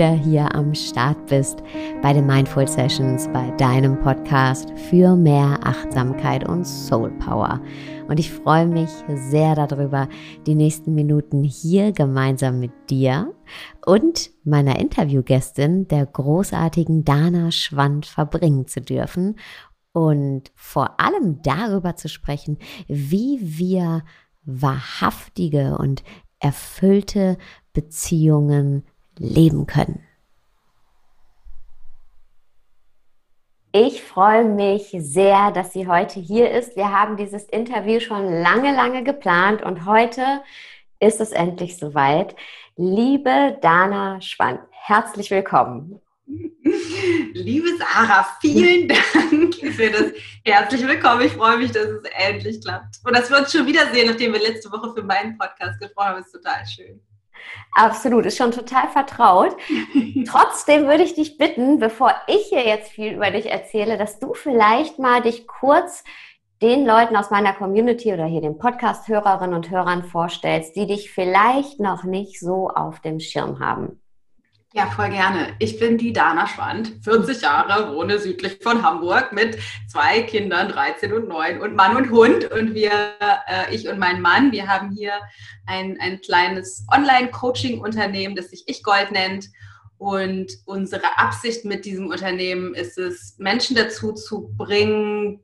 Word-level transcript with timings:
wieder 0.00 0.12
hier 0.12 0.54
am 0.54 0.74
Start 0.74 1.26
bist 1.26 1.62
bei 2.00 2.14
den 2.14 2.24
Mindful 2.26 2.66
Sessions, 2.66 3.28
bei 3.34 3.50
deinem 3.58 4.00
Podcast 4.00 4.72
für 4.88 5.14
mehr 5.14 5.60
Achtsamkeit 5.62 6.48
und 6.48 6.66
Soul 6.66 7.10
Power. 7.18 7.60
Und 8.08 8.18
ich 8.18 8.32
freue 8.32 8.64
mich 8.64 8.88
sehr 9.14 9.54
darüber, 9.54 10.08
die 10.46 10.54
nächsten 10.54 10.94
Minuten 10.94 11.44
hier 11.44 11.92
gemeinsam 11.92 12.60
mit 12.60 12.70
dir 12.88 13.34
und 13.84 14.30
meiner 14.42 14.78
Interviewgästin, 14.78 15.86
der 15.86 16.06
großartigen 16.06 17.04
Dana 17.04 17.50
Schwand, 17.50 18.06
verbringen 18.06 18.66
zu 18.66 18.80
dürfen 18.80 19.38
und 19.92 20.50
vor 20.54 20.98
allem 20.98 21.42
darüber 21.42 21.94
zu 21.96 22.08
sprechen, 22.08 22.56
wie 22.88 23.38
wir 23.42 24.02
wahrhaftige 24.46 25.76
und 25.76 26.02
erfüllte 26.38 27.36
Beziehungen 27.74 28.84
leben 29.20 29.66
können. 29.66 30.04
Ich 33.72 34.02
freue 34.02 34.44
mich 34.44 34.92
sehr, 34.98 35.52
dass 35.52 35.72
sie 35.72 35.86
heute 35.86 36.18
hier 36.18 36.50
ist. 36.50 36.74
Wir 36.74 36.90
haben 36.90 37.16
dieses 37.16 37.44
Interview 37.44 38.00
schon 38.00 38.24
lange, 38.42 38.74
lange 38.74 39.04
geplant 39.04 39.62
und 39.62 39.86
heute 39.86 40.42
ist 40.98 41.20
es 41.20 41.30
endlich 41.30 41.76
soweit. 41.76 42.34
Liebe 42.76 43.58
Dana 43.60 44.20
Schwand, 44.20 44.60
herzlich 44.70 45.30
willkommen. 45.30 46.00
Liebe 47.32 47.68
Sarah, 47.78 48.26
vielen 48.40 48.88
Dank 48.88 49.54
für 49.54 49.90
das 49.90 50.12
herzlich 50.44 50.86
willkommen. 50.86 51.22
Ich 51.22 51.32
freue 51.32 51.58
mich, 51.58 51.70
dass 51.70 51.84
es 51.84 52.02
endlich 52.16 52.60
klappt. 52.60 52.96
Und 53.04 53.16
dass 53.16 53.30
wir 53.30 53.38
uns 53.38 53.52
schon 53.52 53.66
wiedersehen, 53.66 54.08
nachdem 54.08 54.32
wir 54.32 54.40
letzte 54.40 54.70
Woche 54.72 54.94
für 54.94 55.02
meinen 55.02 55.38
Podcast 55.38 55.78
gesprochen 55.78 56.08
haben, 56.08 56.20
ist 56.20 56.32
total 56.32 56.66
schön. 56.66 57.00
Absolut, 57.72 58.26
ist 58.26 58.36
schon 58.36 58.52
total 58.52 58.88
vertraut. 58.88 59.56
Trotzdem 60.26 60.86
würde 60.86 61.04
ich 61.04 61.14
dich 61.14 61.38
bitten, 61.38 61.78
bevor 61.78 62.14
ich 62.26 62.46
hier 62.48 62.66
jetzt 62.66 62.90
viel 62.90 63.14
über 63.14 63.30
dich 63.30 63.50
erzähle, 63.50 63.96
dass 63.96 64.18
du 64.18 64.34
vielleicht 64.34 64.98
mal 64.98 65.22
dich 65.22 65.46
kurz 65.46 66.04
den 66.62 66.84
Leuten 66.84 67.16
aus 67.16 67.30
meiner 67.30 67.54
Community 67.54 68.12
oder 68.12 68.26
hier 68.26 68.42
den 68.42 68.58
Podcast-Hörerinnen 68.58 69.54
und 69.54 69.70
Hörern 69.70 70.04
vorstellst, 70.04 70.76
die 70.76 70.86
dich 70.86 71.10
vielleicht 71.10 71.80
noch 71.80 72.04
nicht 72.04 72.38
so 72.38 72.68
auf 72.68 73.00
dem 73.00 73.18
Schirm 73.18 73.60
haben. 73.60 73.99
Ja, 74.72 74.86
voll 74.86 75.10
gerne. 75.10 75.56
Ich 75.58 75.80
bin 75.80 75.98
die 75.98 76.12
Dana 76.12 76.46
Schwand, 76.46 76.92
40 77.02 77.42
Jahre, 77.42 77.92
wohne 77.92 78.20
südlich 78.20 78.58
von 78.62 78.84
Hamburg 78.84 79.32
mit 79.32 79.58
zwei 79.88 80.22
Kindern, 80.22 80.68
13 80.68 81.12
und 81.12 81.26
9 81.26 81.60
und 81.60 81.74
Mann 81.74 81.96
und 81.96 82.10
Hund. 82.10 82.48
Und 82.52 82.72
wir, 82.72 82.92
äh, 83.48 83.74
ich 83.74 83.88
und 83.88 83.98
mein 83.98 84.20
Mann, 84.20 84.52
wir 84.52 84.68
haben 84.68 84.92
hier 84.92 85.14
ein, 85.66 85.98
ein 86.00 86.20
kleines 86.20 86.86
Online-Coaching-Unternehmen, 86.88 88.36
das 88.36 88.50
sich 88.50 88.62
Ich 88.66 88.84
Gold 88.84 89.10
nennt. 89.10 89.48
Und 89.98 90.52
unsere 90.66 91.18
Absicht 91.18 91.64
mit 91.64 91.84
diesem 91.84 92.06
Unternehmen 92.06 92.72
ist 92.74 92.96
es, 92.96 93.34
Menschen 93.38 93.74
dazu 93.74 94.12
zu 94.12 94.54
bringen, 94.56 95.40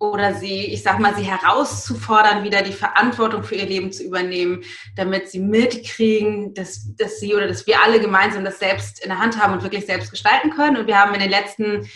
oder 0.00 0.32
sie, 0.34 0.64
ich 0.64 0.82
sag 0.82 0.98
mal, 0.98 1.14
sie 1.14 1.22
herauszufordern, 1.22 2.42
wieder 2.42 2.62
die 2.62 2.72
Verantwortung 2.72 3.44
für 3.44 3.54
ihr 3.54 3.66
Leben 3.66 3.92
zu 3.92 4.02
übernehmen, 4.02 4.64
damit 4.96 5.28
sie 5.28 5.40
mitkriegen, 5.40 6.54
dass, 6.54 6.96
dass 6.96 7.20
sie 7.20 7.34
oder 7.34 7.46
dass 7.46 7.66
wir 7.66 7.82
alle 7.82 8.00
gemeinsam 8.00 8.42
das 8.42 8.58
selbst 8.58 9.04
in 9.04 9.10
der 9.10 9.18
Hand 9.18 9.40
haben 9.40 9.52
und 9.52 9.62
wirklich 9.62 9.84
selbst 9.84 10.10
gestalten 10.10 10.50
können. 10.50 10.78
Und 10.78 10.86
wir 10.86 10.98
haben 10.98 11.12
in 11.12 11.20
den 11.20 11.28
letzten, 11.28 11.86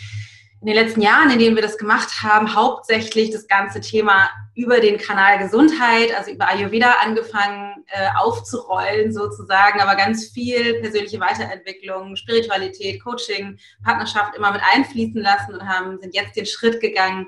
in 0.61 0.67
den 0.67 0.75
letzten 0.75 1.01
Jahren, 1.01 1.31
in 1.31 1.39
denen 1.39 1.55
wir 1.55 1.63
das 1.63 1.79
gemacht 1.79 2.21
haben, 2.21 2.53
hauptsächlich 2.53 3.31
das 3.31 3.47
ganze 3.47 3.81
Thema 3.81 4.29
über 4.53 4.79
den 4.79 4.99
Kanal 4.99 5.39
Gesundheit, 5.39 6.15
also 6.15 6.31
über 6.31 6.47
Ayurveda 6.47 6.97
angefangen 7.01 7.83
äh, 7.87 8.07
aufzurollen 8.17 9.11
sozusagen, 9.11 9.81
aber 9.81 9.95
ganz 9.95 10.29
viel 10.29 10.79
persönliche 10.79 11.19
Weiterentwicklung, 11.19 12.15
Spiritualität, 12.15 13.03
Coaching, 13.03 13.57
Partnerschaft 13.83 14.35
immer 14.35 14.51
mit 14.51 14.61
einfließen 14.73 15.21
lassen 15.21 15.55
und 15.55 15.67
haben, 15.67 15.99
sind 15.99 16.15
jetzt 16.15 16.35
den 16.35 16.45
Schritt 16.45 16.79
gegangen, 16.79 17.27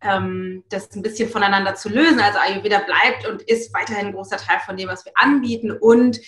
ähm, 0.00 0.64
das 0.68 0.94
ein 0.94 1.02
bisschen 1.02 1.28
voneinander 1.28 1.74
zu 1.74 1.88
lösen. 1.88 2.20
Also 2.20 2.38
Ayurveda 2.38 2.80
bleibt 2.80 3.26
und 3.26 3.42
ist 3.42 3.72
weiterhin 3.74 4.08
ein 4.08 4.12
großer 4.12 4.36
Teil 4.36 4.60
von 4.64 4.76
dem, 4.76 4.88
was 4.88 5.04
wir 5.04 5.12
anbieten. 5.16 5.72
Und 5.72 6.20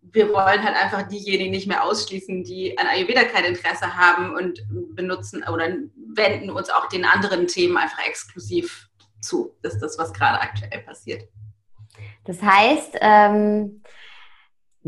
wir 0.00 0.28
wollen 0.28 0.62
halt 0.64 0.76
einfach 0.76 1.08
diejenigen 1.08 1.50
nicht 1.50 1.66
mehr 1.66 1.84
ausschließen, 1.84 2.44
die 2.44 2.78
an 2.78 2.86
Ayurveda 2.86 3.24
kein 3.24 3.44
Interesse 3.44 3.96
haben 3.96 4.34
und 4.34 4.62
benutzen 4.94 5.44
oder 5.52 5.68
wenden 6.14 6.50
uns 6.50 6.70
auch 6.70 6.88
den 6.88 7.04
anderen 7.04 7.46
Themen 7.46 7.76
einfach 7.76 8.06
exklusiv 8.06 8.88
zu. 9.20 9.54
Das 9.62 9.74
ist 9.74 9.82
das, 9.82 9.98
was 9.98 10.12
gerade 10.12 10.40
aktuell 10.40 10.80
passiert. 10.80 11.28
Das 12.24 12.42
heißt, 12.42 12.96
ähm, 13.00 13.82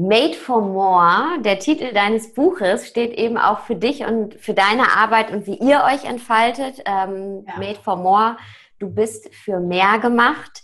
Made 0.01 0.35
for 0.35 0.63
More, 0.63 1.43
der 1.43 1.59
Titel 1.59 1.93
deines 1.93 2.33
Buches, 2.33 2.89
steht 2.89 3.13
eben 3.19 3.37
auch 3.37 3.61
für 3.61 3.77
dich 3.77 4.03
und 4.07 4.35
für 4.41 4.55
deine 4.55 4.97
Arbeit 4.97 5.31
und 5.31 5.47
wie 5.47 5.57
ihr 5.57 5.85
euch 5.85 6.05
entfaltet. 6.05 6.83
Ähm, 6.87 7.45
ja. 7.47 7.59
Made 7.59 7.79
for 7.83 7.97
More, 7.97 8.39
du 8.79 8.89
bist 8.89 9.35
für 9.35 9.61
mehr 9.61 9.99
gemacht. 9.99 10.63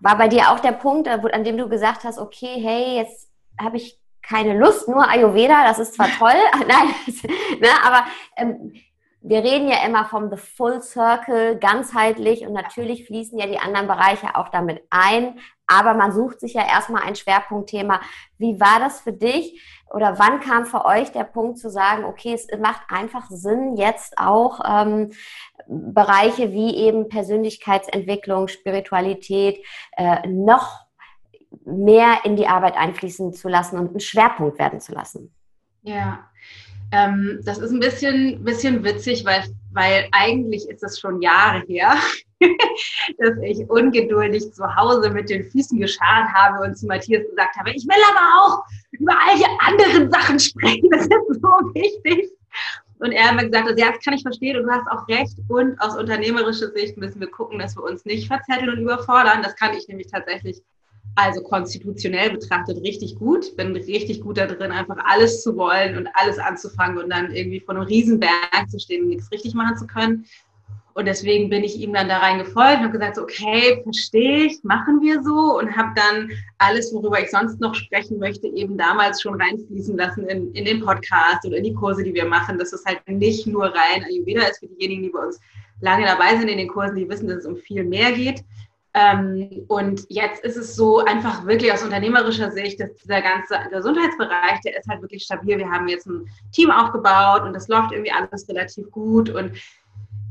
War 0.00 0.18
bei 0.18 0.28
dir 0.28 0.50
auch 0.50 0.60
der 0.60 0.72
Punkt, 0.72 1.06
äh, 1.06 1.18
an 1.32 1.44
dem 1.44 1.56
du 1.56 1.66
gesagt 1.70 2.04
hast, 2.04 2.18
okay, 2.18 2.60
hey, 2.60 2.96
jetzt 2.96 3.30
habe 3.58 3.78
ich 3.78 3.98
keine 4.20 4.58
Lust, 4.58 4.86
nur 4.86 5.08
Ayurveda, 5.08 5.64
das 5.64 5.78
ist 5.78 5.94
zwar 5.94 6.08
toll, 6.18 6.36
nein, 6.68 6.94
ne, 7.60 7.68
aber 7.86 8.04
ähm, 8.36 8.74
wir 9.22 9.42
reden 9.42 9.68
ja 9.68 9.82
immer 9.86 10.04
vom 10.04 10.28
The 10.28 10.36
Full 10.36 10.82
Circle, 10.82 11.56
ganzheitlich 11.58 12.46
und 12.46 12.52
natürlich 12.52 13.06
fließen 13.06 13.38
ja 13.38 13.46
die 13.46 13.58
anderen 13.58 13.86
Bereiche 13.86 14.36
auch 14.36 14.50
damit 14.50 14.82
ein. 14.90 15.38
Aber 15.66 15.94
man 15.94 16.12
sucht 16.12 16.40
sich 16.40 16.54
ja 16.54 16.66
erstmal 16.66 17.02
ein 17.02 17.16
Schwerpunktthema. 17.16 18.00
Wie 18.38 18.60
war 18.60 18.80
das 18.80 19.00
für 19.00 19.12
dich 19.12 19.62
oder 19.90 20.18
wann 20.18 20.40
kam 20.40 20.66
für 20.66 20.84
euch 20.84 21.12
der 21.12 21.24
Punkt 21.24 21.58
zu 21.58 21.70
sagen, 21.70 22.04
okay, 22.04 22.34
es 22.34 22.48
macht 22.58 22.82
einfach 22.88 23.30
Sinn, 23.30 23.76
jetzt 23.76 24.18
auch 24.18 24.60
ähm, 24.66 25.12
Bereiche 25.66 26.52
wie 26.52 26.76
eben 26.76 27.08
Persönlichkeitsentwicklung, 27.08 28.48
Spiritualität 28.48 29.64
äh, 29.96 30.26
noch 30.26 30.84
mehr 31.64 32.18
in 32.24 32.36
die 32.36 32.46
Arbeit 32.46 32.76
einfließen 32.76 33.32
zu 33.32 33.48
lassen 33.48 33.78
und 33.78 33.94
ein 33.94 34.00
Schwerpunkt 34.00 34.58
werden 34.58 34.80
zu 34.80 34.92
lassen? 34.92 35.32
Ja, 35.82 36.28
ähm, 36.90 37.40
das 37.44 37.58
ist 37.58 37.70
ein 37.70 37.80
bisschen, 37.80 38.42
bisschen 38.44 38.84
witzig, 38.84 39.24
weil, 39.24 39.44
weil 39.72 40.08
eigentlich 40.12 40.68
ist 40.68 40.82
es 40.82 40.98
schon 40.98 41.22
Jahre 41.22 41.62
her, 41.66 41.94
dass 43.18 43.38
ich 43.42 43.68
ungeduldig 43.68 44.52
zu 44.52 44.76
Hause 44.76 45.10
mit 45.10 45.30
den 45.30 45.44
Füßen 45.50 45.78
geschart 45.78 46.28
habe 46.32 46.64
und 46.64 46.76
zu 46.76 46.86
Matthias 46.86 47.22
gesagt 47.28 47.56
habe, 47.56 47.70
ich 47.70 47.84
will 47.84 48.02
aber 48.10 48.42
auch 48.42 48.64
über 48.92 49.12
all 49.12 49.36
die 49.36 49.46
anderen 49.58 50.10
Sachen 50.10 50.38
sprechen, 50.38 50.88
das 50.90 51.04
ist 51.04 51.42
so 51.42 51.74
wichtig. 51.74 52.30
Und 53.00 53.12
er 53.12 53.28
hat 53.28 53.36
mir 53.36 53.50
gesagt, 53.50 53.78
ja, 53.78 53.90
das 53.90 54.02
kann 54.02 54.14
ich 54.14 54.22
verstehen 54.22 54.56
und 54.56 54.64
du 54.64 54.70
hast 54.70 54.86
auch 54.88 55.06
recht. 55.08 55.36
Und 55.48 55.78
aus 55.80 55.96
unternehmerischer 55.96 56.70
Sicht 56.70 56.96
müssen 56.96 57.20
wir 57.20 57.30
gucken, 57.30 57.58
dass 57.58 57.76
wir 57.76 57.82
uns 57.82 58.04
nicht 58.04 58.28
verzetteln 58.28 58.70
und 58.70 58.78
überfordern. 58.78 59.42
Das 59.42 59.56
kann 59.56 59.76
ich 59.76 59.88
nämlich 59.88 60.06
tatsächlich 60.10 60.62
also 61.16 61.42
konstitutionell 61.42 62.30
betrachtet 62.30 62.82
richtig 62.82 63.16
gut. 63.16 63.56
Bin 63.56 63.74
richtig 63.76 64.20
gut 64.20 64.38
da 64.38 64.46
drin, 64.46 64.72
einfach 64.72 64.96
alles 65.04 65.42
zu 65.42 65.56
wollen 65.56 65.96
und 65.96 66.08
alles 66.14 66.38
anzufangen 66.38 66.98
und 66.98 67.10
dann 67.10 67.32
irgendwie 67.32 67.60
vor 67.60 67.74
einem 67.74 67.84
Riesenberg 67.84 68.68
zu 68.68 68.78
stehen 68.78 69.02
und 69.02 69.08
nichts 69.08 69.30
richtig 69.30 69.54
machen 69.54 69.76
zu 69.76 69.86
können. 69.86 70.24
Und 70.94 71.06
deswegen 71.06 71.50
bin 71.50 71.64
ich 71.64 71.80
ihm 71.80 71.92
dann 71.92 72.08
da 72.08 72.18
rein 72.18 72.38
gefolgt 72.38 72.78
und 72.78 72.84
habe 72.84 72.92
gesagt, 72.92 73.18
okay, 73.18 73.80
verstehe 73.82 74.44
ich, 74.44 74.62
machen 74.62 75.00
wir 75.00 75.22
so 75.24 75.58
und 75.58 75.76
habe 75.76 75.92
dann 75.96 76.30
alles, 76.58 76.94
worüber 76.94 77.20
ich 77.20 77.30
sonst 77.30 77.60
noch 77.60 77.74
sprechen 77.74 78.18
möchte, 78.20 78.46
eben 78.46 78.78
damals 78.78 79.20
schon 79.20 79.40
reinfließen 79.40 79.96
lassen 79.96 80.28
in, 80.28 80.52
in 80.52 80.64
den 80.64 80.80
Podcast 80.80 81.44
oder 81.44 81.56
in 81.56 81.64
die 81.64 81.74
Kurse, 81.74 82.04
die 82.04 82.14
wir 82.14 82.26
machen, 82.26 82.58
dass 82.58 82.72
es 82.72 82.84
halt 82.84 83.00
nicht 83.08 83.44
nur 83.48 83.64
rein 83.64 84.04
Ayurveda 84.04 84.42
ist 84.42 84.60
für 84.60 84.68
diejenigen, 84.68 85.02
die 85.02 85.10
bei 85.10 85.18
uns 85.18 85.40
lange 85.80 86.06
dabei 86.06 86.36
sind 86.36 86.48
in 86.48 86.58
den 86.58 86.68
Kursen, 86.68 86.94
die 86.94 87.08
wissen, 87.08 87.26
dass 87.26 87.38
es 87.38 87.46
um 87.46 87.56
viel 87.56 87.82
mehr 87.82 88.12
geht. 88.12 88.44
Ähm, 88.96 89.64
und 89.66 90.06
jetzt 90.08 90.44
ist 90.44 90.56
es 90.56 90.76
so 90.76 91.04
einfach 91.04 91.44
wirklich 91.44 91.72
aus 91.72 91.82
unternehmerischer 91.82 92.52
Sicht, 92.52 92.78
dass 92.78 92.94
dieser 92.94 93.20
ganze 93.20 93.58
Gesundheitsbereich, 93.72 94.60
der 94.64 94.78
ist 94.78 94.88
halt 94.88 95.02
wirklich 95.02 95.24
stabil. 95.24 95.58
Wir 95.58 95.68
haben 95.68 95.88
jetzt 95.88 96.06
ein 96.06 96.28
Team 96.52 96.70
aufgebaut 96.70 97.42
und 97.42 97.52
das 97.52 97.66
läuft 97.66 97.90
irgendwie 97.90 98.12
alles 98.12 98.48
relativ 98.48 98.88
gut 98.92 99.30
und 99.30 99.50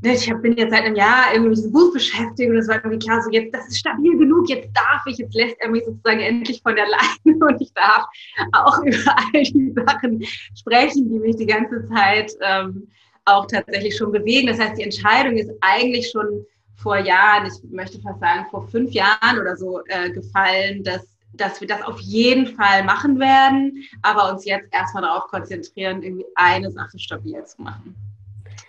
ne, 0.03 0.13
ich 0.13 0.33
bin 0.41 0.57
jetzt 0.57 0.71
seit 0.71 0.83
einem 0.83 0.95
Jahr 0.95 1.31
irgendwie 1.31 1.49
mit 1.49 1.57
diesem 1.57 1.71
Buch 1.71 1.93
beschäftigt 1.93 2.49
und 2.49 2.57
es 2.57 2.67
war 2.67 2.75
irgendwie 2.75 2.99
klar, 2.99 3.21
so 3.21 3.31
jetzt, 3.31 3.53
das 3.55 3.67
ist 3.67 3.77
stabil 3.77 4.17
genug, 4.17 4.49
jetzt 4.49 4.69
darf 4.73 5.01
ich, 5.07 5.17
jetzt 5.17 5.33
lässt 5.33 5.55
er 5.59 5.69
mich 5.69 5.85
sozusagen 5.85 6.19
endlich 6.19 6.61
von 6.61 6.75
der 6.75 6.85
Leine 6.85 7.45
und 7.45 7.61
ich 7.61 7.73
darf 7.73 8.05
auch 8.51 8.79
über 8.83 9.15
all 9.15 9.43
die 9.43 9.73
Sachen 9.73 10.23
sprechen, 10.55 11.09
die 11.09 11.19
mich 11.19 11.37
die 11.37 11.45
ganze 11.45 11.87
Zeit 11.87 12.33
ähm, 12.41 12.87
auch 13.25 13.47
tatsächlich 13.47 13.95
schon 13.95 14.11
bewegen. 14.11 14.47
Das 14.47 14.59
heißt, 14.59 14.77
die 14.77 14.83
Entscheidung 14.83 15.37
ist 15.37 15.49
eigentlich 15.61 16.09
schon 16.11 16.45
vor 16.75 16.97
Jahren, 16.97 17.47
ich 17.47 17.71
möchte 17.71 18.01
fast 18.01 18.19
sagen 18.19 18.45
vor 18.51 18.67
fünf 18.67 18.91
Jahren 18.91 19.39
oder 19.39 19.55
so 19.55 19.79
äh, 19.87 20.11
gefallen, 20.11 20.83
dass, 20.83 21.07
dass 21.31 21.61
wir 21.61 21.67
das 21.67 21.81
auf 21.83 21.99
jeden 22.01 22.47
Fall 22.47 22.83
machen 22.83 23.19
werden, 23.19 23.85
aber 24.01 24.33
uns 24.33 24.43
jetzt 24.43 24.67
erstmal 24.73 25.03
darauf 25.03 25.27
konzentrieren, 25.27 26.03
irgendwie 26.03 26.25
eine 26.35 26.69
Sache 26.71 26.99
stabil 26.99 27.41
zu 27.45 27.61
machen. 27.61 27.95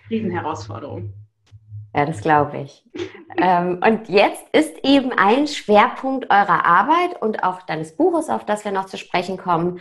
Riesenherausforderung. 0.09 1.11
Ja, 1.95 2.05
das 2.05 2.19
glaube 2.19 2.57
ich. 2.57 2.83
ähm, 3.37 3.79
und 3.85 4.09
jetzt 4.09 4.43
ist 4.51 4.83
eben 4.83 5.13
ein 5.13 5.47
Schwerpunkt 5.47 6.29
eurer 6.29 6.65
Arbeit 6.65 7.21
und 7.21 7.43
auch 7.43 7.61
deines 7.61 7.95
Buches, 7.95 8.29
auf 8.29 8.45
das 8.45 8.65
wir 8.65 8.73
noch 8.73 8.85
zu 8.85 8.97
sprechen 8.97 9.37
kommen, 9.37 9.79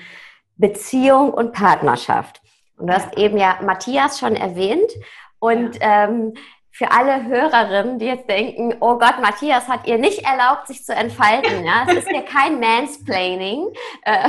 Beziehung 0.56 1.34
und 1.34 1.52
Partnerschaft. 1.52 2.40
Und 2.76 2.86
du 2.86 2.94
hast 2.94 3.18
eben 3.18 3.36
ja 3.36 3.58
Matthias 3.62 4.20
schon 4.20 4.36
erwähnt. 4.36 4.92
Und 5.40 5.80
ja. 5.80 6.04
ähm, 6.04 6.34
für 6.70 6.90
alle 6.90 7.24
Hörerinnen, 7.24 7.98
die 7.98 8.06
jetzt 8.06 8.28
denken, 8.28 8.76
oh 8.80 8.98
Gott, 8.98 9.20
Matthias 9.20 9.68
hat 9.68 9.86
ihr 9.86 9.98
nicht 9.98 10.24
erlaubt, 10.24 10.68
sich 10.68 10.84
zu 10.84 10.94
entfalten. 10.94 11.64
Ja, 11.64 11.84
es 11.88 11.96
ist 11.98 12.10
ja 12.10 12.22
kein 12.22 12.60
Mansplaining, 12.60 13.68
äh, 14.02 14.28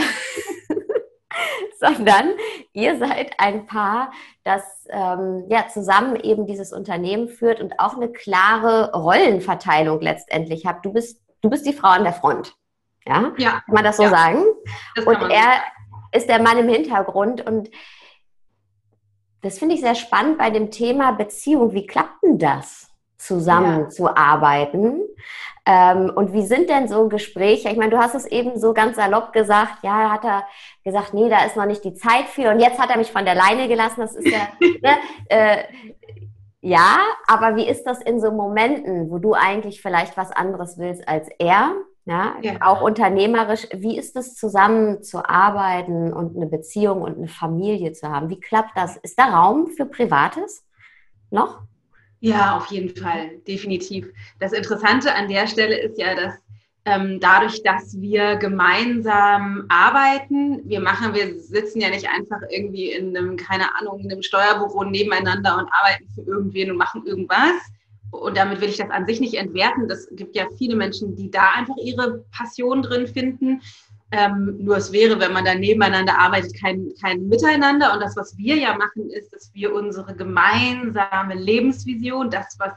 sondern 1.80 2.34
ihr 2.74 2.98
seid 2.98 3.40
ein 3.40 3.66
Paar, 3.66 4.12
das 4.44 4.88
ähm, 4.90 5.46
ja 5.50 5.68
zusammen 5.68 6.16
eben 6.18 6.46
dieses 6.46 6.74
Unternehmen 6.74 7.28
führt 7.28 7.62
und 7.62 7.80
auch 7.80 7.96
eine 7.96 8.12
klare 8.12 8.92
Rollenverteilung 8.94 10.02
letztendlich 10.02 10.66
hat. 10.66 10.86
Du 10.86 10.94
bist 10.94 11.22
du 11.42 11.50
bist 11.50 11.66
die 11.66 11.74
Frau 11.74 11.90
an 11.90 12.04
der 12.04 12.14
Front. 12.14 12.56
Ja, 13.08 13.34
ja. 13.38 13.62
kann 13.66 13.76
man 13.76 13.84
das 13.84 13.98
so 13.98 14.04
ja. 14.04 14.10
sagen? 14.10 14.44
Das 14.96 15.06
und 15.06 15.22
er 15.30 15.62
ist 16.12 16.28
der 16.28 16.42
Mann 16.42 16.58
im 16.58 16.70
Hintergrund 16.70 17.46
und 17.46 17.70
das 19.42 19.60
finde 19.60 19.76
ich 19.76 19.82
sehr 19.82 19.94
spannend 19.94 20.40
bei 20.40 20.50
dem 20.50 20.72
Thema 20.72 21.12
Beziehung. 21.12 21.74
Wie 21.74 21.86
klappt 21.86 22.24
denn 22.24 22.40
das, 22.40 22.90
zusammenzuarbeiten? 23.18 25.00
Ja. 25.00 25.24
Ähm, 25.68 26.12
und 26.14 26.32
wie 26.32 26.46
sind 26.46 26.70
denn 26.70 26.88
so 26.88 27.10
Gespräche? 27.10 27.70
Ich 27.70 27.78
meine, 27.78 27.90
du 27.90 27.98
hast 27.98 28.14
es 28.14 28.26
eben 28.26 28.60
so 28.60 28.74
ganz 28.74 28.98
salopp 28.98 29.34
gesagt. 29.34 29.80
Ja, 29.82 30.12
hat 30.12 30.24
er 30.24 30.44
gesagt, 30.84 31.14
nee, 31.14 31.28
da 31.28 31.44
ist 31.44 31.56
noch 31.56 31.66
nicht 31.66 31.84
die 31.84 31.96
Zeit 31.96 32.26
für. 32.26 32.52
Und 32.52 32.60
jetzt 32.60 32.80
hat 32.80 32.92
er 32.92 32.98
mich 32.98 33.12
von 33.12 33.26
der 33.26 33.36
Leine 33.36 33.68
gelassen. 33.68 34.02
Das 34.02 34.16
ist 34.16 34.28
ja, 34.28 34.48
ne, 34.60 34.98
äh, 35.30 35.64
ja, 36.62 36.98
aber 37.28 37.56
wie 37.56 37.68
ist 37.68 37.84
das 37.84 38.02
in 38.02 38.20
so 38.20 38.32
Momenten, 38.32 39.10
wo 39.10 39.18
du 39.18 39.34
eigentlich 39.34 39.82
vielleicht 39.82 40.18
was 40.18 40.32
anderes 40.32 40.78
willst 40.78 41.08
als 41.08 41.30
er? 41.40 41.74
Ja, 42.08 42.36
ja, 42.44 42.58
auch 42.62 42.82
unternehmerisch. 42.82 43.68
Wie 43.74 43.98
ist 43.98 44.16
es 44.16 44.36
zusammen 44.36 45.02
zu 45.02 45.28
arbeiten 45.28 46.14
und 46.14 46.36
eine 46.36 46.46
Beziehung 46.46 47.02
und 47.02 47.18
eine 47.18 47.28
Familie 47.28 47.94
zu 47.94 48.10
haben? 48.10 48.30
Wie 48.30 48.40
klappt 48.40 48.78
das? 48.78 48.98
Ist 48.98 49.18
da 49.18 49.26
Raum 49.26 49.68
für 49.68 49.88
Privates 49.88 50.64
noch? 51.32 51.64
Ja, 52.20 52.58
auf 52.58 52.68
jeden 52.68 52.96
Fall, 52.96 53.38
definitiv. 53.48 54.08
Das 54.40 54.54
Interessante 54.54 55.14
an 55.14 55.28
der 55.28 55.48
Stelle 55.48 55.78
ist 55.80 56.00
ja, 56.00 56.16
dass 56.16 56.34
ähm, 56.86 57.20
dadurch, 57.20 57.64
dass 57.64 58.00
wir 58.00 58.36
gemeinsam 58.36 59.66
arbeiten, 59.70 60.62
wir 60.70 60.80
machen, 60.80 61.14
wir 61.14 61.40
sitzen 61.40 61.82
ja 61.82 61.90
nicht 61.90 62.08
einfach 62.08 62.42
irgendwie 62.50 62.92
in 62.92 63.16
einem, 63.18 63.38
keine 63.38 63.76
Ahnung, 63.76 64.00
in 64.00 64.12
einem 64.12 64.22
Steuerbüro 64.22 64.84
nebeneinander 64.84 65.58
und 65.58 65.68
arbeiten 65.72 66.08
für 66.14 66.22
irgendwen 66.22 66.72
und 66.72 66.78
machen 66.78 67.06
irgendwas, 67.06 67.62
und 68.22 68.38
damit 68.38 68.62
will 68.62 68.70
ich 68.70 68.78
das 68.78 68.90
an 68.90 69.06
sich 69.06 69.20
nicht 69.20 69.36
entwerten. 69.36 69.90
Es 69.90 70.08
gibt 70.12 70.36
ja 70.36 70.46
viele 70.58 70.76
Menschen, 70.76 71.16
die 71.16 71.30
da 71.30 71.52
einfach 71.56 71.76
ihre 71.78 72.26
Passion 72.32 72.82
drin 72.82 73.08
finden. 73.08 73.62
Ähm, 74.18 74.58
nur 74.60 74.78
es 74.78 74.94
wäre, 74.94 75.20
wenn 75.20 75.34
man 75.34 75.44
da 75.44 75.54
nebeneinander 75.54 76.18
arbeitet, 76.18 76.58
kein, 76.58 76.94
kein 77.02 77.28
Miteinander. 77.28 77.94
Und 77.94 78.00
das, 78.02 78.16
was 78.16 78.38
wir 78.38 78.56
ja 78.56 78.78
machen, 78.78 79.10
ist, 79.10 79.34
dass 79.34 79.54
wir 79.54 79.74
unsere 79.74 80.16
gemeinsame 80.16 81.36
Lebensvision, 81.36 82.30
das, 82.30 82.56
was, 82.58 82.72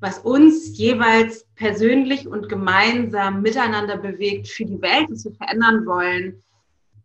was 0.00 0.18
uns 0.18 0.76
jeweils 0.76 1.46
persönlich 1.54 2.26
und 2.26 2.48
gemeinsam 2.48 3.42
miteinander 3.42 3.96
bewegt 3.96 4.48
für 4.48 4.64
die 4.64 4.82
Welt, 4.82 5.06
was 5.08 5.24
wir 5.24 5.34
verändern 5.34 5.86
wollen, 5.86 6.42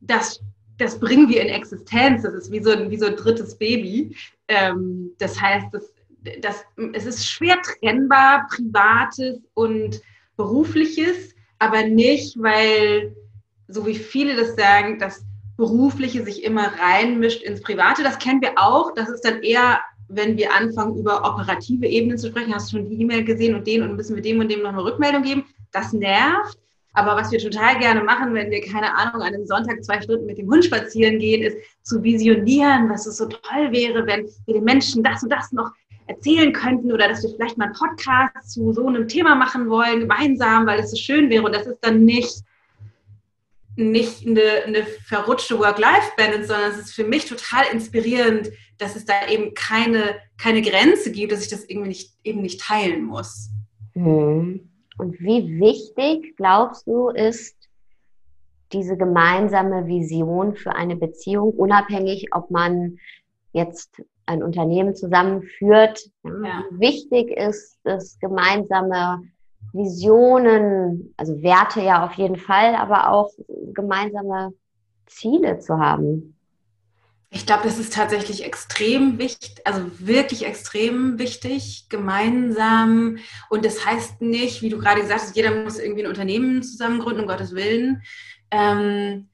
das, 0.01 0.41
das 0.79 1.00
bringen 1.00 1.29
wir 1.29 1.44
in 1.44 1.50
Existenz. 1.50 2.24
Das 2.24 2.33
ist 2.33 2.51
wie 2.51 2.63
so, 2.63 2.71
wie 2.89 2.97
so 2.97 3.06
ein 3.06 3.15
drittes 3.15 3.56
Baby. 3.59 4.15
Ähm, 4.47 5.12
das 5.19 5.39
heißt, 5.39 5.68
das 5.71 5.91
das, 6.41 6.65
es 6.94 7.06
ist 7.06 7.25
schwer 7.25 7.57
trennbar, 7.62 8.47
privates 8.50 9.39
und 9.53 10.01
berufliches, 10.35 11.35
aber 11.59 11.83
nicht, 11.83 12.35
weil, 12.41 13.15
so 13.68 13.86
wie 13.86 13.96
viele 13.96 14.36
das 14.36 14.56
sagen, 14.56 15.00
das 15.00 15.24
Berufliche 15.58 16.24
sich 16.24 16.44
immer 16.44 16.72
reinmischt 16.80 17.42
ins 17.42 17.62
Private. 17.62 18.04
Das 18.04 18.19
kennen 18.19 18.42
wir 18.42 18.54
auch. 18.58 18.94
Das 18.94 19.10
ist 19.10 19.22
dann 19.22 19.42
eher, 19.42 19.80
wenn 20.08 20.38
wir 20.38 20.54
anfangen, 20.54 20.98
über 20.98 21.25
operative 21.25 21.88
Ebenen 21.88 22.18
zu 22.18 22.28
sprechen. 22.28 22.54
Hast 22.54 22.72
du 22.72 22.78
schon 22.78 22.90
die 22.90 23.02
E-Mail 23.02 23.24
gesehen 23.24 23.56
und 23.56 23.66
den 23.66 23.81
und 23.81 23.96
müssen 23.96 24.16
wir 24.16 24.22
dem 24.22 24.40
und 24.40 24.52
dem 24.52 24.62
noch 24.62 24.69
eine 24.69 24.84
Rückmeldung 24.84 25.24
geben? 25.24 25.46
Das 25.72 25.94
nervt. 25.94 26.58
Aber 26.94 27.16
was 27.16 27.31
wir 27.31 27.40
total 27.40 27.78
gerne 27.78 28.04
machen, 28.04 28.34
wenn 28.34 28.50
wir, 28.50 28.62
keine 28.62 28.96
Ahnung, 28.96 29.22
an 29.22 29.34
einem 29.34 29.46
Sonntag 29.46 29.84
zwei 29.84 30.02
Stunden 30.02 30.25
mit 30.25 30.38
dem 30.38 30.50
Hund 30.50 30.66
spazieren 30.66 31.20
gehen, 31.20 31.44
ist 31.44 31.58
zu 31.84 32.02
visionieren, 32.02 32.90
was 32.90 33.06
es 33.06 33.18
so 33.18 33.28
toll 33.28 33.72
wäre, 33.72 34.08
wenn 34.08 34.28
wir 34.46 34.54
den 34.56 34.63
Menschen 34.63 35.04
das 35.04 35.22
und 35.22 35.31
das 35.31 35.52
noch 35.52 35.72
erzählen 36.08 36.54
könnten 36.54 36.92
oder 36.92 37.08
dass 37.08 37.22
wir 37.22 37.30
vielleicht 37.31 37.58
mal 37.58 37.66
einen 37.66 37.74
Podcast 37.74 38.52
zu 38.52 38.74
so 38.74 38.88
einem 38.88 39.08
Thema 39.08 39.36
machen 39.36 39.70
wollen, 39.70 40.02
gemeinsam, 40.02 40.66
weil 40.66 40.80
es 40.80 40.92
so 40.92 40.98
schön 40.98 41.30
wäre. 41.30 41.44
Und 41.44 41.54
das 41.54 41.68
ist 41.68 41.80
dann 41.81 42.04
nicht, 42.04 42.42
nicht 43.77 44.25
eine, 44.25 44.63
eine 44.65 44.83
verrutschte 44.83 45.59
Work-Life-Balance, 45.59 46.47
sondern 46.47 46.71
es 46.71 46.79
ist 46.79 46.94
für 46.94 47.03
mich 47.03 47.25
total 47.25 47.65
inspirierend, 47.71 48.50
dass 48.77 48.95
es 48.95 49.06
da 49.06 49.27
eben 49.29 49.53
keine, 49.53 50.15
keine 50.38 50.62
Grenze 50.62 51.12
gibt, 51.12 51.31
dass 51.31 51.44
ich 51.44 51.50
das 51.50 51.63
irgendwie 51.65 51.89
nicht, 51.89 52.13
eben 52.24 52.41
nicht 52.41 52.62
teilen 52.62 53.03
muss. 53.03 53.50
Mhm. 53.94 54.69
Und 54.97 55.19
wie 55.19 55.59
wichtig, 55.59 56.35
glaubst 56.38 56.88
du, 56.88 57.09
ist 57.09 57.56
diese 58.74 58.97
gemeinsame 58.97 59.88
Vision 59.88 60.56
für 60.56 60.75
eine 60.75 60.95
Beziehung, 60.95 61.51
unabhängig, 61.51 62.27
ob 62.31 62.51
man 62.51 62.97
jetzt 63.53 64.01
ein 64.25 64.44
Unternehmen 64.44 64.95
zusammenführt. 64.95 66.12
Ja. 66.24 66.63
Wichtig 66.71 67.31
ist 67.31 67.79
es, 67.83 68.19
gemeinsame 68.19 69.21
Visionen, 69.74 71.13
also 71.18 71.42
Werte 71.42 71.81
ja 71.81 72.06
auf 72.06 72.13
jeden 72.13 72.38
Fall, 72.38 72.75
aber 72.75 73.12
auch 73.12 73.31
gemeinsame 73.74 74.54
Ziele 75.06 75.59
zu 75.59 75.77
haben. 75.77 76.38
Ich 77.30 77.45
glaube, 77.45 77.63
das 77.63 77.77
ist 77.77 77.94
tatsächlich 77.94 78.45
extrem 78.45 79.19
wichtig, 79.19 79.56
also 79.65 79.81
wirklich 80.00 80.46
extrem 80.46 81.20
wichtig, 81.20 81.88
gemeinsam. 81.89 83.17
Und 83.50 83.65
das 83.65 83.86
heißt 83.86 84.22
nicht, 84.22 84.62
wie 84.62 84.70
du 84.70 84.77
gerade 84.77 85.01
gesagt 85.01 85.22
hast, 85.22 85.36
jeder 85.36 85.63
muss 85.63 85.77
irgendwie 85.77 86.03
ein 86.03 86.10
Unternehmen 86.10 86.63
zusammengründen, 86.63 87.24
um 87.24 87.27
Gottes 87.27 87.53
Willen. 87.53 88.01
Ähm, 88.50 89.27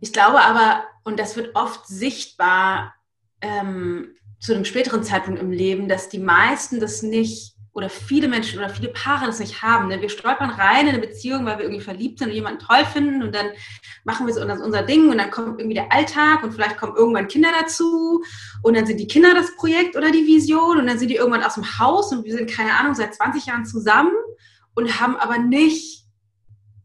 ich 0.00 0.12
glaube 0.12 0.40
aber, 0.40 0.82
und 1.04 1.20
das 1.20 1.36
wird 1.36 1.54
oft 1.54 1.86
sichtbar, 1.86 2.94
ähm, 3.40 4.16
zu 4.40 4.54
einem 4.54 4.64
späteren 4.64 5.04
Zeitpunkt 5.04 5.40
im 5.40 5.52
Leben, 5.52 5.88
dass 5.88 6.08
die 6.08 6.18
meisten 6.18 6.80
das 6.80 7.02
nicht 7.02 7.54
oder 7.72 7.88
viele 7.88 8.28
Menschen 8.28 8.58
oder 8.58 8.68
viele 8.68 8.88
Paare 8.88 9.26
das 9.26 9.38
nicht 9.38 9.62
haben. 9.62 9.88
Ne? 9.88 10.00
Wir 10.00 10.08
stolpern 10.08 10.50
rein 10.50 10.88
in 10.88 10.94
eine 10.94 11.06
Beziehung, 11.06 11.46
weil 11.46 11.58
wir 11.58 11.64
irgendwie 11.64 11.84
verliebt 11.84 12.18
sind 12.18 12.28
und 12.28 12.34
jemanden 12.34 12.58
toll 12.58 12.84
finden 12.84 13.22
und 13.22 13.34
dann 13.34 13.46
machen 14.04 14.26
wir 14.26 14.34
so 14.34 14.42
unser 14.42 14.82
Ding 14.82 15.08
und 15.08 15.18
dann 15.18 15.30
kommt 15.30 15.60
irgendwie 15.60 15.74
der 15.74 15.92
Alltag 15.92 16.42
und 16.42 16.52
vielleicht 16.52 16.78
kommen 16.78 16.96
irgendwann 16.96 17.28
Kinder 17.28 17.50
dazu 17.58 18.24
und 18.62 18.76
dann 18.76 18.86
sind 18.86 18.98
die 18.98 19.06
Kinder 19.06 19.34
das 19.34 19.54
Projekt 19.56 19.96
oder 19.96 20.10
die 20.10 20.26
Vision 20.26 20.78
und 20.78 20.86
dann 20.86 20.98
sind 20.98 21.08
die 21.08 21.16
irgendwann 21.16 21.44
aus 21.44 21.54
dem 21.54 21.78
Haus 21.78 22.12
und 22.12 22.24
wir 22.24 22.36
sind, 22.36 22.50
keine 22.50 22.74
Ahnung, 22.74 22.94
seit 22.94 23.14
20 23.14 23.46
Jahren 23.46 23.64
zusammen 23.64 24.12
und 24.74 25.00
haben 25.00 25.16
aber 25.16 25.38
nicht 25.38 26.04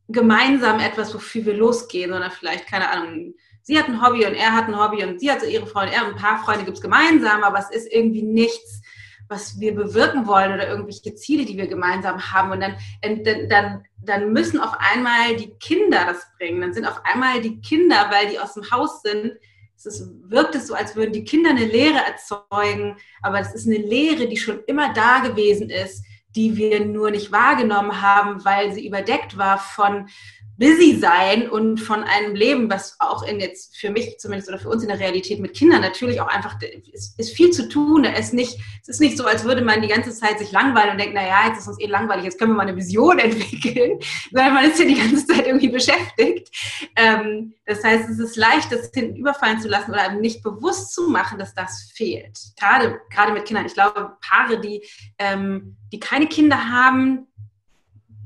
gemeinsam 0.08 0.80
etwas, 0.80 1.14
wofür 1.16 1.46
wir 1.46 1.56
losgehen, 1.56 2.12
sondern 2.12 2.30
vielleicht, 2.30 2.68
keine 2.68 2.92
Ahnung, 2.92 3.34
sie 3.64 3.80
hat 3.80 3.88
ein 3.88 4.06
Hobby 4.06 4.26
und 4.26 4.36
er 4.36 4.54
hat 4.54 4.68
ein 4.68 4.80
Hobby 4.80 5.04
und 5.04 5.20
sie 5.20 5.32
hat 5.32 5.42
so 5.42 5.48
ihre 5.48 5.66
Freunde, 5.66 5.94
er 5.94 6.06
ein 6.06 6.16
paar 6.16 6.44
Freunde 6.44 6.64
gibt 6.64 6.78
es 6.78 6.84
gemeinsam, 6.84 7.44
aber 7.44 7.58
es 7.58 7.72
ist 7.72 7.92
irgendwie 7.92 8.22
nichts, 8.22 8.82
was 9.28 9.60
wir 9.60 9.74
bewirken 9.74 10.28
wollen 10.28 10.54
oder 10.54 10.68
irgendwelche 10.68 11.16
Ziele, 11.16 11.46
die 11.46 11.58
wir 11.58 11.68
gemeinsam 11.68 12.32
haben. 12.32 12.52
Und 12.52 12.62
dann, 12.62 13.50
dann, 13.50 13.84
dann 14.04 14.34
müssen 14.34 14.60
auf 14.60 14.78
einmal 14.80 15.36
die 15.36 15.52
Kinder 15.60 16.06
das 16.06 16.28
bringen. 16.38 16.62
Dann 16.62 16.74
sind 16.74 16.86
auf 16.86 17.02
einmal 17.04 17.42
die 17.42 17.60
Kinder, 17.62 18.08
weil 18.12 18.30
die 18.30 18.40
aus 18.40 18.54
dem 18.54 18.70
Haus 18.72 19.02
sind, 19.02 19.34
es 19.78 19.86
ist, 19.86 20.10
wirkt 20.30 20.56
es 20.56 20.68
so, 20.68 20.74
als 20.74 20.96
würden 20.96 21.14
die 21.14 21.26
Kinder 21.26 21.50
eine 21.50 21.66
Lehre 21.66 22.00
erzeugen, 22.06 22.98
aber 23.22 23.40
es 23.40 23.54
ist 23.54 23.68
eine 23.68 23.78
Lehre, 23.78 24.28
die 24.28 24.38
schon 24.38 24.64
immer 24.68 24.94
da 24.94 25.20
gewesen 25.20 25.70
ist, 25.70 26.04
die 26.36 26.58
wir 26.58 26.86
nur 26.86 27.12
nicht 27.12 27.32
wahrgenommen 27.32 28.02
haben, 28.02 28.44
weil 28.44 28.74
sie 28.74 28.86
überdeckt 28.86 29.38
war 29.38 29.58
von 29.58 30.08
busy 30.58 30.98
sein 30.98 31.50
und 31.50 31.80
von 31.80 32.04
einem 32.04 32.36
Leben, 32.36 32.70
was 32.70 32.96
auch 33.00 33.24
in 33.24 33.40
jetzt 33.40 33.78
für 33.78 33.90
mich 33.90 34.18
zumindest 34.20 34.50
oder 34.50 34.60
für 34.60 34.70
uns 34.70 34.84
in 34.84 34.90
der 34.90 35.00
Realität 35.00 35.40
mit 35.40 35.54
Kindern 35.54 35.82
natürlich 35.82 36.22
auch 36.22 36.28
einfach 36.28 36.56
ist, 36.92 37.20
ist 37.20 37.36
viel 37.36 37.52
zu 37.52 37.68
tun. 37.68 38.04
Da 38.04 38.12
ist 38.12 38.34
nicht, 38.34 38.58
es 38.82 38.88
ist 38.88 39.02
nicht 39.02 39.18
so, 39.18 39.26
als 39.26 39.44
würde 39.44 39.64
man 39.64 39.82
die 39.82 39.88
ganze 39.88 40.14
Zeit 40.14 40.40
sich 40.40 40.52
langweilen 40.52 40.92
und 40.92 40.98
denken, 40.98 41.16
naja, 41.16 41.48
jetzt 41.48 41.60
ist 41.60 41.68
uns 41.68 41.80
eh 41.80 41.88
langweilig, 41.88 42.26
jetzt 42.26 42.40
können 42.40 42.52
wir 42.52 42.58
mal 42.58 42.68
eine 42.68 42.78
Vision 42.78 43.20
entwickeln, 43.20 44.00
sondern 44.32 44.54
man 44.54 44.66
ist 44.66 44.80
ja 44.80 44.86
die 44.86 44.96
ganze 44.96 45.28
Zeit 45.28 45.46
irgendwie 45.46 45.70
beschäftigt. 45.70 46.50
Ähm, 46.96 47.54
das 47.66 47.84
heißt, 47.84 48.10
es 48.10 48.20
ist 48.20 48.36
leicht, 48.38 48.72
das 48.72 48.92
hinten 48.94 49.18
überfallen 49.18 49.60
zu 49.60 49.68
lassen 49.68 49.92
oder 49.92 50.14
nicht 50.14 50.42
bewusst 50.44 50.94
zu 50.94 51.10
machen, 51.10 51.38
dass 51.38 51.54
das 51.54 51.92
fehlt. 51.94 52.40
Gerade, 52.58 53.02
gerade 53.10 53.34
mit 53.34 53.46
Kindern. 53.46 53.66
Ich 53.66 53.74
glaube, 53.74 54.18
Paare, 54.22 54.62
die, 54.62 54.84
ähm, 55.20 55.76
die 55.92 56.00
keine 56.00 56.28
Kinder 56.28 56.70
haben, 56.70 57.28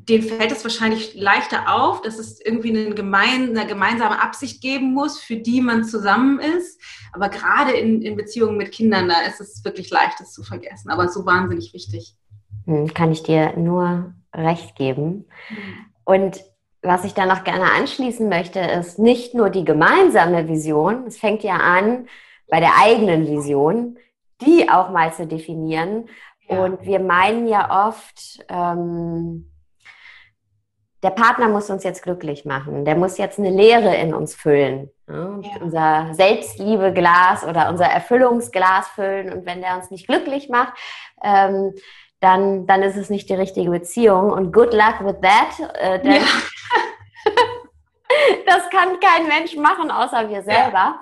denen 0.10 0.24
fällt 0.24 0.52
es 0.52 0.64
wahrscheinlich 0.64 1.14
leichter 1.16 1.74
auf, 1.74 2.02
dass 2.02 2.18
es 2.18 2.44
irgendwie 2.44 2.70
eine, 2.70 2.96
gemein, 2.96 3.56
eine, 3.56 3.68
gemeinsame 3.68 4.22
Absicht 4.22 4.62
geben 4.62 4.94
muss, 4.94 5.20
für 5.20 5.38
die 5.38 5.62
man 5.62 5.84
zusammen 5.84 6.40
ist. 6.40 6.82
Aber 7.14 7.30
gerade 7.30 7.72
in, 7.72 8.02
in 8.02 8.16
Beziehungen 8.16 8.58
mit 8.58 8.72
Kindern, 8.72 9.08
da 9.08 9.22
ist 9.22 9.40
es 9.40 9.64
wirklich 9.64 9.90
leicht, 9.90 10.20
das 10.20 10.34
zu 10.34 10.44
vergessen. 10.44 10.90
Aber 10.90 11.08
so 11.10 11.26
wahnsinnig 11.26 11.74
wichtig. 11.74 12.16
Hm, 12.66 12.94
kann 12.94 13.12
ich 13.12 13.24
dir 13.24 13.56
nur 13.58 14.14
recht 14.34 14.76
geben. 14.76 15.26
Mhm. 15.50 15.86
Und 16.04 16.44
was 16.82 17.04
ich 17.04 17.14
da 17.14 17.26
noch 17.26 17.44
gerne 17.44 17.72
anschließen 17.72 18.30
möchte, 18.30 18.60
ist 18.60 19.00
nicht 19.00 19.34
nur 19.34 19.50
die 19.50 19.66
gemeinsame 19.66 20.48
Vision. 20.48 21.06
Es 21.08 21.18
fängt 21.18 21.44
ja 21.44 21.56
an 21.56 22.08
bei 22.48 22.60
der 22.60 22.72
eigenen 22.82 23.28
Vision, 23.28 23.98
die 24.42 24.70
auch 24.70 24.90
mal 24.92 25.14
zu 25.14 25.28
definieren. 25.28 26.08
Ja. 26.48 26.64
Und 26.64 26.86
wir 26.86 27.00
meinen 27.00 27.48
ja 27.48 27.88
oft, 27.88 28.40
ähm, 28.48 29.52
der 31.02 31.12
Partner 31.12 31.48
muss 31.48 31.70
uns 31.70 31.84
jetzt 31.84 32.04
glücklich 32.04 32.44
machen, 32.46 32.84
der 32.84 32.96
muss 32.96 33.18
jetzt 33.18 33.40
eine 33.40 33.52
Leere 33.52 33.96
in 33.96 34.14
uns 34.14 34.36
füllen. 34.36 34.90
Ja? 35.08 35.40
Ja. 35.42 35.50
Unser 35.62 36.14
Selbstliebeglas 36.14 37.46
oder 37.46 37.70
unser 37.70 37.86
Erfüllungsglas 37.86 38.90
füllen. 38.90 39.32
Und 39.32 39.46
wenn 39.46 39.62
der 39.62 39.78
uns 39.78 39.92
nicht 39.92 40.08
glücklich 40.08 40.50
macht, 40.50 40.74
ähm, 41.24 41.74
dann, 42.20 42.68
dann 42.68 42.84
ist 42.84 42.98
es 42.98 43.10
nicht 43.10 43.30
die 43.30 43.36
richtige 43.36 43.70
Beziehung. 43.70 44.32
Und 44.32 44.52
good 44.52 44.74
luck 44.74 45.00
with 45.02 45.22
that. 45.22 45.58
Äh, 45.80 46.06
ja. 46.06 46.22
das 48.46 48.70
kann 48.70 49.00
kein 49.00 49.26
Mensch 49.28 49.56
machen, 49.56 49.92
außer 49.92 50.28
wir 50.30 50.44
selber. 50.44 51.00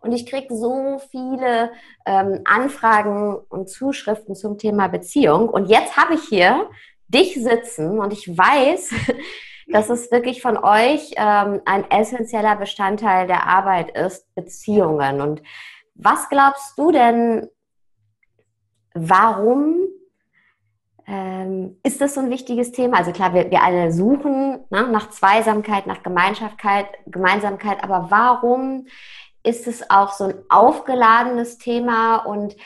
Und 0.00 0.12
ich 0.12 0.26
kriege 0.26 0.54
so 0.54 1.00
viele 1.10 1.72
ähm, 2.06 2.42
Anfragen 2.44 3.34
und 3.48 3.68
Zuschriften 3.68 4.36
zum 4.36 4.56
Thema 4.58 4.86
Beziehung. 4.88 5.48
Und 5.48 5.66
jetzt 5.66 5.96
habe 5.96 6.14
ich 6.14 6.22
hier 6.28 6.68
dich 7.08 7.34
sitzen 7.34 7.98
und 7.98 8.12
ich 8.12 8.36
weiß, 8.36 8.90
dass 9.68 9.90
es 9.90 10.10
wirklich 10.10 10.40
von 10.40 10.56
euch 10.56 11.12
ähm, 11.16 11.60
ein 11.64 11.90
essentieller 11.90 12.56
Bestandteil 12.56 13.26
der 13.26 13.46
Arbeit 13.46 13.90
ist, 13.96 14.34
Beziehungen. 14.34 15.20
Und 15.20 15.42
was 15.94 16.28
glaubst 16.28 16.78
du 16.78 16.90
denn, 16.90 17.48
warum 18.94 19.76
ähm, 21.06 21.78
ist 21.82 22.00
das 22.00 22.14
so 22.14 22.20
ein 22.20 22.30
wichtiges 22.30 22.72
Thema? 22.72 22.98
Also 22.98 23.12
klar, 23.12 23.34
wir, 23.34 23.50
wir 23.50 23.62
alle 23.62 23.92
suchen 23.92 24.64
ne, 24.70 24.88
nach 24.88 25.10
Zweisamkeit, 25.10 25.86
nach 25.86 26.02
Gemeinsamkeit, 26.02 26.86
Gemeinsamkeit, 27.06 27.82
aber 27.82 28.10
warum 28.10 28.86
ist 29.42 29.66
es 29.66 29.90
auch 29.90 30.12
so 30.12 30.24
ein 30.24 30.34
aufgeladenes 30.48 31.58
Thema 31.58 32.16
und 32.16 32.56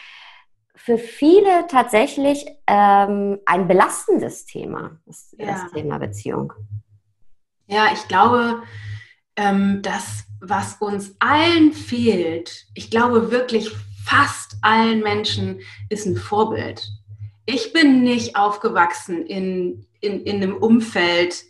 für 0.85 0.99
viele 0.99 1.67
tatsächlich 1.69 2.47
ähm, 2.67 3.39
ein 3.47 3.69
belastendes 3.69 4.45
Thema, 4.45 4.99
das, 5.07 5.35
ja. 5.39 5.47
das, 5.47 5.73
Thema 5.73 5.99
Beziehung. 5.99 6.53
Ja, 7.67 7.87
ich 7.93 8.09
glaube, 8.09 8.63
ähm, 9.37 9.81
das, 9.83 10.25
was 10.41 10.75
uns 10.81 11.15
allen 11.21 11.73
fehlt, 11.73 12.67
ich 12.75 12.91
glaube 12.91 13.31
wirklich 13.31 13.71
fast 14.05 14.57
allen 14.63 15.01
Menschen, 15.01 15.61
ist 15.89 16.07
ein 16.07 16.17
Vorbild 16.17 16.91
ich 17.47 17.73
bin 17.73 18.03
nicht 18.03 18.37
aufgewachsen 18.37 19.27
in, 19.27 19.87
in, 20.01 20.23
in 20.23 20.37
einem 20.37 20.57
Umfeld, 20.57 21.45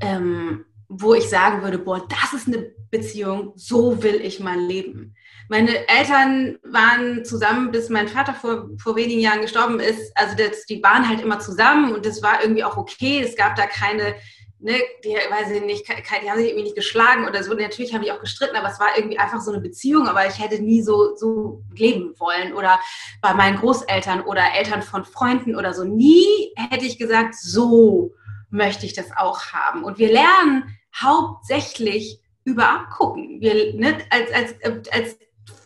ähm, 0.00 0.64
wo 0.88 1.14
ich 1.14 1.28
sagen 1.28 1.62
würde, 1.62 1.78
boah, 1.78 2.06
das 2.08 2.32
ist 2.32 2.48
eine 2.48 2.72
Beziehung, 2.90 3.52
so 3.56 4.02
will 4.02 4.20
ich 4.22 4.40
mal 4.40 4.58
leben. 4.58 5.14
Meine 5.48 5.88
Eltern 5.88 6.58
waren 6.62 7.24
zusammen, 7.24 7.70
bis 7.70 7.88
mein 7.88 8.08
Vater 8.08 8.34
vor, 8.34 8.68
vor 8.80 8.96
wenigen 8.96 9.20
Jahren 9.20 9.40
gestorben 9.40 9.80
ist. 9.80 10.12
Also 10.14 10.36
das, 10.36 10.66
die 10.66 10.82
waren 10.82 11.08
halt 11.08 11.20
immer 11.20 11.40
zusammen 11.40 11.94
und 11.94 12.04
das 12.04 12.22
war 12.22 12.42
irgendwie 12.42 12.64
auch 12.64 12.76
okay. 12.76 13.20
Es 13.20 13.36
gab 13.36 13.56
da 13.56 13.66
keine 13.66 14.14
ne, 14.60 14.80
die, 15.04 15.10
weiß 15.10 15.50
ich 15.50 15.62
nicht, 15.62 15.88
die 15.88 16.30
haben 16.30 16.38
sich 16.38 16.48
irgendwie 16.48 16.64
nicht 16.64 16.76
geschlagen 16.76 17.26
oder 17.26 17.42
so. 17.42 17.54
Natürlich 17.54 17.94
haben 17.94 18.02
die 18.02 18.12
auch 18.12 18.20
gestritten, 18.20 18.56
aber 18.56 18.68
es 18.68 18.80
war 18.80 18.96
irgendwie 18.96 19.18
einfach 19.18 19.40
so 19.40 19.52
eine 19.52 19.60
Beziehung, 19.60 20.08
aber 20.08 20.26
ich 20.26 20.38
hätte 20.38 20.62
nie 20.62 20.82
so, 20.82 21.16
so 21.16 21.62
leben 21.74 22.14
wollen. 22.18 22.52
Oder 22.54 22.78
bei 23.20 23.34
meinen 23.34 23.58
Großeltern 23.58 24.22
oder 24.22 24.42
Eltern 24.56 24.82
von 24.82 25.04
Freunden 25.04 25.56
oder 25.56 25.74
so. 25.74 25.84
Nie 25.84 26.52
hätte 26.56 26.84
ich 26.84 26.98
gesagt, 26.98 27.34
so 27.36 28.12
möchte 28.50 28.86
ich 28.86 28.94
das 28.94 29.16
auch 29.16 29.52
haben. 29.52 29.84
Und 29.84 29.98
wir 29.98 30.12
lernen 30.12 30.76
hauptsächlich 30.94 32.20
über 32.44 32.68
Abgucken. 32.68 33.40
Wir, 33.40 33.74
ne, 33.74 33.98
als, 34.10 34.32
als, 34.32 34.88
als 34.90 35.18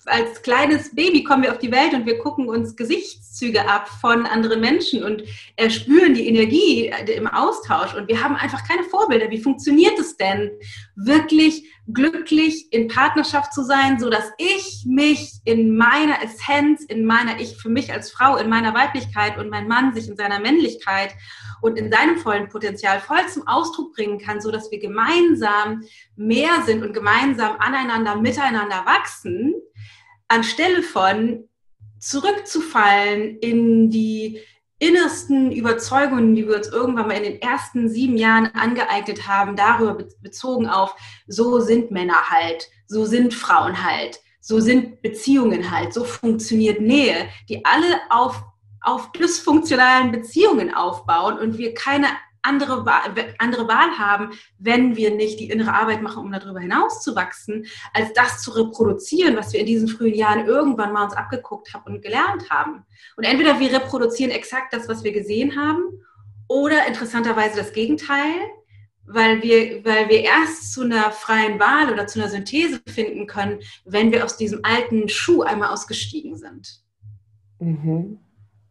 als 0.06 0.42
kleines 0.42 0.94
Baby 0.94 1.22
kommen 1.22 1.44
wir 1.44 1.52
auf 1.52 1.58
die 1.58 1.70
Welt 1.70 1.94
und 1.94 2.06
wir 2.06 2.18
gucken 2.18 2.48
uns 2.48 2.76
Gesichtszüge 2.76 3.68
ab 3.68 3.88
von 3.88 4.26
anderen 4.26 4.60
Menschen 4.60 5.04
und 5.04 5.22
spüren 5.68 6.14
die 6.14 6.26
Energie 6.26 6.92
im 7.14 7.26
Austausch. 7.26 7.94
Und 7.94 8.08
wir 8.08 8.22
haben 8.22 8.36
einfach 8.36 8.66
keine 8.66 8.84
Vorbilder. 8.84 9.30
Wie 9.30 9.40
funktioniert 9.40 9.98
es 9.98 10.16
denn, 10.16 10.50
wirklich 10.96 11.64
glücklich 11.92 12.72
in 12.72 12.88
Partnerschaft 12.88 13.52
zu 13.52 13.64
sein, 13.64 13.98
so 13.98 14.08
dass 14.08 14.30
ich 14.38 14.84
mich 14.86 15.40
in 15.44 15.76
meiner 15.76 16.22
Essenz, 16.22 16.84
in 16.84 17.04
meiner, 17.04 17.40
ich 17.40 17.56
für 17.56 17.68
mich 17.68 17.92
als 17.92 18.10
Frau, 18.10 18.36
in 18.36 18.48
meiner 18.48 18.74
Weiblichkeit 18.74 19.38
und 19.38 19.50
mein 19.50 19.68
Mann 19.68 19.94
sich 19.94 20.08
in 20.08 20.16
seiner 20.16 20.40
Männlichkeit 20.40 21.14
und 21.60 21.78
in 21.78 21.90
seinem 21.90 22.18
vollen 22.18 22.48
Potenzial 22.48 23.00
voll 23.00 23.26
zum 23.28 23.46
Ausdruck 23.46 23.94
bringen 23.94 24.18
kann, 24.18 24.40
so 24.40 24.50
dass 24.50 24.70
wir 24.70 24.78
gemeinsam 24.78 25.82
mehr 26.16 26.62
sind 26.66 26.82
und 26.82 26.92
gemeinsam 26.92 27.56
aneinander, 27.58 28.16
miteinander 28.16 28.84
wachsen, 28.84 29.54
anstelle 30.32 30.82
von 30.82 31.48
zurückzufallen 31.98 33.38
in 33.38 33.90
die 33.90 34.40
innersten 34.78 35.52
Überzeugungen, 35.52 36.34
die 36.34 36.48
wir 36.48 36.56
uns 36.56 36.66
irgendwann 36.66 37.06
mal 37.06 37.16
in 37.16 37.22
den 37.22 37.40
ersten 37.40 37.88
sieben 37.88 38.16
Jahren 38.16 38.46
angeeignet 38.46 39.28
haben, 39.28 39.54
darüber 39.54 39.94
bezogen 40.20 40.66
auf, 40.66 40.96
so 41.28 41.60
sind 41.60 41.92
Männer 41.92 42.30
halt, 42.30 42.68
so 42.88 43.04
sind 43.04 43.32
Frauen 43.32 43.84
halt, 43.84 44.18
so 44.40 44.58
sind 44.58 45.00
Beziehungen 45.00 45.70
halt, 45.70 45.94
so 45.94 46.02
funktioniert 46.02 46.80
Nähe, 46.80 47.28
die 47.48 47.64
alle 47.64 48.00
auf, 48.10 48.42
auf 48.80 49.12
dysfunktionalen 49.12 50.10
Beziehungen 50.10 50.74
aufbauen 50.74 51.38
und 51.38 51.58
wir 51.58 51.74
keine 51.74 52.08
andere, 52.42 52.84
andere 53.38 53.68
Wahl 53.68 53.98
haben, 53.98 54.30
wenn 54.58 54.96
wir 54.96 55.14
nicht 55.14 55.40
die 55.40 55.50
innere 55.50 55.74
Arbeit 55.74 56.02
machen, 56.02 56.24
um 56.24 56.32
darüber 56.32 56.60
hinaus 56.60 57.02
zu 57.02 57.14
wachsen, 57.14 57.66
als 57.94 58.12
das 58.12 58.42
zu 58.42 58.50
reproduzieren, 58.50 59.36
was 59.36 59.52
wir 59.52 59.60
in 59.60 59.66
diesen 59.66 59.88
frühen 59.88 60.14
Jahren 60.14 60.46
irgendwann 60.46 60.92
mal 60.92 61.04
uns 61.04 61.14
abgeguckt 61.14 61.72
haben 61.72 61.94
und 61.94 62.02
gelernt 62.02 62.50
haben. 62.50 62.84
Und 63.16 63.24
entweder 63.24 63.58
wir 63.60 63.72
reproduzieren 63.72 64.32
exakt 64.32 64.72
das, 64.72 64.88
was 64.88 65.04
wir 65.04 65.12
gesehen 65.12 65.56
haben, 65.56 65.84
oder 66.48 66.86
interessanterweise 66.86 67.56
das 67.56 67.72
Gegenteil, 67.72 68.34
weil 69.04 69.42
wir, 69.42 69.84
weil 69.84 70.08
wir 70.08 70.20
erst 70.20 70.72
zu 70.72 70.82
einer 70.82 71.10
freien 71.10 71.58
Wahl 71.58 71.90
oder 71.92 72.06
zu 72.06 72.20
einer 72.20 72.28
Synthese 72.28 72.80
finden 72.86 73.26
können, 73.26 73.60
wenn 73.84 74.12
wir 74.12 74.24
aus 74.24 74.36
diesem 74.36 74.60
alten 74.62 75.08
Schuh 75.08 75.42
einmal 75.42 75.70
ausgestiegen 75.70 76.36
sind. 76.36 76.82
Mhm. 77.58 78.18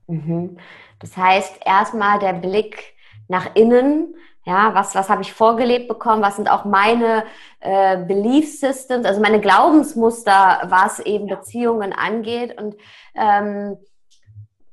Mhm. 0.07 0.57
Das 0.99 1.17
heißt, 1.17 1.59
erstmal 1.65 2.19
der 2.19 2.33
Blick 2.33 2.93
nach 3.31 3.55
innen. 3.55 4.13
Ja, 4.43 4.73
was, 4.73 4.93
was 4.95 5.09
habe 5.09 5.21
ich 5.21 5.33
vorgelebt 5.33 5.87
bekommen? 5.87 6.21
Was 6.21 6.35
sind 6.35 6.49
auch 6.49 6.65
meine 6.65 7.23
äh, 7.59 7.97
Belief 7.97 8.59
Systems, 8.59 9.05
also 9.05 9.21
meine 9.21 9.39
Glaubensmuster, 9.39 10.61
was 10.65 10.99
eben 10.99 11.27
Beziehungen 11.27 11.93
angeht? 11.93 12.59
Und 12.59 12.75
ähm, 13.15 13.77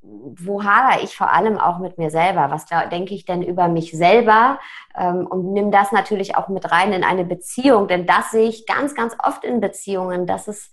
wo 0.00 0.64
hadere 0.64 1.02
ich 1.02 1.16
vor 1.16 1.30
allem 1.30 1.58
auch 1.58 1.78
mit 1.78 1.98
mir 1.98 2.10
selber? 2.10 2.50
Was 2.50 2.66
denke 2.90 3.14
ich 3.14 3.26
denn 3.26 3.42
über 3.42 3.68
mich 3.68 3.92
selber? 3.92 4.58
Ähm, 4.96 5.26
und 5.26 5.52
nimm 5.52 5.70
das 5.70 5.92
natürlich 5.92 6.36
auch 6.36 6.48
mit 6.48 6.70
rein 6.72 6.92
in 6.92 7.04
eine 7.04 7.24
Beziehung, 7.24 7.88
denn 7.88 8.06
das 8.06 8.30
sehe 8.30 8.48
ich 8.48 8.66
ganz, 8.66 8.94
ganz 8.94 9.14
oft 9.22 9.44
in 9.44 9.60
Beziehungen, 9.60 10.26
dass 10.26 10.48
es, 10.48 10.72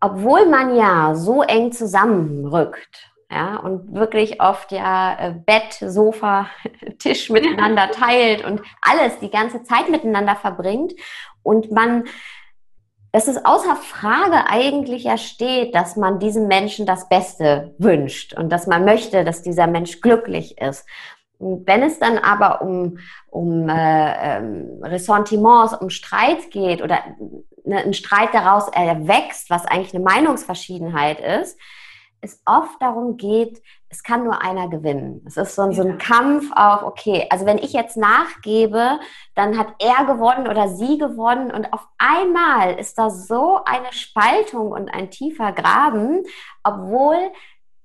obwohl 0.00 0.46
man 0.46 0.76
ja 0.76 1.14
so 1.16 1.42
eng 1.42 1.72
zusammenrückt, 1.72 3.09
ja, 3.30 3.56
und 3.58 3.94
wirklich 3.94 4.40
oft 4.40 4.72
ja 4.72 5.16
äh, 5.18 5.34
Bett, 5.46 5.74
Sofa, 5.80 6.48
Tisch 6.98 7.30
miteinander 7.30 7.90
teilt 7.92 8.44
und 8.44 8.60
alles 8.82 9.18
die 9.20 9.30
ganze 9.30 9.62
Zeit 9.62 9.88
miteinander 9.88 10.34
verbringt 10.34 10.94
und 11.42 11.70
man, 11.70 12.04
dass 13.12 13.28
es 13.28 13.44
außer 13.44 13.76
Frage 13.76 14.48
eigentlich 14.48 15.04
ja 15.04 15.16
steht, 15.16 15.76
dass 15.76 15.96
man 15.96 16.18
diesem 16.18 16.48
Menschen 16.48 16.86
das 16.86 17.08
Beste 17.08 17.74
wünscht 17.78 18.34
und 18.34 18.50
dass 18.50 18.66
man 18.66 18.84
möchte, 18.84 19.24
dass 19.24 19.42
dieser 19.42 19.68
Mensch 19.68 20.00
glücklich 20.00 20.58
ist. 20.60 20.84
Und 21.38 21.66
wenn 21.66 21.82
es 21.82 21.98
dann 21.98 22.18
aber 22.18 22.60
um, 22.62 22.98
um 23.28 23.68
äh, 23.68 24.38
ähm, 24.38 24.80
Ressentiments, 24.82 25.74
um 25.74 25.88
Streit 25.88 26.50
geht 26.50 26.82
oder 26.82 26.98
ne, 27.64 27.78
ein 27.78 27.94
Streit 27.94 28.34
daraus 28.34 28.68
erwächst, 28.68 29.50
was 29.50 29.64
eigentlich 29.64 29.94
eine 29.94 30.04
Meinungsverschiedenheit 30.04 31.20
ist, 31.20 31.58
es 32.22 32.42
oft 32.44 32.80
darum 32.80 33.16
geht, 33.16 33.62
es 33.88 34.02
kann 34.02 34.24
nur 34.24 34.42
einer 34.42 34.68
gewinnen. 34.68 35.24
Es 35.26 35.36
ist 35.36 35.54
so 35.54 35.62
ein, 35.62 35.72
so 35.72 35.82
ein 35.82 35.98
Kampf 35.98 36.50
auf, 36.54 36.82
okay, 36.82 37.26
also 37.30 37.46
wenn 37.46 37.58
ich 37.58 37.72
jetzt 37.72 37.96
nachgebe, 37.96 39.00
dann 39.34 39.58
hat 39.58 39.68
er 39.78 40.04
gewonnen 40.04 40.46
oder 40.46 40.68
sie 40.68 40.98
gewonnen 40.98 41.50
und 41.50 41.72
auf 41.72 41.86
einmal 41.98 42.78
ist 42.78 42.98
da 42.98 43.10
so 43.10 43.60
eine 43.64 43.92
Spaltung 43.92 44.72
und 44.72 44.88
ein 44.88 45.10
tiefer 45.10 45.52
Graben, 45.52 46.24
obwohl 46.62 47.32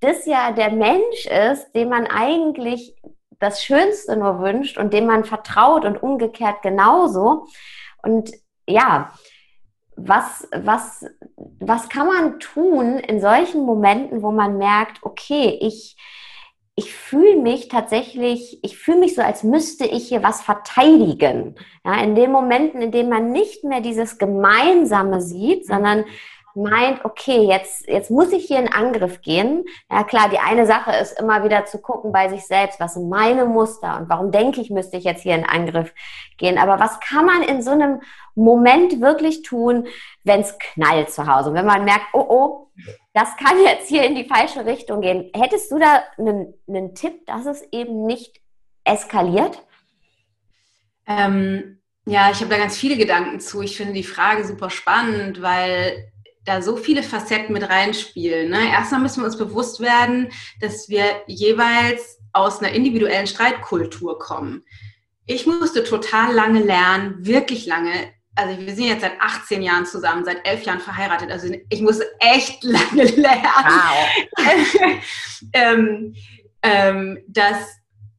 das 0.01 0.25
ja 0.25 0.51
der 0.51 0.71
Mensch 0.71 1.25
ist, 1.25 1.71
dem 1.73 1.89
man 1.89 2.07
eigentlich 2.07 2.95
das 3.39 3.63
Schönste 3.63 4.15
nur 4.15 4.39
wünscht 4.39 4.77
und 4.77 4.93
dem 4.93 5.05
man 5.05 5.23
vertraut 5.23 5.85
und 5.85 6.01
umgekehrt 6.01 6.61
genauso. 6.61 7.47
Und 8.01 8.31
ja, 8.67 9.11
was, 9.95 10.47
was, 10.51 11.05
was 11.59 11.89
kann 11.89 12.07
man 12.07 12.39
tun 12.39 12.99
in 12.99 13.21
solchen 13.21 13.65
Momenten, 13.65 14.21
wo 14.21 14.31
man 14.31 14.57
merkt, 14.57 15.03
okay, 15.03 15.57
ich, 15.61 15.95
ich 16.75 16.93
fühle 16.93 17.37
mich 17.37 17.69
tatsächlich, 17.69 18.59
ich 18.61 18.77
fühle 18.77 18.99
mich 18.99 19.15
so, 19.15 19.21
als 19.21 19.43
müsste 19.43 19.85
ich 19.85 20.09
hier 20.09 20.23
was 20.23 20.41
verteidigen. 20.41 21.55
Ja, 21.85 22.01
in 22.01 22.15
den 22.15 22.31
Momenten, 22.31 22.81
in 22.81 22.91
denen 22.91 23.09
man 23.09 23.31
nicht 23.31 23.63
mehr 23.63 23.79
dieses 23.79 24.17
Gemeinsame 24.17 25.21
sieht, 25.21 25.65
sondern 25.65 26.03
meint, 26.55 27.03
okay, 27.05 27.41
jetzt, 27.41 27.87
jetzt 27.87 28.09
muss 28.09 28.31
ich 28.31 28.45
hier 28.45 28.59
in 28.59 28.71
Angriff 28.71 29.21
gehen. 29.21 29.65
Ja 29.91 30.03
klar, 30.03 30.29
die 30.29 30.39
eine 30.39 30.65
Sache 30.65 30.91
ist 30.95 31.19
immer 31.19 31.43
wieder 31.43 31.65
zu 31.65 31.79
gucken 31.79 32.11
bei 32.11 32.29
sich 32.29 32.45
selbst, 32.45 32.79
was 32.79 32.93
sind 32.93 33.09
meine 33.09 33.45
Muster 33.45 33.97
und 33.97 34.09
warum 34.09 34.31
denke 34.31 34.61
ich, 34.61 34.69
müsste 34.69 34.97
ich 34.97 35.03
jetzt 35.03 35.23
hier 35.23 35.35
in 35.35 35.45
Angriff 35.45 35.93
gehen. 36.37 36.57
Aber 36.57 36.79
was 36.79 36.99
kann 36.99 37.25
man 37.25 37.43
in 37.43 37.61
so 37.61 37.71
einem 37.71 38.01
Moment 38.35 39.01
wirklich 39.01 39.41
tun, 39.41 39.87
wenn 40.23 40.41
es 40.41 40.57
knallt 40.57 41.11
zu 41.11 41.27
Hause? 41.27 41.53
Wenn 41.53 41.65
man 41.65 41.85
merkt, 41.85 42.07
oh 42.13 42.25
oh, 42.27 42.71
das 43.13 43.35
kann 43.37 43.61
jetzt 43.63 43.87
hier 43.87 44.03
in 44.03 44.15
die 44.15 44.27
falsche 44.27 44.65
Richtung 44.65 45.01
gehen. 45.01 45.31
Hättest 45.33 45.71
du 45.71 45.79
da 45.79 46.03
einen, 46.17 46.53
einen 46.67 46.95
Tipp, 46.95 47.25
dass 47.25 47.45
es 47.45 47.61
eben 47.71 48.05
nicht 48.05 48.41
eskaliert? 48.83 49.61
Ähm, 51.07 51.79
ja, 52.05 52.29
ich 52.31 52.39
habe 52.39 52.49
da 52.49 52.57
ganz 52.57 52.77
viele 52.77 52.97
Gedanken 52.97 53.39
zu. 53.39 53.61
Ich 53.61 53.77
finde 53.77 53.93
die 53.93 54.03
Frage 54.03 54.45
super 54.45 54.69
spannend, 54.69 55.41
weil 55.41 56.11
da 56.45 56.61
so 56.61 56.77
viele 56.77 57.03
Facetten 57.03 57.53
mit 57.53 57.67
reinspielen. 57.67 58.49
Ne? 58.49 58.69
Erstmal 58.71 59.01
müssen 59.01 59.21
wir 59.21 59.25
uns 59.25 59.37
bewusst 59.37 59.79
werden, 59.79 60.31
dass 60.61 60.89
wir 60.89 61.03
jeweils 61.27 62.19
aus 62.33 62.59
einer 62.59 62.71
individuellen 62.71 63.27
Streitkultur 63.27 64.19
kommen. 64.19 64.63
Ich 65.25 65.47
musste 65.47 65.83
total 65.83 66.33
lange 66.33 66.61
lernen, 66.61 67.25
wirklich 67.25 67.65
lange. 67.65 67.91
Also 68.35 68.59
wir 68.59 68.75
sind 68.75 68.85
jetzt 68.85 69.01
seit 69.01 69.19
18 69.19 69.61
Jahren 69.61 69.85
zusammen, 69.85 70.25
seit 70.25 70.45
11 70.47 70.63
Jahren 70.63 70.79
verheiratet. 70.79 71.31
Also 71.31 71.53
ich 71.69 71.81
musste 71.81 72.05
echt 72.19 72.63
lange 72.63 73.03
lernen, 73.03 73.81
wow. 74.35 74.53
ähm, 75.53 76.15
ähm, 76.61 77.23
dass 77.27 77.57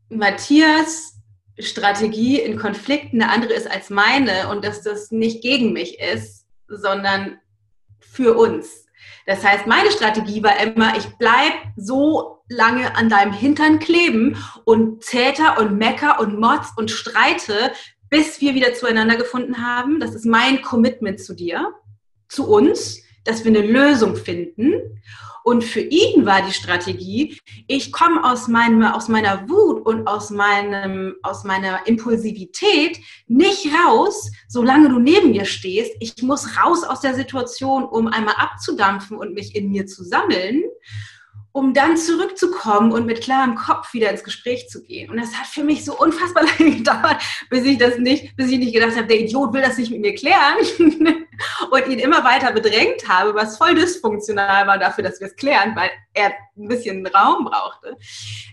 Matthias 0.09 1.15
Strategie 1.59 2.41
in 2.41 2.59
Konflikten 2.59 3.23
eine 3.23 3.33
andere 3.33 3.55
ist 3.55 3.71
als 3.71 3.89
meine 3.89 4.49
und 4.51 4.65
dass 4.65 4.83
das 4.83 5.11
nicht 5.11 5.43
gegen 5.43 5.73
mich 5.73 5.99
ist, 6.01 6.47
sondern 6.69 7.39
für 8.17 8.37
uns. 8.37 8.87
Das 9.27 9.45
heißt, 9.45 9.67
meine 9.67 9.91
Strategie 9.91 10.43
war 10.43 10.59
immer, 10.59 10.97
ich 10.97 11.07
bleibe 11.19 11.55
so 11.77 12.39
lange 12.49 12.97
an 12.97 13.09
deinem 13.09 13.33
Hintern 13.33 13.79
kleben 13.79 14.37
und 14.65 15.05
zäter 15.05 15.59
und 15.59 15.77
mecker 15.77 16.21
und 16.21 16.41
motz 16.41 16.73
und 16.77 16.91
streite, 16.91 17.73
bis 18.09 18.41
wir 18.41 18.55
wieder 18.55 18.73
zueinander 18.73 19.17
gefunden 19.17 19.65
haben. 19.67 20.01
Das 20.01 20.15
ist 20.15 20.25
mein 20.25 20.63
Commitment 20.63 21.21
zu 21.21 21.35
dir, 21.35 21.75
zu 22.29 22.49
uns, 22.49 23.03
dass 23.25 23.45
wir 23.45 23.51
eine 23.51 23.67
Lösung 23.67 24.17
finden. 24.17 25.03
Und 25.47 25.63
für 25.63 25.81
ihn 25.81 26.27
war 26.27 26.43
die 26.43 26.53
Strategie, 26.53 27.39
ich 27.69 27.93
komme 27.93 28.25
aus, 28.25 28.49
aus 28.49 29.09
meiner 29.09 29.49
Wut 29.49 29.87
und 29.87 30.09
aus, 30.09 30.31
meinem, 30.31 31.15
aus 31.23 31.45
meiner 31.45 31.87
Impulsivität 31.87 32.99
nicht 33.29 33.69
raus, 33.73 34.33
solange 34.49 34.89
du 34.89 34.99
neben 34.99 35.31
mir 35.31 35.45
stehst. 35.45 35.93
Ich 36.01 36.21
muss 36.21 36.59
raus 36.61 36.83
aus 36.83 37.01
der 37.01 37.15
Situation, 37.15 37.85
um 37.85 38.09
einmal 38.09 38.35
abzudampfen 38.37 39.17
und 39.19 39.35
mich 39.35 39.55
in 39.55 39.71
mir 39.71 39.87
zu 39.87 40.03
sammeln 40.03 40.65
um 41.57 41.73
dann 41.73 41.97
zurückzukommen 41.97 42.93
und 42.93 43.07
mit 43.07 43.23
klarem 43.23 43.55
Kopf 43.55 43.95
wieder 43.95 44.11
ins 44.11 44.23
Gespräch 44.23 44.69
zu 44.69 44.83
gehen. 44.83 45.11
Und 45.11 45.17
das 45.17 45.35
hat 45.37 45.47
für 45.47 45.65
mich 45.65 45.87
so 45.87 45.99
unfassbar 45.99 46.45
lange 46.59 46.77
gedauert, 46.77 47.17
bis 47.49 47.65
ich 47.65 47.79
das 47.79 47.97
nicht, 47.97 48.37
bis 48.37 48.51
ich 48.51 48.59
nicht 48.59 48.75
gedacht 48.75 48.95
habe, 48.95 49.07
der 49.07 49.21
Idiot 49.21 49.55
will 49.55 49.63
das 49.63 49.79
nicht 49.79 49.91
mit 49.91 50.03
mir 50.03 50.15
klären 50.15 50.59
und 51.71 51.89
ihn 51.89 51.99
immer 51.99 52.23
weiter 52.25 52.53
bedrängt 52.53 53.09
habe, 53.09 53.35
was 53.35 53.57
voll 53.57 53.75
dysfunktional 53.75 54.67
war 54.67 54.77
dafür, 54.77 55.03
dass 55.03 55.19
wir 55.19 55.29
es 55.29 55.37
klären, 55.37 55.75
weil 55.75 55.89
er 56.13 56.35
ein 56.59 56.69
bisschen 56.69 57.07
Raum 57.07 57.47
brauchte. 57.47 57.97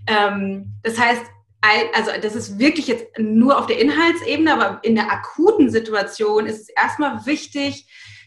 Ähm, 0.07 0.71
das 0.81 0.97
heißt, 0.97 1.25
also 1.93 2.11
das 2.21 2.35
ist 2.35 2.57
wirklich 2.57 2.87
jetzt 2.87 3.19
nur 3.19 3.59
auf 3.59 3.65
der 3.65 3.81
Inhaltsebene, 3.81 4.53
aber 4.53 4.79
in 4.81 4.95
der 4.95 5.11
akuten 5.11 5.69
Situation 5.69 6.45
ist 6.45 6.61
es 6.61 6.69
erstmal 6.69 7.25
wichtig, 7.25 7.85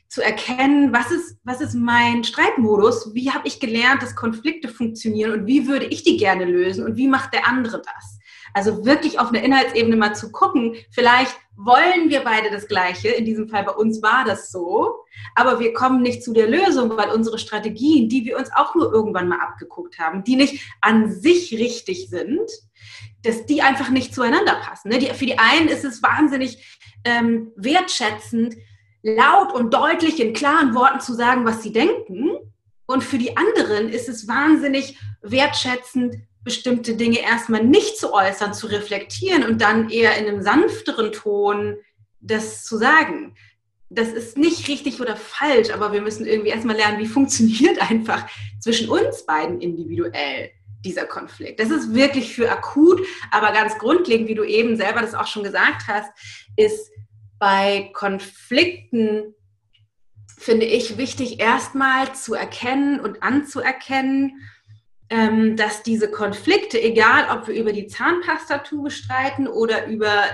zu 0.09 0.23
erkennen, 0.23 0.93
was 0.93 1.11
ist, 1.11 1.39
was 1.45 1.61
ist 1.61 1.75
mein 1.75 2.25
Streitmodus, 2.25 3.15
wie 3.15 3.31
habe 3.31 3.47
ich 3.47 3.61
gelernt, 3.61 4.03
dass 4.03 4.15
Konflikte 4.15 4.69
funktionieren 4.69 5.33
und 5.33 5.47
wie 5.47 5.67
würde 5.67 5.87
ich 5.87 6.03
die 6.03 6.17
gerne 6.17 6.45
lösen 6.45 6.85
und 6.85 6.97
wie 6.97 7.09
macht 7.09 7.35
der 7.35 7.47
andere 7.47 7.83
das. 7.83 8.19
Also 8.55 8.87
wirklich 8.87 9.19
auf 9.19 9.29
einer 9.29 9.43
Inhaltsebene 9.43 9.97
mal 9.97 10.15
zu 10.15 10.33
gucken, 10.33 10.77
vielleicht 10.91 11.37
wollen 11.57 12.09
wir 12.09 12.21
beide 12.21 12.51
das 12.51 12.69
Gleiche, 12.69 13.09
in 13.09 13.25
diesem 13.25 13.49
Fall 13.49 13.65
bei 13.65 13.73
uns 13.73 14.03
war 14.03 14.25
das 14.25 14.51
so, 14.51 15.05
aber 15.35 15.59
wir 15.59 15.73
kommen 15.73 16.03
nicht 16.03 16.23
zu 16.23 16.33
der 16.33 16.49
Lösung, 16.49 16.97
weil 16.97 17.11
unsere 17.11 17.39
Strategien, 17.39 18.09
die 18.09 18.25
wir 18.25 18.39
uns 18.39 18.51
auch 18.55 18.75
nur 18.75 18.93
irgendwann 18.93 19.29
mal 19.29 19.41
abgeguckt 19.41 19.99
haben, 19.99 20.25
die 20.25 20.37
nicht 20.37 20.71
an 20.81 21.11
sich 21.11 21.53
richtig 21.53 22.09
sind, 22.09 22.49
dass 23.23 23.47
die 23.47 23.63
einfach 23.63 23.91
nicht 23.91 24.15
zueinander 24.15 24.55
passen. 24.63 24.89
Ne? 24.89 25.01
Für 25.15 25.27
die 25.27 25.39
einen 25.39 25.69
ist 25.69 25.85
es 25.85 26.03
wahnsinnig 26.03 26.81
ähm, 27.05 27.53
wertschätzend, 27.57 28.57
laut 29.07 29.55
und 29.55 29.73
deutlich 29.73 30.21
in 30.21 30.33
klaren 30.33 30.75
Worten 30.75 31.01
zu 31.01 31.15
sagen, 31.15 31.45
was 31.45 31.63
sie 31.63 31.73
denken. 31.73 32.31
Und 32.87 33.05
für 33.05 33.19
die 33.19 33.37
anderen 33.37 33.89
ist 33.89 34.09
es 34.09 34.27
wahnsinnig 34.27 34.99
wertschätzend, 35.23 36.17
bestimmte 36.43 36.95
Dinge 36.95 37.21
erstmal 37.21 37.65
nicht 37.65 37.99
zu 37.99 38.13
äußern, 38.13 38.55
zu 38.55 38.67
reflektieren 38.67 39.45
und 39.45 39.61
dann 39.61 39.91
eher 39.91 40.17
in 40.17 40.27
einem 40.27 40.43
sanfteren 40.43 41.13
Ton 41.13 41.77
das 42.21 42.65
zu 42.65 42.79
sagen. 42.79 43.35
Das 43.89 44.09
ist 44.09 44.37
nicht 44.37 44.67
richtig 44.69 45.01
oder 45.01 45.17
falsch, 45.17 45.71
aber 45.71 45.93
wir 45.93 46.01
müssen 46.01 46.27
irgendwie 46.27 46.51
erstmal 46.51 46.77
lernen, 46.77 46.99
wie 46.99 47.07
funktioniert 47.07 47.81
einfach 47.91 48.27
zwischen 48.61 48.89
uns 48.89 49.25
beiden 49.25 49.61
individuell 49.61 50.51
dieser 50.85 51.05
Konflikt. 51.05 51.59
Das 51.59 51.71
ist 51.71 51.95
wirklich 51.95 52.35
für 52.35 52.51
akut, 52.51 53.05
aber 53.31 53.53
ganz 53.53 53.79
grundlegend, 53.79 54.29
wie 54.29 54.35
du 54.35 54.45
eben 54.45 54.77
selber 54.77 55.01
das 55.01 55.15
auch 55.15 55.27
schon 55.27 55.43
gesagt 55.43 55.83
hast, 55.89 56.11
ist 56.57 56.91
bei 57.39 57.91
Konflikten 57.93 59.35
finde 60.39 60.67
ich 60.67 60.99
wichtig, 60.99 61.41
erstmal 61.41 62.15
zu 62.15 62.35
erkennen 62.35 63.01
und 63.01 63.23
anzuerkennen, 63.23 64.41
ähm, 65.09 65.57
dass 65.57 65.83
diese 65.83 66.11
Konflikte, 66.11 66.83
egal 66.83 67.37
ob 67.37 67.47
wir 67.47 67.55
über 67.55 67.73
die 67.73 67.87
Zahnpastatube 67.87 68.91
streiten 68.91 69.47
oder 69.47 69.87
über 69.87 70.25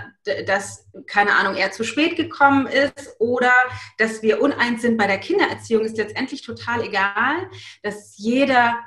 das, 0.46 0.88
keine 1.06 1.34
Ahnung, 1.34 1.56
er 1.56 1.72
zu 1.72 1.84
spät 1.84 2.16
gekommen 2.16 2.66
ist 2.66 3.16
oder 3.18 3.52
dass 3.98 4.22
wir 4.22 4.40
uneins 4.40 4.82
sind 4.82 4.96
bei 4.96 5.06
der 5.06 5.18
Kindererziehung, 5.18 5.84
ist 5.84 5.98
letztendlich 5.98 6.42
total 6.42 6.84
egal, 6.84 7.50
dass 7.82 8.16
jeder 8.16 8.78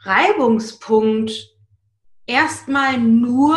Reibungspunkt 0.00 1.32
erstmal 2.26 2.98
nur 2.98 3.56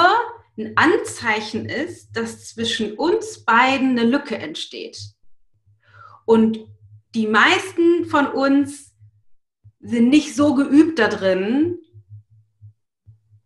ein 0.60 0.78
Anzeichen 0.78 1.66
ist, 1.66 2.12
dass 2.14 2.50
zwischen 2.50 2.94
uns 2.94 3.46
beiden 3.46 3.92
eine 3.92 4.04
Lücke 4.04 4.38
entsteht. 4.38 5.00
Und 6.26 6.60
die 7.16 7.28
meisten 7.28 8.06
von 8.06 8.28
uns 8.28 8.94
sind 9.80 10.10
nicht 10.10 10.36
so 10.36 10.54
geübt 10.54 11.00
da 11.00 11.08
drin, 11.08 11.80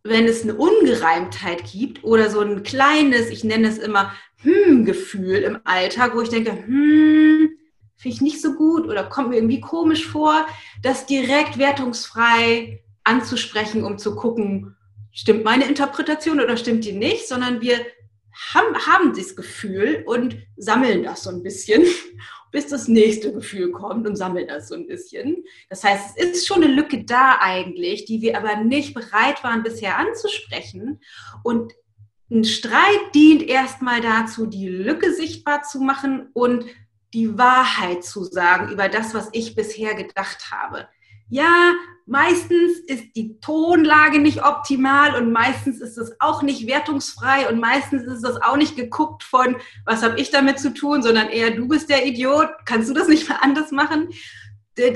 wenn 0.03 0.25
es 0.25 0.43
eine 0.43 0.55
Ungereimtheit 0.55 1.63
gibt 1.71 2.03
oder 2.03 2.29
so 2.29 2.41
ein 2.41 2.63
kleines, 2.63 3.29
ich 3.29 3.43
nenne 3.43 3.69
es 3.69 3.77
immer 3.77 4.11
Hm-Gefühl 4.37 5.37
im 5.37 5.59
Alltag, 5.63 6.15
wo 6.15 6.21
ich 6.21 6.29
denke, 6.29 6.51
hm, 6.51 7.51
finde 7.95 8.15
ich 8.15 8.21
nicht 8.21 8.41
so 8.41 8.55
gut 8.55 8.85
oder 8.85 9.05
kommt 9.05 9.29
mir 9.29 9.37
irgendwie 9.37 9.61
komisch 9.61 10.05
vor, 10.05 10.45
das 10.81 11.05
direkt 11.05 11.57
wertungsfrei 11.57 12.83
anzusprechen, 13.05 13.85
um 13.85 13.97
zu 13.97 14.15
gucken, 14.15 14.75
stimmt 15.13 15.43
meine 15.43 15.65
Interpretation 15.65 16.41
oder 16.41 16.57
stimmt 16.57 16.83
die 16.83 16.91
nicht, 16.91 17.27
sondern 17.27 17.61
wir 17.61 17.77
haben, 18.53 18.75
haben 18.87 19.15
das 19.15 19.35
Gefühl 19.35 20.03
und 20.05 20.37
sammeln 20.57 21.03
das 21.03 21.23
so 21.23 21.29
ein 21.29 21.43
bisschen, 21.43 21.83
bis 22.51 22.67
das 22.67 22.87
nächste 22.87 23.31
Gefühl 23.31 23.71
kommt 23.71 24.07
und 24.07 24.15
sammeln 24.15 24.47
das 24.47 24.67
so 24.67 24.75
ein 24.75 24.87
bisschen. 24.87 25.43
Das 25.69 25.83
heißt, 25.83 26.17
es 26.17 26.25
ist 26.25 26.47
schon 26.47 26.63
eine 26.63 26.73
Lücke 26.73 27.03
da 27.03 27.37
eigentlich, 27.39 28.05
die 28.05 28.21
wir 28.21 28.37
aber 28.37 28.63
nicht 28.63 28.93
bereit 28.93 29.43
waren 29.43 29.63
bisher 29.63 29.97
anzusprechen. 29.97 31.01
Und 31.43 31.73
ein 32.29 32.43
Streit 32.43 33.13
dient 33.13 33.43
erstmal 33.43 34.01
dazu, 34.01 34.45
die 34.45 34.67
Lücke 34.67 35.13
sichtbar 35.13 35.63
zu 35.63 35.79
machen 35.79 36.29
und 36.33 36.65
die 37.13 37.37
Wahrheit 37.37 38.03
zu 38.03 38.23
sagen 38.23 38.71
über 38.71 38.89
das, 38.89 39.13
was 39.13 39.29
ich 39.33 39.55
bisher 39.55 39.93
gedacht 39.93 40.51
habe. 40.51 40.87
Ja, 41.29 41.73
meistens 42.05 42.79
ist 42.79 43.15
die 43.15 43.39
Tonlage 43.39 44.19
nicht 44.19 44.43
optimal 44.43 45.15
und 45.15 45.31
meistens 45.31 45.79
ist 45.81 45.97
es 45.97 46.15
auch 46.19 46.41
nicht 46.41 46.67
wertungsfrei 46.67 47.47
und 47.49 47.59
meistens 47.59 48.03
ist 48.03 48.23
es 48.23 48.41
auch 48.41 48.57
nicht 48.57 48.75
geguckt 48.75 49.23
von, 49.23 49.57
was 49.85 50.03
habe 50.03 50.19
ich 50.19 50.29
damit 50.31 50.59
zu 50.59 50.73
tun, 50.73 51.01
sondern 51.01 51.29
eher 51.29 51.51
du 51.51 51.67
bist 51.67 51.89
der 51.89 52.05
Idiot, 52.05 52.49
kannst 52.65 52.89
du 52.89 52.93
das 52.93 53.07
nicht 53.07 53.29
mal 53.29 53.39
anders 53.41 53.71
machen? 53.71 54.09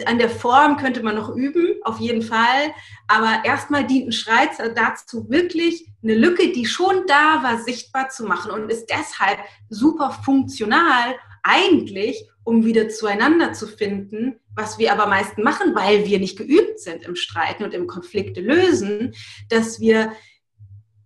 An 0.08 0.18
der 0.18 0.30
Form 0.32 0.78
könnte 0.78 1.04
man 1.04 1.16
noch 1.16 1.30
üben, 1.30 1.76
auf 1.84 2.00
jeden 2.00 2.24
Fall. 2.24 2.74
Aber 3.08 3.46
erstmal 3.46 3.86
dient 3.86 4.08
ein 4.08 4.12
Schreiz 4.12 4.58
dazu, 4.76 5.30
wirklich 5.30 5.88
eine 6.02 6.16
Lücke, 6.16 6.52
die 6.52 6.66
schon 6.66 7.06
da 7.06 7.44
war, 7.44 7.60
sichtbar 7.60 8.10
zu 8.10 8.26
machen 8.26 8.50
und 8.50 8.72
ist 8.72 8.88
deshalb 8.90 9.38
super 9.70 10.18
funktional 10.26 11.16
eigentlich, 11.44 12.28
um 12.48 12.64
wieder 12.64 12.88
zueinander 12.88 13.52
zu 13.52 13.68
finden, 13.68 14.40
was 14.56 14.78
wir 14.80 14.94
aber 14.94 15.08
meist 15.08 15.38
machen, 15.38 15.76
weil 15.76 16.06
wir 16.06 16.18
nicht 16.18 16.38
geübt 16.38 16.80
sind 16.80 17.04
im 17.04 17.18
Streiten 17.18 17.66
und 17.66 17.74
im 17.74 17.88
Konflikte 17.88 18.40
lösen, 18.40 19.14
dass 19.50 19.82
wir 19.82 20.14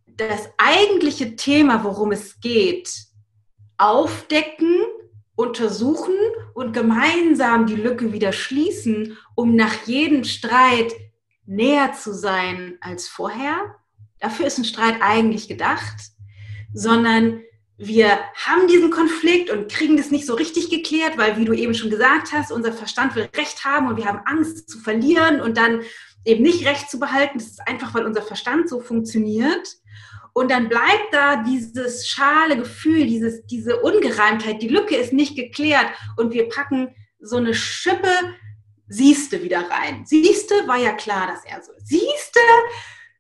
das 0.06 0.50
eigentliche 0.60 1.36
Thema, 1.36 1.84
worum 1.84 2.12
es 2.12 2.40
geht, 2.42 2.94
aufdecken, 3.80 4.84
untersuchen 5.34 6.14
und 6.54 6.74
gemeinsam 6.74 7.66
die 7.66 7.74
Lücke 7.74 8.14
wieder 8.14 8.34
schließen, 8.34 9.18
um 9.34 9.56
nach 9.56 9.88
jedem 9.88 10.24
Streit 10.26 10.94
näher 11.48 11.94
zu 11.94 12.14
sein 12.14 12.78
als 12.82 13.08
vorher. 13.08 13.78
Dafür 14.20 14.46
ist 14.46 14.60
ein 14.60 14.66
Streit 14.66 14.98
eigentlich 15.02 15.48
gedacht, 15.48 16.12
sondern 16.72 17.42
wir 17.84 18.20
haben 18.36 18.68
diesen 18.68 18.92
Konflikt 18.92 19.50
und 19.50 19.72
kriegen 19.72 19.98
das 19.98 20.12
nicht 20.12 20.28
so 20.28 20.36
richtig 20.36 20.70
geklärt, 20.70 21.18
weil, 21.18 21.38
wie 21.38 21.46
du 21.46 21.54
eben 21.54 21.74
schon 21.74 21.90
gesagt 21.90 22.32
hast, 22.32 22.52
unser 22.52 22.74
Verstand 22.74 23.16
will 23.16 23.28
Recht 23.36 23.66
haben 23.66 23.88
und 23.88 23.98
wir 23.98 24.06
haben 24.06 24.22
Angst 24.26 24.70
zu 24.70 24.78
verlieren 24.80 25.42
und 25.42 25.58
dann 25.58 25.82
eben 26.24 26.44
nicht 26.44 26.68
Recht 26.68 26.92
zu 26.92 27.00
behalten. 27.00 27.40
Das 27.40 27.48
ist 27.48 27.68
einfach, 27.68 27.96
weil 27.96 28.06
unser 28.06 28.22
Verstand 28.22 28.70
so 28.70 28.80
funktioniert. 28.80 29.78
Und 30.34 30.52
dann 30.52 30.70
bleibt 30.70 31.12
da 31.12 31.44
dieses 31.44 32.08
schale 32.08 32.56
Gefühl, 32.56 33.08
dieses, 33.08 33.46
diese 33.48 33.82
Ungereimtheit, 33.82 34.62
die 34.62 34.70
Lücke 34.70 34.96
ist 34.96 35.12
nicht 35.12 35.36
geklärt 35.36 35.88
und 36.18 36.34
wir 36.34 36.50
packen 36.50 36.96
so 37.20 37.38
eine 37.38 37.54
Schippe 37.54 38.10
Siehste 38.88 39.42
wieder 39.42 39.70
rein. 39.70 40.06
Siehste 40.06 40.68
war 40.68 40.78
ja 40.78 40.92
klar, 40.92 41.28
dass 41.28 41.46
er 41.46 41.64
so. 41.64 41.72
Siehste, 41.84 42.40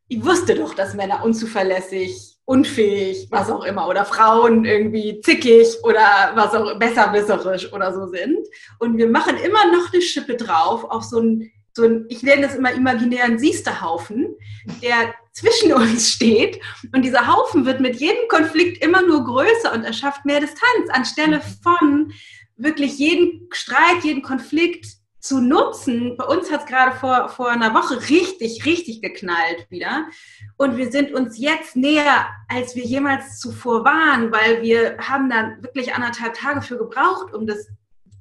ich 0.09 0.23
wusste 0.23 0.53
doch, 0.53 0.73
dass 0.73 0.93
Männer 0.93 1.23
unzuverlässig 1.23 2.30
unfähig, 2.51 3.29
was 3.31 3.49
auch 3.49 3.63
immer, 3.63 3.87
oder 3.87 4.03
Frauen 4.03 4.65
irgendwie 4.65 5.21
zickig 5.21 5.77
oder 5.83 6.33
was 6.35 6.53
auch 6.53 6.77
besserwisserisch 6.77 7.71
oder 7.71 7.93
so 7.93 8.07
sind. 8.07 8.45
Und 8.77 8.97
wir 8.97 9.07
machen 9.07 9.37
immer 9.37 9.71
noch 9.71 9.93
eine 9.93 10.01
Schippe 10.01 10.35
drauf 10.35 10.83
auf 10.83 11.03
so 11.03 11.21
ein, 11.21 11.49
so 11.73 11.85
ein 11.85 12.07
ich 12.09 12.23
nenne 12.23 12.41
das 12.41 12.55
immer 12.55 12.73
imaginären 12.73 13.39
Siesterhaufen, 13.39 14.35
der 14.83 15.13
zwischen 15.31 15.71
uns 15.81 16.11
steht. 16.11 16.59
Und 16.93 17.03
dieser 17.03 17.33
Haufen 17.33 17.65
wird 17.65 17.79
mit 17.79 17.95
jedem 17.95 18.27
Konflikt 18.27 18.83
immer 18.83 19.01
nur 19.01 19.23
größer 19.23 19.71
und 19.73 19.85
er 19.85 19.93
schafft 19.93 20.25
mehr 20.25 20.41
Distanz, 20.41 20.89
anstelle 20.89 21.39
von 21.63 22.11
wirklich 22.57 22.97
jeden 22.97 23.47
Streit, 23.53 24.03
jeden 24.03 24.23
Konflikt 24.23 24.87
zu 25.21 25.39
nutzen. 25.39 26.17
Bei 26.17 26.25
uns 26.25 26.51
hat 26.51 26.61
es 26.61 26.65
gerade 26.65 26.95
vor, 26.97 27.29
vor 27.29 27.49
einer 27.49 27.73
Woche 27.73 28.09
richtig, 28.09 28.65
richtig 28.65 29.01
geknallt 29.01 29.69
wieder. 29.69 30.07
Und 30.57 30.77
wir 30.77 30.91
sind 30.91 31.13
uns 31.13 31.37
jetzt 31.37 31.75
näher, 31.75 32.25
als 32.49 32.75
wir 32.75 32.83
jemals 32.83 33.39
zuvor 33.39 33.85
waren, 33.85 34.31
weil 34.31 34.63
wir 34.63 34.97
haben 34.97 35.29
da 35.29 35.55
wirklich 35.61 35.93
anderthalb 35.93 36.33
Tage 36.33 36.61
für 36.61 36.77
gebraucht, 36.77 37.33
um 37.33 37.45
das 37.45 37.67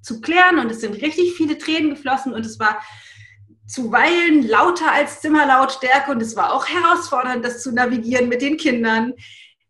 zu 0.02 0.20
klären. 0.20 0.58
Und 0.58 0.70
es 0.70 0.82
sind 0.82 1.00
richtig 1.02 1.34
viele 1.34 1.56
Tränen 1.56 1.90
geflossen 1.90 2.34
und 2.34 2.44
es 2.44 2.60
war 2.60 2.80
zuweilen 3.66 4.46
lauter 4.46 4.92
als 4.92 5.20
Zimmerlautstärke 5.20 6.10
und 6.10 6.20
es 6.20 6.36
war 6.36 6.52
auch 6.52 6.66
herausfordernd, 6.66 7.44
das 7.44 7.62
zu 7.62 7.72
navigieren 7.72 8.28
mit 8.28 8.42
den 8.42 8.56
Kindern. 8.56 9.14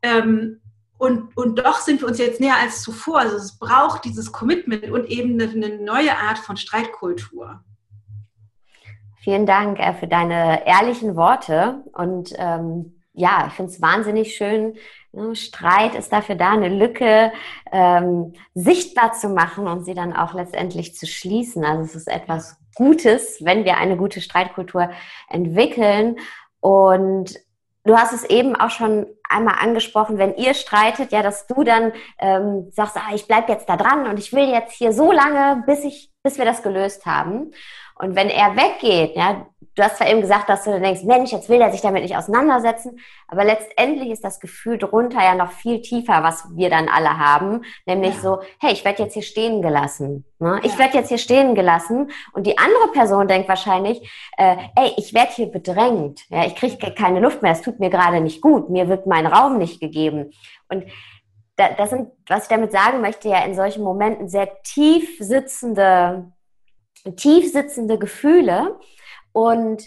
Ähm, 0.03 0.61
und, 1.01 1.35
und 1.35 1.59
doch 1.59 1.79
sind 1.79 2.03
wir 2.03 2.09
uns 2.09 2.19
jetzt 2.19 2.41
näher 2.41 2.57
als 2.61 2.83
zuvor. 2.83 3.21
Also 3.21 3.37
es 3.37 3.59
braucht 3.59 4.05
dieses 4.05 4.33
Commitment 4.33 4.91
und 4.91 5.07
eben 5.07 5.41
eine, 5.41 5.79
neue 5.79 6.15
Art 6.15 6.37
von 6.39 6.59
Streitkultur. 6.59 7.65
Vielen 9.17 9.47
Dank 9.47 9.79
äh, 9.79 9.95
für 9.95 10.09
deine 10.09 10.67
ehrlichen 10.67 11.17
Worte. 11.17 11.83
Und 11.95 12.35
ähm, 12.37 13.01
ja, 13.15 13.47
ich 13.47 13.55
finde 13.55 13.73
es 13.73 13.81
wahnsinnig 13.81 14.37
schön. 14.37 14.77
Ne? 15.13 15.35
Streit 15.35 15.95
ist 15.95 16.13
dafür 16.13 16.35
da, 16.35 16.51
eine 16.51 16.69
Lücke 16.69 17.33
ähm, 17.73 18.35
sichtbar 18.53 19.15
zu 19.15 19.31
machen 19.31 19.69
und 19.69 19.87
sie 19.87 19.95
dann 19.95 20.15
auch 20.15 20.35
letztendlich 20.35 20.97
zu 20.97 21.07
schließen. 21.07 21.65
Also 21.65 21.85
es 21.85 21.95
ist 21.95 22.09
etwas 22.09 22.59
Gutes, 22.75 23.39
wenn 23.43 23.65
wir 23.65 23.79
eine 23.79 23.97
gute 23.97 24.21
Streitkultur 24.21 24.91
entwickeln. 25.31 26.19
Und 26.61 27.41
Du 27.85 27.97
hast 27.97 28.13
es 28.13 28.25
eben 28.25 28.57
auch 28.57 28.71
schon 28.71 29.07
einmal 29.29 29.55
angesprochen, 29.61 30.19
wenn 30.19 30.35
ihr 30.35 30.55
streitet, 30.55 31.13
ja, 31.13 31.23
dass 31.23 31.47
du 31.47 31.65
dann 31.65 31.93
ähm, 32.19 32.69
sagst, 32.73 32.97
ah, 32.97 33.15
ich 33.15 33.27
bleib 33.27 33.49
jetzt 33.49 33.69
da 33.69 33.77
dran 33.77 34.07
und 34.07 34.19
ich 34.19 34.33
will 34.33 34.49
jetzt 34.51 34.75
hier 34.75 34.93
so 34.93 35.13
lange, 35.13 35.63
bis 35.67 35.85
ich, 35.85 36.11
bis 36.23 36.37
wir 36.37 36.45
das 36.45 36.63
gelöst 36.63 37.07
haben. 37.07 37.53
Und 37.95 38.17
wenn 38.17 38.29
er 38.29 38.57
weggeht, 38.57 39.17
ja, 39.17 39.47
du 39.77 39.83
hast 39.83 39.97
zwar 39.97 40.09
eben 40.09 40.21
gesagt, 40.21 40.49
dass 40.49 40.65
du 40.65 40.79
denkst, 40.79 41.05
Mensch, 41.05 41.33
jetzt 41.33 41.49
will 41.49 41.61
er 41.61 41.71
sich 41.71 41.81
damit 41.81 42.03
nicht 42.03 42.17
auseinandersetzen, 42.17 42.99
aber 43.29 43.45
letztendlich 43.45 44.11
ist 44.11 44.25
das 44.25 44.41
Gefühl 44.41 44.79
drunter 44.79 45.23
ja 45.23 45.35
noch 45.35 45.53
viel 45.53 45.81
tiefer, 45.81 46.23
was 46.23 46.45
wir 46.55 46.71
dann 46.71 46.89
alle 46.89 47.19
haben, 47.19 47.63
nämlich 47.87 48.15
ja. 48.17 48.21
so, 48.21 48.41
hey, 48.61 48.73
ich 48.73 48.85
werde 48.85 49.05
jetzt 49.05 49.15
hier 49.15 49.23
stehen 49.23 49.63
gelassen. 49.63 50.25
Ne? 50.39 50.61
Ich 50.65 50.73
ja. 50.73 50.79
werde 50.81 50.99
jetzt 50.99 51.09
hier 51.09 51.19
stehen 51.19 51.55
gelassen 51.55 52.11
und 52.33 52.47
die 52.47 52.59
andere 52.59 52.89
Person 52.93 53.29
denkt 53.29 53.49
wahrscheinlich, 53.49 54.01
äh, 54.37 54.57
ey, 54.77 54.95
ich 54.97 55.15
werde 55.15 55.33
hier 55.33 55.47
bedrängt, 55.47 56.23
ja, 56.31 56.45
ich 56.45 56.57
kriege 56.57 56.93
keine 56.93 57.21
Luft 57.21 57.43
mehr, 57.43 57.53
es 57.53 57.63
tut 57.63 57.81
mir 57.81 57.91
gerade 57.91 58.21
nicht 58.21 58.41
gut, 58.41 58.71
mir 58.71 58.89
wird 58.89 59.07
mein 59.07 59.27
Raum 59.27 59.59
nicht 59.59 59.81
gegeben. 59.81 60.33
Und 60.69 60.85
das 61.57 61.91
sind, 61.91 62.11
was 62.27 62.45
ich 62.45 62.49
damit 62.49 62.73
sagen 62.73 63.03
möchte, 63.03 63.29
ja 63.29 63.45
in 63.45 63.55
solchen 63.55 63.83
Momenten 63.83 64.29
sehr 64.29 64.63
tief 64.63 65.19
sitzende 65.19 66.33
tief 67.17 67.51
sitzende 67.53 67.99
Gefühle 67.99 68.79
und 69.33 69.85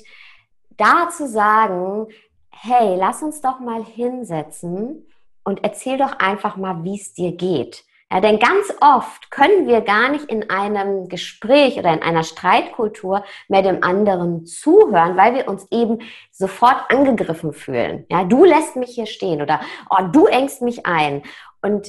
da 0.78 1.10
zu 1.10 1.28
sagen, 1.28 2.08
hey, 2.50 2.96
lass 2.98 3.22
uns 3.22 3.42
doch 3.42 3.60
mal 3.60 3.84
hinsetzen 3.84 5.06
und 5.44 5.64
erzähl 5.64 5.98
doch 5.98 6.20
einfach 6.20 6.56
mal, 6.56 6.84
wie 6.84 7.00
es 7.00 7.14
dir 7.14 7.34
geht. 7.34 7.84
Ja, 8.12 8.22
denn 8.22 8.38
ganz 8.38 8.72
oft 8.80 9.32
können 9.32 9.66
wir 9.66 9.82
gar 9.82 10.10
nicht 10.10 10.26
in 10.26 10.52
einem 10.52 11.10
Gespräch 11.10 11.80
oder 11.80 11.92
in 11.94 12.04
einer 12.04 12.24
Streitkultur 12.24 13.24
mehr 13.48 13.64
dem 13.64 13.84
anderen 13.84 14.46
zuhören, 14.46 15.18
weil 15.18 15.34
wir 15.34 15.48
uns 15.48 15.68
eben 15.72 16.00
sofort 16.32 16.92
angegriffen 16.92 17.54
fühlen. 17.54 18.06
Ja, 18.12 18.24
du 18.24 18.46
lässt 18.46 18.76
mich 18.76 18.92
hier 18.92 19.08
stehen 19.08 19.42
oder 19.42 19.62
oh, 19.90 20.04
du 20.12 20.28
engst 20.28 20.62
mich 20.62 20.86
ein. 20.86 21.24
Und 21.64 21.88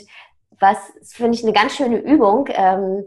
was 0.59 0.79
finde 1.03 1.37
ich 1.37 1.43
eine 1.43 1.53
ganz 1.53 1.77
schöne 1.77 1.99
Übung. 1.99 2.49
Ähm, 2.53 3.05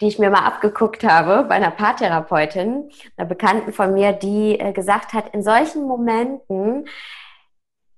die 0.00 0.08
ich 0.08 0.18
mir 0.18 0.30
mal 0.30 0.44
abgeguckt 0.44 1.04
habe 1.04 1.44
bei 1.44 1.56
einer 1.56 1.70
Paartherapeutin, 1.70 2.90
einer 3.16 3.28
Bekannten 3.28 3.72
von 3.72 3.92
mir, 3.92 4.12
die 4.12 4.58
äh, 4.58 4.72
gesagt 4.72 5.12
hat, 5.12 5.34
in 5.34 5.42
solchen 5.42 5.86
Momenten, 5.86 6.86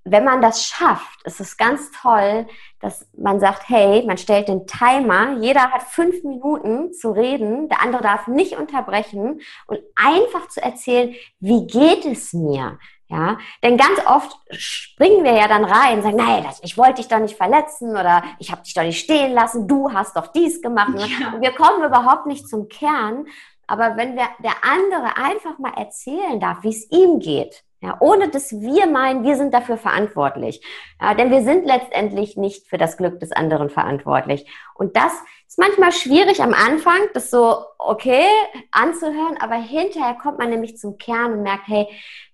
wenn 0.04 0.24
man 0.24 0.42
das 0.42 0.64
schafft, 0.64 1.22
ist 1.24 1.40
es 1.40 1.56
ganz 1.56 1.92
toll, 1.92 2.46
dass 2.80 3.08
man 3.16 3.38
sagt, 3.38 3.68
hey, 3.68 4.04
man 4.04 4.18
stellt 4.18 4.48
den 4.48 4.66
Timer, 4.66 5.38
jeder 5.38 5.70
hat 5.70 5.82
fünf 5.82 6.24
Minuten 6.24 6.92
zu 6.92 7.12
reden, 7.12 7.68
der 7.68 7.82
andere 7.82 8.02
darf 8.02 8.26
nicht 8.26 8.56
unterbrechen 8.56 9.40
und 9.68 9.80
einfach 9.94 10.48
zu 10.48 10.60
erzählen, 10.60 11.14
wie 11.38 11.66
geht 11.68 12.04
es 12.04 12.32
mir? 12.32 12.78
Ja, 13.12 13.36
denn 13.62 13.76
ganz 13.76 13.98
oft 14.06 14.38
springen 14.52 15.22
wir 15.22 15.34
ja 15.34 15.46
dann 15.46 15.66
rein 15.66 15.98
und 15.98 16.02
sagen, 16.02 16.16
nein, 16.16 16.46
ich 16.62 16.78
wollte 16.78 16.94
dich 16.94 17.08
doch 17.08 17.18
nicht 17.18 17.36
verletzen 17.36 17.90
oder 17.90 18.22
ich 18.38 18.50
habe 18.50 18.62
dich 18.62 18.72
doch 18.72 18.82
nicht 18.82 19.00
stehen 19.00 19.34
lassen, 19.34 19.68
du 19.68 19.92
hast 19.92 20.16
doch 20.16 20.28
dies 20.28 20.62
gemacht. 20.62 20.94
Ja. 20.96 21.34
Und 21.34 21.42
wir 21.42 21.52
kommen 21.52 21.84
überhaupt 21.84 22.24
nicht 22.24 22.48
zum 22.48 22.70
Kern. 22.70 23.26
Aber 23.66 23.98
wenn 23.98 24.16
wir, 24.16 24.24
der 24.38 24.54
andere 24.62 25.14
einfach 25.18 25.58
mal 25.58 25.74
erzählen 25.76 26.40
darf, 26.40 26.62
wie 26.62 26.70
es 26.70 26.90
ihm 26.90 27.18
geht, 27.18 27.62
ja, 27.82 27.96
ohne 27.98 28.28
dass 28.28 28.52
wir 28.52 28.86
meinen, 28.86 29.24
wir 29.24 29.36
sind 29.36 29.52
dafür 29.52 29.76
verantwortlich. 29.76 30.64
Ja, 31.00 31.14
denn 31.14 31.32
wir 31.32 31.42
sind 31.42 31.66
letztendlich 31.66 32.36
nicht 32.36 32.68
für 32.68 32.78
das 32.78 32.96
Glück 32.96 33.18
des 33.18 33.32
anderen 33.32 33.70
verantwortlich. 33.70 34.46
Und 34.74 34.96
das 34.96 35.12
ist 35.48 35.58
manchmal 35.58 35.90
schwierig 35.90 36.40
am 36.42 36.54
Anfang, 36.54 37.00
das 37.12 37.30
so 37.30 37.56
okay 37.78 38.24
anzuhören, 38.70 39.36
aber 39.40 39.56
hinterher 39.56 40.14
kommt 40.14 40.38
man 40.38 40.50
nämlich 40.50 40.78
zum 40.78 40.96
Kern 40.96 41.32
und 41.32 41.42
merkt, 41.42 41.66
hey, 41.66 41.88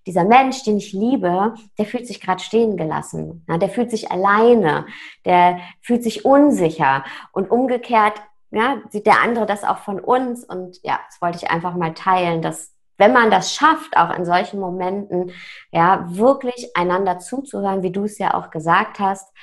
dieser 0.05 0.23
Mensch, 0.23 0.63
den 0.63 0.77
ich 0.77 0.93
liebe, 0.93 1.55
der 1.79 1.85
fühlt 1.85 2.07
sich 2.07 2.21
gerade 2.21 2.43
stehen 2.43 2.77
gelassen. 2.77 3.43
Ja, 3.49 3.57
der 3.57 3.69
fühlt 3.69 3.89
sich 3.89 4.11
alleine, 4.11 4.85
der 5.25 5.59
fühlt 5.81 6.03
sich 6.03 6.25
unsicher. 6.25 7.03
Und 7.31 7.49
umgekehrt 7.49 8.21
ja, 8.51 8.81
sieht 8.89 9.05
der 9.05 9.21
andere 9.21 9.45
das 9.45 9.63
auch 9.63 9.79
von 9.79 9.99
uns. 9.99 10.43
Und 10.43 10.79
ja, 10.83 10.99
das 11.07 11.21
wollte 11.21 11.37
ich 11.37 11.51
einfach 11.51 11.75
mal 11.75 11.93
teilen, 11.93 12.41
dass 12.41 12.73
wenn 12.99 13.13
man 13.13 13.31
das 13.31 13.55
schafft, 13.55 13.97
auch 13.97 14.15
in 14.15 14.25
solchen 14.25 14.59
Momenten, 14.59 15.31
ja, 15.71 16.05
wirklich 16.09 16.75
einander 16.75 17.17
zuzuhören, 17.17 17.81
wie 17.81 17.91
du 17.91 18.03
es 18.03 18.19
ja 18.19 18.33
auch 18.35 18.51
gesagt 18.51 18.99
hast, 18.99 19.33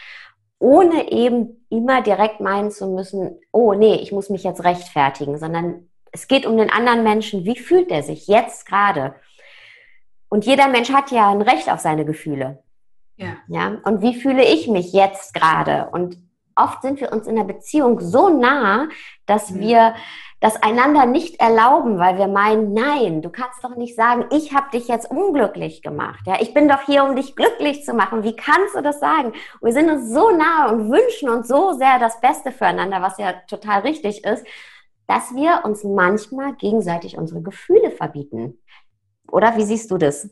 ohne 0.59 1.11
eben 1.11 1.67
immer 1.71 2.03
direkt 2.03 2.41
meinen 2.41 2.71
zu 2.71 2.87
müssen, 2.87 3.41
oh 3.53 3.73
nee, 3.73 3.97
ich 3.97 4.13
muss 4.13 4.31
mich 4.31 4.45
jetzt 4.45 4.63
rechtfertigen, 4.63 5.39
sondern 5.39 5.89
es 6.13 6.29
geht 6.29 6.47
um 6.47 6.57
den 6.57 6.71
anderen 6.71 7.03
Menschen, 7.03 7.45
wie 7.45 7.59
fühlt 7.59 7.91
er 7.91 8.03
sich 8.03 8.27
jetzt 8.27 8.67
gerade? 8.67 9.15
Und 10.29 10.45
jeder 10.45 10.69
Mensch 10.69 10.91
hat 10.91 11.11
ja 11.11 11.31
ein 11.31 11.43
Recht 11.43 11.71
auf 11.71 11.81
seine 11.81 12.05
Gefühle. 12.05 12.63
Ja. 13.17 13.37
ja. 13.49 13.79
Und 13.85 14.03
wie 14.03 14.15
fühle 14.15 14.45
ich 14.45 14.69
mich 14.69 14.93
jetzt 14.93 15.33
gerade? 15.35 15.89
Und 15.93 16.19
oft 16.55 16.83
sind 16.83 17.01
wir 17.01 17.13
uns 17.13 17.27
in 17.27 17.37
der 17.37 17.45
Beziehung 17.45 18.01
so 18.01 18.29
nah, 18.29 18.89
dass 19.27 19.51
mhm. 19.51 19.61
wir 19.61 19.95
das 20.47 20.63
einander 20.63 21.07
nicht 21.07 21.41
erlauben, 21.41 21.99
weil 21.99 22.19
wir 22.19 22.29
meinen, 22.29 22.73
nein, 22.73 23.21
du 23.21 23.31
kannst 23.31 23.65
doch 23.65 23.75
nicht 23.75 23.97
sagen, 23.97 24.27
ich 24.31 24.55
habe 24.55 24.71
dich 24.71 24.87
jetzt 24.87 25.11
unglücklich 25.11 25.83
gemacht. 25.83 26.21
Ja, 26.25 26.37
ich 26.41 26.55
bin 26.55 26.69
doch 26.69 26.83
hier, 26.83 27.03
um 27.03 27.17
dich 27.17 27.35
glücklich 27.35 27.85
zu 27.85 27.95
machen. 27.95 28.23
Wie 28.23 28.37
kannst 28.37 28.77
du 28.77 28.81
das 28.81 29.01
sagen? 29.01 29.33
Wir 29.61 29.73
sind 29.73 29.91
uns 29.91 30.15
so 30.15 30.31
nah 30.31 30.71
und 30.71 30.89
wünschen 30.89 31.31
uns 31.31 31.49
so 31.49 31.73
sehr 31.73 31.99
das 31.99 32.21
Beste 32.21 32.53
füreinander, 32.53 33.03
was 33.03 33.19
ja 33.19 33.33
total 33.49 33.81
richtig 33.81 34.23
ist. 34.25 34.47
dass 35.09 35.35
wir 35.35 35.63
uns 35.65 35.85
manchmal 35.85 36.55
gegenseitig 36.55 37.17
unsere 37.17 37.41
Gefühle 37.41 37.93
verbieten. 37.93 38.59
Oder 39.31 39.57
wie 39.57 39.65
siehst 39.65 39.91
du 39.93 39.99
das? 39.99 40.31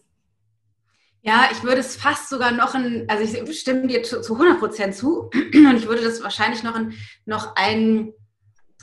Ja, 1.22 1.48
ich 1.52 1.62
würde 1.62 1.78
es 1.78 1.94
fast 1.94 2.28
sogar 2.28 2.50
noch 2.50 2.74
ein, 2.74 3.06
also 3.08 3.22
ich 3.22 3.60
stimme 3.60 3.86
dir 3.86 4.02
zu, 4.02 4.20
zu 4.20 4.34
100 4.34 4.58
Prozent 4.60 4.94
zu 4.94 5.30
und 5.32 5.76
ich 5.76 5.86
würde 5.88 6.02
das 6.02 6.22
wahrscheinlich 6.22 6.62
noch 6.64 6.74
ein, 6.74 6.92
noch 7.24 7.54
ein 7.54 8.12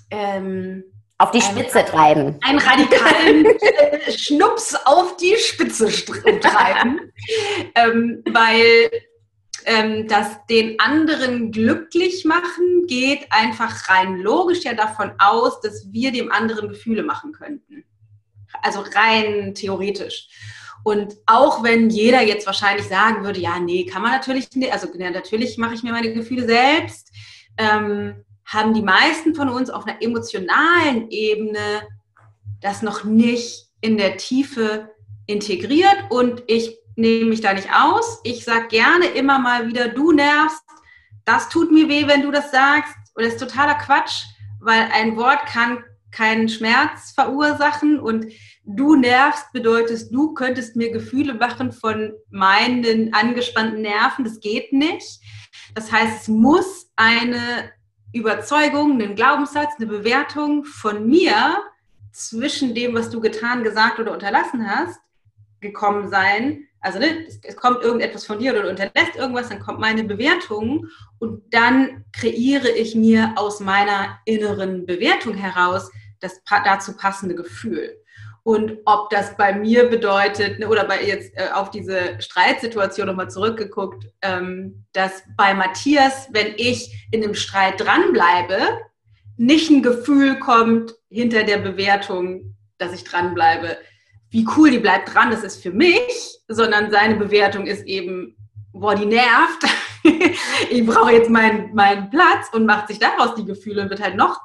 ähm, 0.10 0.91
auf 1.22 1.32
die 1.32 1.42
Spitze 1.42 1.80
ein, 1.80 1.86
treiben. 1.86 2.40
Einen 2.42 2.60
radikalen 2.60 3.46
äh, 3.46 4.12
Schnups 4.12 4.76
auf 4.86 5.18
die 5.18 5.36
Spitze 5.38 5.88
treiben, 6.40 7.00
ähm, 7.76 8.24
weil 8.32 8.90
ähm, 9.66 10.08
das 10.08 10.46
den 10.50 10.80
anderen 10.80 11.52
glücklich 11.52 12.26
machen 12.26 12.88
geht 12.88 13.28
einfach 13.30 13.90
rein 13.90 14.18
logisch 14.18 14.64
ja 14.64 14.74
davon 14.74 15.12
aus, 15.20 15.62
dass 15.62 15.92
wir 15.92 16.12
dem 16.12 16.32
anderen 16.32 16.70
Gefühle 16.70 17.04
machen 17.04 17.32
könnten. 17.32 17.84
Also 18.64 18.84
rein 18.96 19.54
theoretisch. 19.54 20.28
Und 20.84 21.16
auch 21.28 21.64
wenn 21.64 21.92
jeder 21.92 22.24
jetzt 22.24 22.48
wahrscheinlich 22.48 22.88
sagen 22.88 23.24
würde, 23.24 23.40
ja, 23.40 23.60
nee, 23.60 23.86
kann 23.86 24.02
man 24.02 24.12
natürlich 24.12 24.50
nicht, 24.56 24.74
also 24.74 24.88
ja, 24.98 25.12
natürlich 25.12 25.58
mache 25.60 25.76
ich 25.76 25.84
mir 25.84 25.92
meine 25.92 26.12
Gefühle 26.12 26.46
selbst, 26.48 27.12
ähm, 27.58 28.26
haben 28.46 28.74
die 28.74 28.82
meisten 28.82 29.36
von 29.36 29.50
uns 29.50 29.70
auf 29.70 29.86
einer 29.86 30.02
emotionalen 30.02 31.10
Ebene 31.10 31.88
das 32.62 32.82
noch 32.82 33.04
nicht 33.04 33.68
in 33.82 33.98
der 33.98 34.18
Tiefe 34.18 34.92
integriert 35.26 35.98
und 36.10 36.44
ich 36.48 36.78
nehme 36.96 37.30
mich 37.30 37.42
da 37.42 37.54
nicht 37.54 37.70
aus. 37.74 38.20
Ich 38.24 38.44
sage 38.44 38.68
gerne 38.68 39.06
immer 39.06 39.40
mal 39.40 39.68
wieder, 39.68 39.88
du 39.88 40.12
nervst, 40.12 40.62
das 41.26 41.50
tut 41.50 41.72
mir 41.72 41.88
weh, 41.88 42.08
wenn 42.08 42.22
du 42.22 42.32
das 42.32 42.52
sagst. 42.52 42.96
Und 43.16 43.26
das 43.26 43.34
ist 43.34 43.40
totaler 43.40 43.76
Quatsch, 43.76 44.24
weil 44.60 44.90
ein 44.94 45.16
Wort 45.18 45.46
kann 45.46 45.84
keinen 46.12 46.50
Schmerz 46.50 47.12
verursachen 47.12 48.00
und 48.00 48.26
du 48.66 48.96
nervst 48.96 49.52
bedeutet, 49.54 50.12
du 50.12 50.34
könntest 50.34 50.76
mir 50.76 50.92
Gefühle 50.92 51.34
machen 51.34 51.72
von 51.72 52.14
meinen 52.30 53.14
angespannten 53.14 53.82
Nerven. 53.82 54.26
Das 54.26 54.40
geht 54.40 54.74
nicht. 54.74 55.20
Das 55.74 55.92
heißt, 55.92 56.24
es 56.24 56.28
muss 56.28 56.92
eine 56.96 57.72
Überzeugung, 58.14 58.94
einen 58.94 59.16
Glaubenssatz, 59.16 59.74
eine 59.78 59.88
Bewertung 59.88 60.66
von 60.66 61.08
mir 61.08 61.62
zwischen 62.12 62.76
dem, 62.76 62.94
was 62.94 63.10
du 63.10 63.22
getan, 63.22 63.64
gesagt 63.64 64.00
oder 64.00 64.12
unterlassen 64.12 64.70
hast, 64.70 65.00
gekommen 65.62 66.10
sein. 66.10 66.68
Also 66.82 67.00
ne, 67.00 67.28
es, 67.44 67.56
kommt 67.56 67.84
irgendetwas 67.84 68.26
von 68.26 68.40
dir 68.40 68.54
oder 68.54 68.64
du 68.64 68.70
unterlässt 68.70 69.16
irgendwas, 69.16 69.50
dann 69.50 69.60
kommt 69.60 69.80
meine 69.80 70.04
Bewertung 70.04 70.88
und 71.20 71.54
dann 71.54 72.06
kreiere 72.12 72.70
ich 72.70 72.96
mir 72.96 73.34
aus 73.36 73.60
meiner 73.60 74.20
inneren 74.26 74.86
Bewertung 74.86 75.36
heraus 75.36 75.92
das 76.20 76.42
dazu 76.44 76.98
passende 76.98 77.36
Gefühl. 77.36 78.01
Und 78.44 78.80
ob 78.86 79.10
das 79.12 79.38
bei 79.38 79.54
mir 79.54 79.88
bedeutet, 79.90 80.60
ne, 80.60 80.68
oder 80.68 80.86
bei 80.86 81.04
jetzt 81.04 81.32
äh, 81.36 81.50
auf 81.54 81.70
diese 81.70 82.20
Streitsituation 82.20 83.08
nochmal 83.08 83.30
zurückgeguckt, 83.30 84.08
ähm, 84.24 84.86
dass 84.94 85.24
bei 85.38 85.54
Matthias, 85.54 86.28
wenn 86.32 86.54
ich 86.58 87.08
in 87.12 87.24
einem 87.24 87.36
Streit 87.36 87.80
dranbleibe, 87.80 88.80
nicht 89.38 89.70
ein 89.70 89.84
Gefühl 89.84 90.40
kommt 90.40 90.96
hinter 91.10 91.44
der 91.44 91.60
Bewertung, 91.60 92.56
dass 92.78 92.94
ich 92.94 93.04
dranbleibe, 93.04 93.78
wie 94.32 94.48
cool 94.56 94.72
die 94.72 94.80
bleibt 94.80 95.14
dran, 95.14 95.30
das 95.30 95.44
ist 95.44 95.62
für 95.62 95.72
mich, 95.72 96.40
sondern 96.48 96.90
seine 96.90 97.16
Bewertung 97.16 97.68
ist 97.68 97.86
eben, 97.86 98.36
boah, 98.72 98.96
die 98.96 99.06
nervt. 99.06 99.66
ich 100.72 100.86
brauche 100.86 101.12
jetzt 101.12 101.30
meinen, 101.30 101.76
meinen 101.76 102.10
Platz 102.10 102.48
und 102.54 102.66
macht 102.66 102.88
sich 102.88 102.98
daraus 102.98 103.36
die 103.36 103.46
Gefühle 103.46 103.84
und 103.84 103.90
wird 103.90 104.02
halt 104.02 104.16
noch 104.16 104.40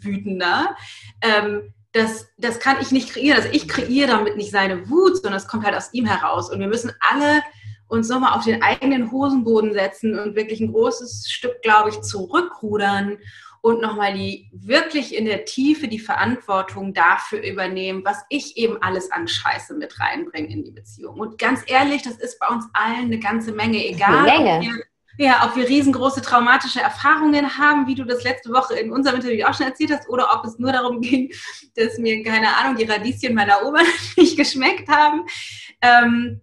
wütender. 0.00 0.74
Ähm, 1.20 1.74
das, 1.94 2.28
das 2.36 2.58
kann 2.58 2.76
ich 2.80 2.90
nicht 2.90 3.10
kreieren. 3.10 3.38
Also 3.38 3.48
ich 3.52 3.68
kreiere 3.68 4.08
damit 4.08 4.36
nicht 4.36 4.50
seine 4.50 4.90
Wut, 4.90 5.16
sondern 5.16 5.34
es 5.34 5.46
kommt 5.46 5.64
halt 5.64 5.76
aus 5.76 5.94
ihm 5.94 6.06
heraus. 6.06 6.50
Und 6.50 6.58
wir 6.58 6.66
müssen 6.66 6.92
alle 6.98 7.42
uns 7.86 8.08
nochmal 8.08 8.36
auf 8.36 8.44
den 8.44 8.62
eigenen 8.62 9.12
Hosenboden 9.12 9.72
setzen 9.72 10.18
und 10.18 10.34
wirklich 10.34 10.60
ein 10.60 10.72
großes 10.72 11.30
Stück, 11.30 11.62
glaube 11.62 11.90
ich, 11.90 12.00
zurückrudern 12.02 13.18
und 13.60 13.80
nochmal 13.80 14.12
die 14.12 14.50
wirklich 14.52 15.14
in 15.14 15.24
der 15.24 15.44
Tiefe 15.44 15.86
die 15.86 16.00
Verantwortung 16.00 16.92
dafür 16.92 17.40
übernehmen, 17.42 18.04
was 18.04 18.24
ich 18.28 18.56
eben 18.56 18.82
alles 18.82 19.12
an 19.12 19.28
Scheiße 19.28 19.74
mit 19.74 20.00
reinbringe 20.00 20.52
in 20.52 20.64
die 20.64 20.72
Beziehung. 20.72 21.20
Und 21.20 21.38
ganz 21.38 21.62
ehrlich, 21.66 22.02
das 22.02 22.16
ist 22.16 22.40
bei 22.40 22.48
uns 22.48 22.66
allen 22.72 23.04
eine 23.04 23.20
ganze 23.20 23.52
Menge, 23.52 23.86
egal. 23.86 24.28
Eine 24.28 24.44
Menge. 24.44 24.56
Ob 24.56 24.62
wir 24.64 24.84
ja, 25.18 25.46
ob 25.46 25.56
wir 25.56 25.68
riesengroße 25.68 26.22
traumatische 26.22 26.80
Erfahrungen 26.80 27.58
haben, 27.58 27.86
wie 27.86 27.94
du 27.94 28.04
das 28.04 28.24
letzte 28.24 28.50
Woche 28.50 28.74
in 28.74 28.92
unserem 28.92 29.16
Interview 29.16 29.46
auch 29.46 29.54
schon 29.54 29.66
erzählt 29.66 29.92
hast, 29.92 30.08
oder 30.08 30.28
ob 30.34 30.44
es 30.44 30.58
nur 30.58 30.72
darum 30.72 31.00
ging, 31.00 31.32
dass 31.76 31.98
mir, 31.98 32.22
keine 32.22 32.56
Ahnung, 32.56 32.76
die 32.76 32.84
Radieschen 32.84 33.34
meiner 33.34 33.64
Oma 33.64 33.80
nicht 34.16 34.36
geschmeckt 34.36 34.88
haben. 34.88 35.26
Ähm, 35.80 36.40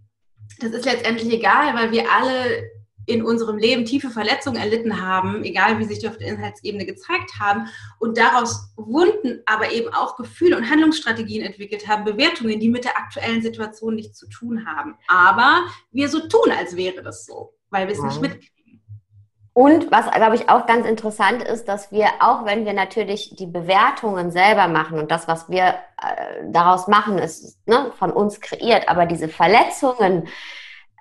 das 0.59 0.71
ist 0.71 0.85
letztendlich 0.85 1.31
egal, 1.33 1.73
weil 1.75 1.91
wir 1.91 2.11
alle 2.11 2.69
in 3.07 3.23
unserem 3.23 3.57
Leben 3.57 3.85
tiefe 3.85 4.09
Verletzungen 4.09 4.57
erlitten 4.61 5.01
haben, 5.01 5.43
egal 5.43 5.79
wie 5.79 5.85
sich 5.85 5.99
die 5.99 6.07
auf 6.07 6.17
der 6.17 6.27
Inhaltsebene 6.27 6.85
gezeigt 6.85 7.39
haben, 7.39 7.67
und 7.99 8.17
daraus 8.17 8.71
Wunden, 8.75 9.41
aber 9.45 9.71
eben 9.71 9.93
auch 9.93 10.15
Gefühle 10.15 10.57
und 10.57 10.69
Handlungsstrategien 10.69 11.43
entwickelt 11.43 11.87
haben, 11.87 12.05
Bewertungen, 12.05 12.59
die 12.59 12.69
mit 12.69 12.85
der 12.85 12.97
aktuellen 12.97 13.41
Situation 13.41 13.95
nichts 13.95 14.17
zu 14.17 14.27
tun 14.29 14.65
haben. 14.65 14.95
Aber 15.07 15.65
wir 15.91 16.09
so 16.09 16.27
tun, 16.27 16.51
als 16.51 16.75
wäre 16.75 17.01
das 17.01 17.25
so, 17.25 17.53
weil 17.69 17.87
wir 17.87 17.93
es 17.93 17.99
ja. 17.99 18.05
nicht 18.05 18.21
mitkriegen. 18.21 18.60
Und 19.53 19.91
was, 19.91 20.09
glaube 20.11 20.35
ich, 20.35 20.49
auch 20.49 20.65
ganz 20.65 20.87
interessant 20.87 21.43
ist, 21.43 21.67
dass 21.67 21.91
wir, 21.91 22.07
auch 22.19 22.45
wenn 22.45 22.65
wir 22.65 22.73
natürlich 22.73 23.35
die 23.35 23.47
Bewertungen 23.47 24.31
selber 24.31 24.67
machen 24.69 24.97
und 24.97 25.11
das, 25.11 25.27
was 25.27 25.49
wir 25.49 25.75
äh, 26.01 26.45
daraus 26.45 26.87
machen, 26.87 27.17
ist 27.17 27.59
ne, 27.67 27.91
von 27.97 28.11
uns 28.11 28.39
kreiert, 28.39 28.87
aber 28.87 29.05
diese 29.05 29.27
Verletzungen, 29.27 30.29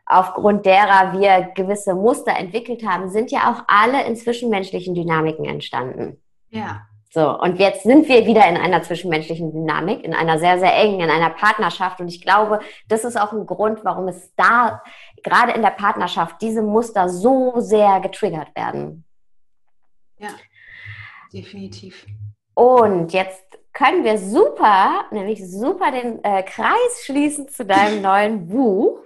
aufgrund 0.04 0.66
derer 0.66 1.12
wir 1.18 1.52
gewisse 1.54 1.94
Muster 1.94 2.36
entwickelt 2.36 2.84
haben, 2.84 3.08
sind 3.08 3.30
ja 3.30 3.52
auch 3.52 3.62
alle 3.68 4.04
in 4.04 4.16
zwischenmenschlichen 4.16 4.96
Dynamiken 4.96 5.44
entstanden. 5.44 6.20
Ja. 6.48 6.86
So, 7.12 7.28
und 7.40 7.58
jetzt 7.58 7.82
sind 7.82 8.08
wir 8.08 8.24
wieder 8.26 8.46
in 8.48 8.56
einer 8.56 8.82
zwischenmenschlichen 8.82 9.50
Dynamik, 9.52 10.04
in 10.04 10.14
einer 10.14 10.38
sehr, 10.38 10.60
sehr 10.60 10.76
engen, 10.76 11.00
in 11.00 11.10
einer 11.10 11.30
Partnerschaft. 11.30 12.00
Und 12.00 12.06
ich 12.06 12.22
glaube, 12.22 12.60
das 12.86 13.04
ist 13.04 13.20
auch 13.20 13.32
ein 13.32 13.46
Grund, 13.46 13.84
warum 13.84 14.06
es 14.06 14.32
da, 14.36 14.80
gerade 15.22 15.52
in 15.52 15.62
der 15.62 15.70
Partnerschaft, 15.70 16.40
diese 16.40 16.62
Muster 16.62 17.08
so 17.08 17.54
sehr 17.58 18.00
getriggert 18.00 18.54
werden. 18.54 19.04
Ja, 20.18 20.30
definitiv. 21.32 22.06
Und 22.54 23.12
jetzt 23.12 23.58
können 23.72 24.04
wir 24.04 24.18
super, 24.18 25.04
nämlich 25.10 25.48
super 25.48 25.90
den 25.90 26.22
äh, 26.24 26.42
Kreis 26.42 27.02
schließen 27.04 27.48
zu 27.48 27.64
deinem 27.64 28.02
neuen 28.02 28.48
Buch. 28.48 29.00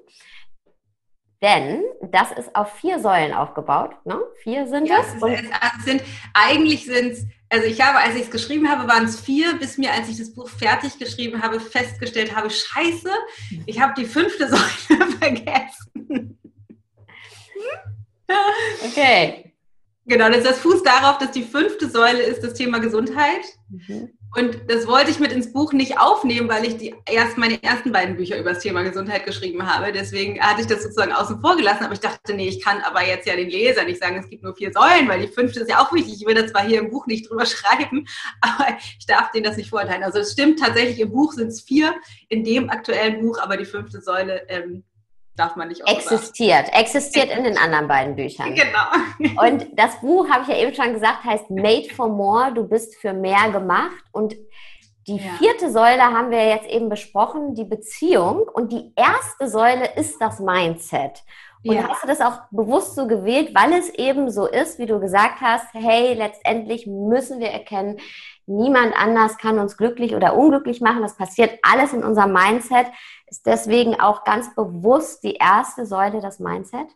Denn 1.44 1.82
das 2.00 2.32
ist 2.32 2.56
auf 2.56 2.72
vier 2.72 3.00
Säulen 3.00 3.34
aufgebaut. 3.34 3.90
Ne? 4.06 4.18
Vier 4.42 4.66
sind 4.66 4.86
ja, 4.86 5.00
es. 5.00 5.14
es 5.14 5.84
sind, 5.84 6.02
eigentlich 6.32 6.86
sind 6.86 7.12
es 7.12 7.26
also 7.50 7.66
ich 7.66 7.80
habe, 7.80 7.98
als 7.98 8.16
ich 8.16 8.22
es 8.22 8.30
geschrieben 8.32 8.68
habe, 8.68 8.88
waren 8.88 9.04
es 9.04 9.20
vier, 9.20 9.56
bis 9.56 9.78
mir, 9.78 9.92
als 9.92 10.08
ich 10.08 10.18
das 10.18 10.34
Buch 10.34 10.48
fertig 10.48 10.98
geschrieben 10.98 11.40
habe, 11.40 11.60
festgestellt 11.60 12.34
habe, 12.34 12.50
scheiße, 12.50 13.10
ich 13.66 13.80
habe 13.80 13.94
die 13.96 14.06
fünfte 14.06 14.48
Säule 14.88 15.06
vergessen. 15.20 16.36
okay. 18.84 19.53
Genau, 20.06 20.28
das 20.28 20.38
ist 20.38 20.46
das 20.46 20.58
Fuß 20.58 20.82
darauf, 20.82 21.18
dass 21.18 21.30
die 21.30 21.42
fünfte 21.42 21.88
Säule 21.88 22.22
ist 22.22 22.42
das 22.44 22.54
Thema 22.54 22.78
Gesundheit. 22.78 23.42
Mhm. 23.70 24.10
Und 24.36 24.62
das 24.68 24.88
wollte 24.88 25.12
ich 25.12 25.20
mit 25.20 25.32
ins 25.32 25.52
Buch 25.52 25.72
nicht 25.72 25.98
aufnehmen, 25.98 26.48
weil 26.48 26.64
ich 26.64 26.76
die 26.76 26.94
erst 27.06 27.38
meine 27.38 27.62
ersten 27.62 27.92
beiden 27.92 28.16
Bücher 28.16 28.36
über 28.36 28.52
das 28.52 28.62
Thema 28.62 28.82
Gesundheit 28.82 29.24
geschrieben 29.24 29.64
habe. 29.64 29.92
Deswegen 29.92 30.40
hatte 30.40 30.60
ich 30.60 30.66
das 30.66 30.82
sozusagen 30.82 31.12
außen 31.12 31.40
vor 31.40 31.56
gelassen. 31.56 31.84
Aber 31.84 31.94
ich 31.94 32.00
dachte, 32.00 32.34
nee, 32.34 32.48
ich 32.48 32.60
kann 32.60 32.80
aber 32.80 33.06
jetzt 33.06 33.28
ja 33.28 33.36
den 33.36 33.48
Lesern 33.48 33.86
nicht 33.86 34.02
sagen, 34.02 34.16
es 34.16 34.28
gibt 34.28 34.42
nur 34.42 34.56
vier 34.56 34.72
Säulen, 34.72 35.08
weil 35.08 35.20
die 35.20 35.32
fünfte 35.32 35.60
ist 35.60 35.70
ja 35.70 35.80
auch 35.80 35.92
wichtig. 35.92 36.14
Ich 36.20 36.26
will 36.26 36.34
das 36.34 36.50
zwar 36.50 36.66
hier 36.66 36.80
im 36.80 36.90
Buch 36.90 37.06
nicht 37.06 37.30
drüber 37.30 37.46
schreiben, 37.46 38.06
aber 38.40 38.76
ich 38.98 39.06
darf 39.06 39.30
denen 39.30 39.44
das 39.44 39.56
nicht 39.56 39.70
vorenthalten. 39.70 40.04
Also 40.04 40.18
es 40.18 40.32
stimmt 40.32 40.58
tatsächlich, 40.58 40.98
im 40.98 41.12
Buch 41.12 41.32
sind 41.32 41.48
es 41.48 41.60
vier, 41.60 41.94
in 42.28 42.42
dem 42.42 42.70
aktuellen 42.70 43.20
Buch, 43.20 43.38
aber 43.38 43.56
die 43.56 43.64
fünfte 43.64 44.00
Säule 44.00 44.42
ähm, 44.48 44.82
darf 45.36 45.56
man 45.56 45.68
nicht 45.68 45.82
Existiert. 45.86 46.66
Sagen. 46.66 46.78
Existiert 46.78 47.30
in 47.36 47.44
den 47.44 47.58
anderen 47.58 47.88
beiden 47.88 48.16
Büchern. 48.16 48.54
Genau. 48.54 49.42
Und 49.46 49.66
das 49.72 50.00
Buch, 50.00 50.28
habe 50.28 50.42
ich 50.42 50.48
ja 50.48 50.56
eben 50.56 50.74
schon 50.74 50.92
gesagt, 50.92 51.24
heißt 51.24 51.50
Made 51.50 51.88
for 51.94 52.08
More. 52.08 52.52
Du 52.52 52.66
bist 52.66 52.96
für 52.96 53.12
mehr 53.12 53.50
gemacht. 53.50 54.04
Und 54.12 54.34
die 55.06 55.16
ja. 55.16 55.32
vierte 55.38 55.70
Säule 55.70 56.02
haben 56.02 56.30
wir 56.30 56.46
jetzt 56.46 56.68
eben 56.68 56.88
besprochen, 56.88 57.54
die 57.54 57.64
Beziehung. 57.64 58.42
Und 58.52 58.72
die 58.72 58.92
erste 58.96 59.48
Säule 59.48 59.94
ist 59.96 60.20
das 60.20 60.40
Mindset. 60.40 61.22
Und 61.64 61.76
ja. 61.76 61.88
hast 61.88 62.02
du 62.02 62.08
das 62.08 62.20
auch 62.20 62.40
bewusst 62.50 62.94
so 62.94 63.06
gewählt, 63.06 63.54
weil 63.54 63.72
es 63.72 63.88
eben 63.90 64.30
so 64.30 64.46
ist, 64.46 64.78
wie 64.78 64.86
du 64.86 65.00
gesagt 65.00 65.40
hast, 65.40 65.66
hey, 65.72 66.14
letztendlich 66.14 66.86
müssen 66.86 67.40
wir 67.40 67.48
erkennen, 67.48 67.98
niemand 68.46 68.94
anders 68.96 69.38
kann 69.38 69.58
uns 69.58 69.76
glücklich 69.76 70.14
oder 70.14 70.36
unglücklich 70.36 70.80
machen. 70.80 71.02
Das 71.02 71.16
passiert 71.16 71.58
alles 71.62 71.92
in 71.92 72.04
unserem 72.04 72.32
Mindset. 72.32 72.86
Ist 73.26 73.46
deswegen 73.46 73.98
auch 73.98 74.24
ganz 74.24 74.54
bewusst 74.54 75.24
die 75.24 75.34
erste 75.34 75.86
Säule 75.86 76.20
das 76.20 76.38
Mindset? 76.38 76.88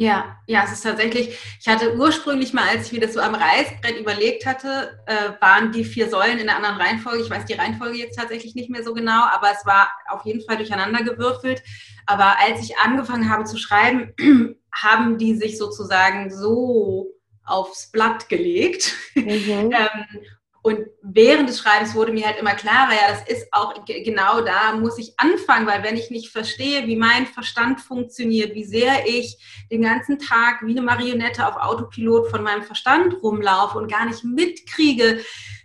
Ja, 0.00 0.38
ja, 0.46 0.64
es 0.64 0.72
ist 0.72 0.80
tatsächlich, 0.80 1.36
ich 1.60 1.68
hatte 1.68 1.94
ursprünglich 1.94 2.54
mal, 2.54 2.66
als 2.66 2.86
ich 2.86 2.92
mir 2.92 3.00
das 3.00 3.12
so 3.12 3.20
am 3.20 3.34
Reißbrett 3.34 4.00
überlegt 4.00 4.46
hatte, 4.46 4.98
äh, 5.04 5.32
waren 5.42 5.72
die 5.72 5.84
vier 5.84 6.08
Säulen 6.08 6.38
in 6.38 6.48
einer 6.48 6.56
anderen 6.56 6.80
Reihenfolge. 6.80 7.22
Ich 7.22 7.28
weiß 7.28 7.44
die 7.44 7.52
Reihenfolge 7.52 7.98
jetzt 7.98 8.18
tatsächlich 8.18 8.54
nicht 8.54 8.70
mehr 8.70 8.82
so 8.82 8.94
genau, 8.94 9.24
aber 9.30 9.48
es 9.52 9.66
war 9.66 9.92
auf 10.08 10.24
jeden 10.24 10.40
Fall 10.46 10.56
durcheinander 10.56 11.02
gewürfelt. 11.04 11.62
Aber 12.06 12.38
als 12.40 12.62
ich 12.62 12.78
angefangen 12.78 13.28
habe 13.28 13.44
zu 13.44 13.58
schreiben, 13.58 14.14
haben 14.72 15.18
die 15.18 15.36
sich 15.36 15.58
sozusagen 15.58 16.30
so 16.30 17.12
aufs 17.44 17.90
Blatt 17.92 18.30
gelegt. 18.30 18.94
Mhm. 19.14 19.26
ähm, 19.26 20.22
und 20.62 20.86
während 21.02 21.48
des 21.48 21.58
Schreibens 21.58 21.94
wurde 21.94 22.12
mir 22.12 22.26
halt 22.26 22.38
immer 22.38 22.54
klarer, 22.54 22.92
ja, 22.92 23.10
das 23.10 23.26
ist 23.28 23.48
auch 23.50 23.74
genau 23.86 24.42
da 24.42 24.74
muss 24.74 24.98
ich 24.98 25.14
anfangen, 25.16 25.66
weil 25.66 25.82
wenn 25.82 25.96
ich 25.96 26.10
nicht 26.10 26.30
verstehe, 26.30 26.86
wie 26.86 26.96
mein 26.96 27.26
Verstand 27.26 27.80
funktioniert, 27.80 28.54
wie 28.54 28.64
sehr 28.64 29.06
ich 29.06 29.38
den 29.70 29.82
ganzen 29.82 30.18
Tag 30.18 30.60
wie 30.62 30.72
eine 30.72 30.82
Marionette 30.82 31.46
auf 31.46 31.56
Autopilot 31.56 32.28
von 32.28 32.42
meinem 32.42 32.62
Verstand 32.62 33.22
rumlaufe 33.22 33.78
und 33.78 33.90
gar 33.90 34.04
nicht 34.04 34.22
mitkriege, 34.22 35.20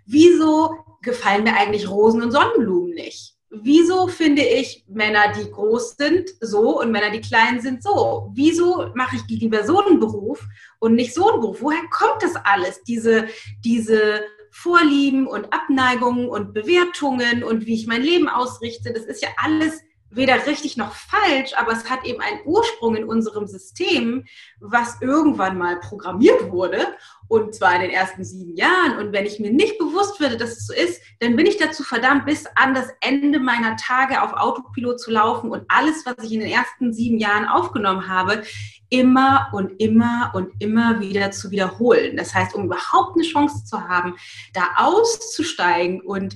wieso 0.05 0.77
gefallen 1.01 1.43
mir 1.43 1.57
eigentlich 1.57 1.89
Rosen 1.89 2.21
und 2.21 2.31
Sonnenblumen 2.31 2.91
nicht? 2.91 3.33
Wieso 3.49 4.07
finde 4.07 4.41
ich 4.41 4.83
Männer, 4.87 5.31
die 5.31 5.49
groß 5.49 5.95
sind, 5.97 6.29
so 6.41 6.81
und 6.81 6.91
Männer, 6.91 7.11
die 7.11 7.21
klein 7.21 7.61
sind, 7.61 7.83
so? 7.83 8.29
Wieso 8.33 8.89
mache 8.95 9.15
ich 9.17 9.39
lieber 9.39 9.63
so 9.63 9.79
einen 9.81 9.99
Beruf 9.99 10.45
und 10.79 10.95
nicht 10.95 11.13
so 11.13 11.31
einen 11.31 11.41
Beruf? 11.41 11.61
Woher 11.61 11.83
kommt 11.89 12.21
das 12.21 12.35
alles? 12.35 12.83
Diese, 12.83 13.27
diese 13.63 14.23
Vorlieben 14.57 15.27
und 15.27 15.51
Abneigungen 15.51 16.29
und 16.29 16.53
Bewertungen 16.53 17.43
und 17.43 17.65
wie 17.65 17.73
ich 17.73 17.87
mein 17.87 18.01
Leben 18.01 18.29
ausrichte. 18.29 18.93
Das 18.93 19.03
ist 19.03 19.21
ja 19.21 19.27
alles 19.35 19.81
weder 20.15 20.45
richtig 20.45 20.77
noch 20.77 20.93
falsch, 20.93 21.53
aber 21.57 21.71
es 21.71 21.89
hat 21.89 22.05
eben 22.05 22.21
einen 22.21 22.39
Ursprung 22.45 22.95
in 22.95 23.05
unserem 23.05 23.47
System, 23.47 24.25
was 24.59 25.01
irgendwann 25.01 25.57
mal 25.57 25.79
programmiert 25.79 26.51
wurde 26.51 26.87
und 27.27 27.55
zwar 27.55 27.75
in 27.75 27.81
den 27.81 27.91
ersten 27.91 28.23
sieben 28.23 28.55
Jahren. 28.55 28.97
Und 28.97 29.11
wenn 29.11 29.25
ich 29.25 29.39
mir 29.39 29.51
nicht 29.51 29.77
bewusst 29.77 30.19
würde, 30.19 30.37
dass 30.37 30.57
es 30.57 30.67
so 30.67 30.73
ist, 30.73 31.01
dann 31.19 31.35
bin 31.35 31.45
ich 31.45 31.57
dazu 31.57 31.83
verdammt, 31.83 32.25
bis 32.25 32.45
an 32.55 32.73
das 32.73 32.89
Ende 33.01 33.39
meiner 33.39 33.75
Tage 33.77 34.21
auf 34.21 34.33
Autopilot 34.33 34.99
zu 34.99 35.11
laufen 35.11 35.51
und 35.51 35.63
alles, 35.67 36.05
was 36.05 36.23
ich 36.23 36.33
in 36.33 36.41
den 36.41 36.49
ersten 36.49 36.93
sieben 36.93 37.17
Jahren 37.17 37.47
aufgenommen 37.47 38.07
habe, 38.07 38.43
immer 38.89 39.49
und 39.53 39.79
immer 39.81 40.31
und 40.35 40.51
immer 40.59 40.99
wieder 40.99 41.31
zu 41.31 41.51
wiederholen. 41.51 42.15
Das 42.17 42.33
heißt, 42.33 42.53
um 42.55 42.65
überhaupt 42.65 43.15
eine 43.15 43.27
Chance 43.27 43.65
zu 43.65 43.81
haben, 43.81 44.15
da 44.53 44.69
auszusteigen 44.77 46.01
und 46.01 46.35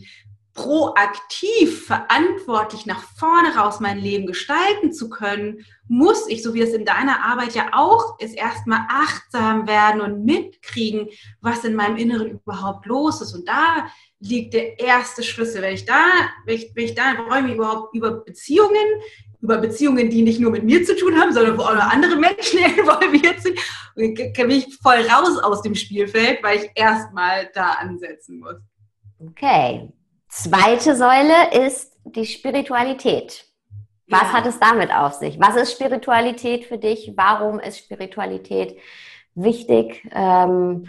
proaktiv 0.60 1.86
verantwortlich 1.86 2.86
nach 2.86 3.02
vorne 3.18 3.56
raus 3.56 3.80
mein 3.80 3.98
Leben 3.98 4.28
gestalten 4.28 4.92
zu 4.92 5.10
können, 5.10 5.66
muss 5.88 6.28
ich, 6.28 6.44
so 6.44 6.54
wie 6.54 6.62
es 6.62 6.74
in 6.74 6.84
deiner 6.84 7.24
Arbeit 7.24 7.56
ja 7.56 7.70
auch 7.72 8.20
ist, 8.20 8.36
erstmal 8.36 8.82
achtsam 8.90 9.68
werden 9.68 10.02
und 10.02 10.26
mitkriegen, 10.26 11.08
was 11.40 11.64
in 11.64 11.76
meinem 11.76 11.96
Inneren 11.96 12.32
überhaupt 12.32 12.86
los 12.88 13.22
ist. 13.22 13.34
Und 13.34 13.48
da 13.48 13.88
liegt 14.20 14.54
der 14.54 14.78
erste 14.80 15.24
Schlüssel. 15.24 15.62
Wenn 15.62 15.76
ich 15.76 15.86
da, 15.86 16.04
wenn 16.46 16.56
ich, 16.56 16.72
wenn 16.76 16.86
ich 16.86 16.96
da 16.96 17.14
räume 17.14 17.54
überhaupt 17.54 17.96
über 17.96 18.12
Beziehungen, 18.12 18.86
über 19.42 19.60
Beziehungen, 19.60 20.10
die 20.10 20.24
nicht 20.24 20.42
nur 20.42 20.52
mit 20.52 20.66
mir 20.66 20.84
zu 20.84 20.94
tun 20.98 21.18
haben, 21.18 21.32
sondern 21.32 21.58
wo 21.58 21.62
auch 21.62 21.76
noch 21.76 21.90
andere 21.90 22.18
Menschen 22.18 22.60
involviert 22.78 23.42
sind, 23.42 23.58
bin 23.96 24.52
ich 24.52 24.78
voll 24.84 25.08
raus 25.10 25.38
aus 25.42 25.62
dem 25.62 25.76
Spielfeld, 25.76 26.44
weil 26.44 26.58
ich 26.60 26.72
erstmal 26.76 27.50
da 27.54 27.72
ansetzen 27.72 28.40
muss. 28.40 28.58
Okay. 29.20 29.90
Zweite 30.30 30.96
Säule 30.96 31.66
ist 31.66 31.98
die 32.06 32.26
Spiritualität. 32.26 33.46
Was 34.08 34.22
ja. 34.24 34.34
hat 34.34 34.46
es 34.46 34.60
damit 34.60 34.92
auf 34.92 35.14
sich? 35.14 35.40
Was 35.40 35.56
ist 35.56 35.74
Spiritualität 35.74 36.66
für 36.66 36.78
dich? 36.78 37.14
Warum 37.16 37.60
ist 37.60 37.80
Spiritualität 37.80 38.78
wichtig, 39.36 40.08
ähm, 40.12 40.88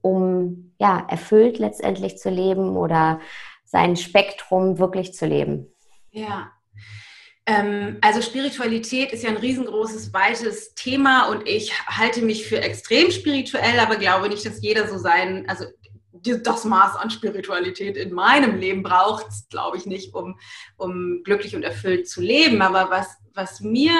um 0.00 0.74
ja, 0.78 1.06
erfüllt 1.08 1.58
letztendlich 1.58 2.18
zu 2.18 2.30
leben 2.30 2.76
oder 2.76 3.20
sein 3.64 3.96
Spektrum 3.96 4.78
wirklich 4.78 5.12
zu 5.12 5.26
leben? 5.26 5.66
Ja, 6.10 6.52
ähm, 7.48 7.96
also 8.02 8.20
Spiritualität 8.20 9.10
ist 9.12 9.22
ja 9.22 9.30
ein 9.30 9.38
riesengroßes, 9.38 10.12
weites 10.12 10.74
Thema 10.74 11.30
und 11.30 11.48
ich 11.48 11.72
halte 11.86 12.20
mich 12.20 12.46
für 12.46 12.60
extrem 12.60 13.10
spirituell, 13.10 13.80
aber 13.80 13.96
glaube 13.96 14.28
nicht, 14.28 14.44
dass 14.44 14.60
jeder 14.60 14.86
so 14.86 14.98
sein, 14.98 15.48
also 15.48 15.64
das 16.22 16.64
Maß 16.64 16.96
an 16.96 17.10
Spiritualität 17.10 17.96
in 17.96 18.12
meinem 18.12 18.56
Leben 18.56 18.82
braucht, 18.82 19.26
glaube 19.50 19.76
ich 19.76 19.86
nicht, 19.86 20.14
um, 20.14 20.38
um 20.76 21.22
glücklich 21.24 21.54
und 21.56 21.62
erfüllt 21.62 22.08
zu 22.08 22.20
leben. 22.20 22.62
Aber 22.62 22.90
was, 22.90 23.16
was 23.34 23.60
mir 23.60 23.92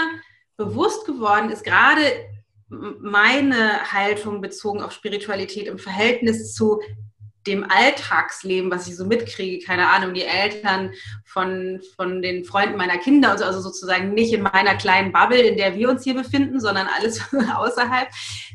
bewusst 0.56 1.06
geworden 1.06 1.50
ist, 1.50 1.64
gerade 1.64 2.02
meine 2.68 3.92
Haltung 3.92 4.40
bezogen 4.40 4.82
auf 4.82 4.92
Spiritualität 4.92 5.66
im 5.66 5.78
Verhältnis 5.78 6.54
zu 6.54 6.80
dem 7.46 7.64
Alltagsleben, 7.68 8.70
was 8.70 8.86
ich 8.88 8.96
so 8.96 9.06
mitkriege, 9.06 9.64
keine 9.64 9.88
Ahnung, 9.88 10.12
die 10.12 10.24
Eltern 10.24 10.92
von, 11.24 11.80
von 11.96 12.20
den 12.20 12.44
Freunden 12.44 12.76
meiner 12.76 12.98
Kinder, 12.98 13.30
also, 13.30 13.44
also 13.44 13.60
sozusagen 13.60 14.12
nicht 14.12 14.34
in 14.34 14.42
meiner 14.42 14.76
kleinen 14.76 15.12
Bubble, 15.12 15.40
in 15.40 15.56
der 15.56 15.74
wir 15.74 15.88
uns 15.88 16.04
hier 16.04 16.14
befinden, 16.14 16.60
sondern 16.60 16.86
alles 16.86 17.22
außerhalb 17.56 18.08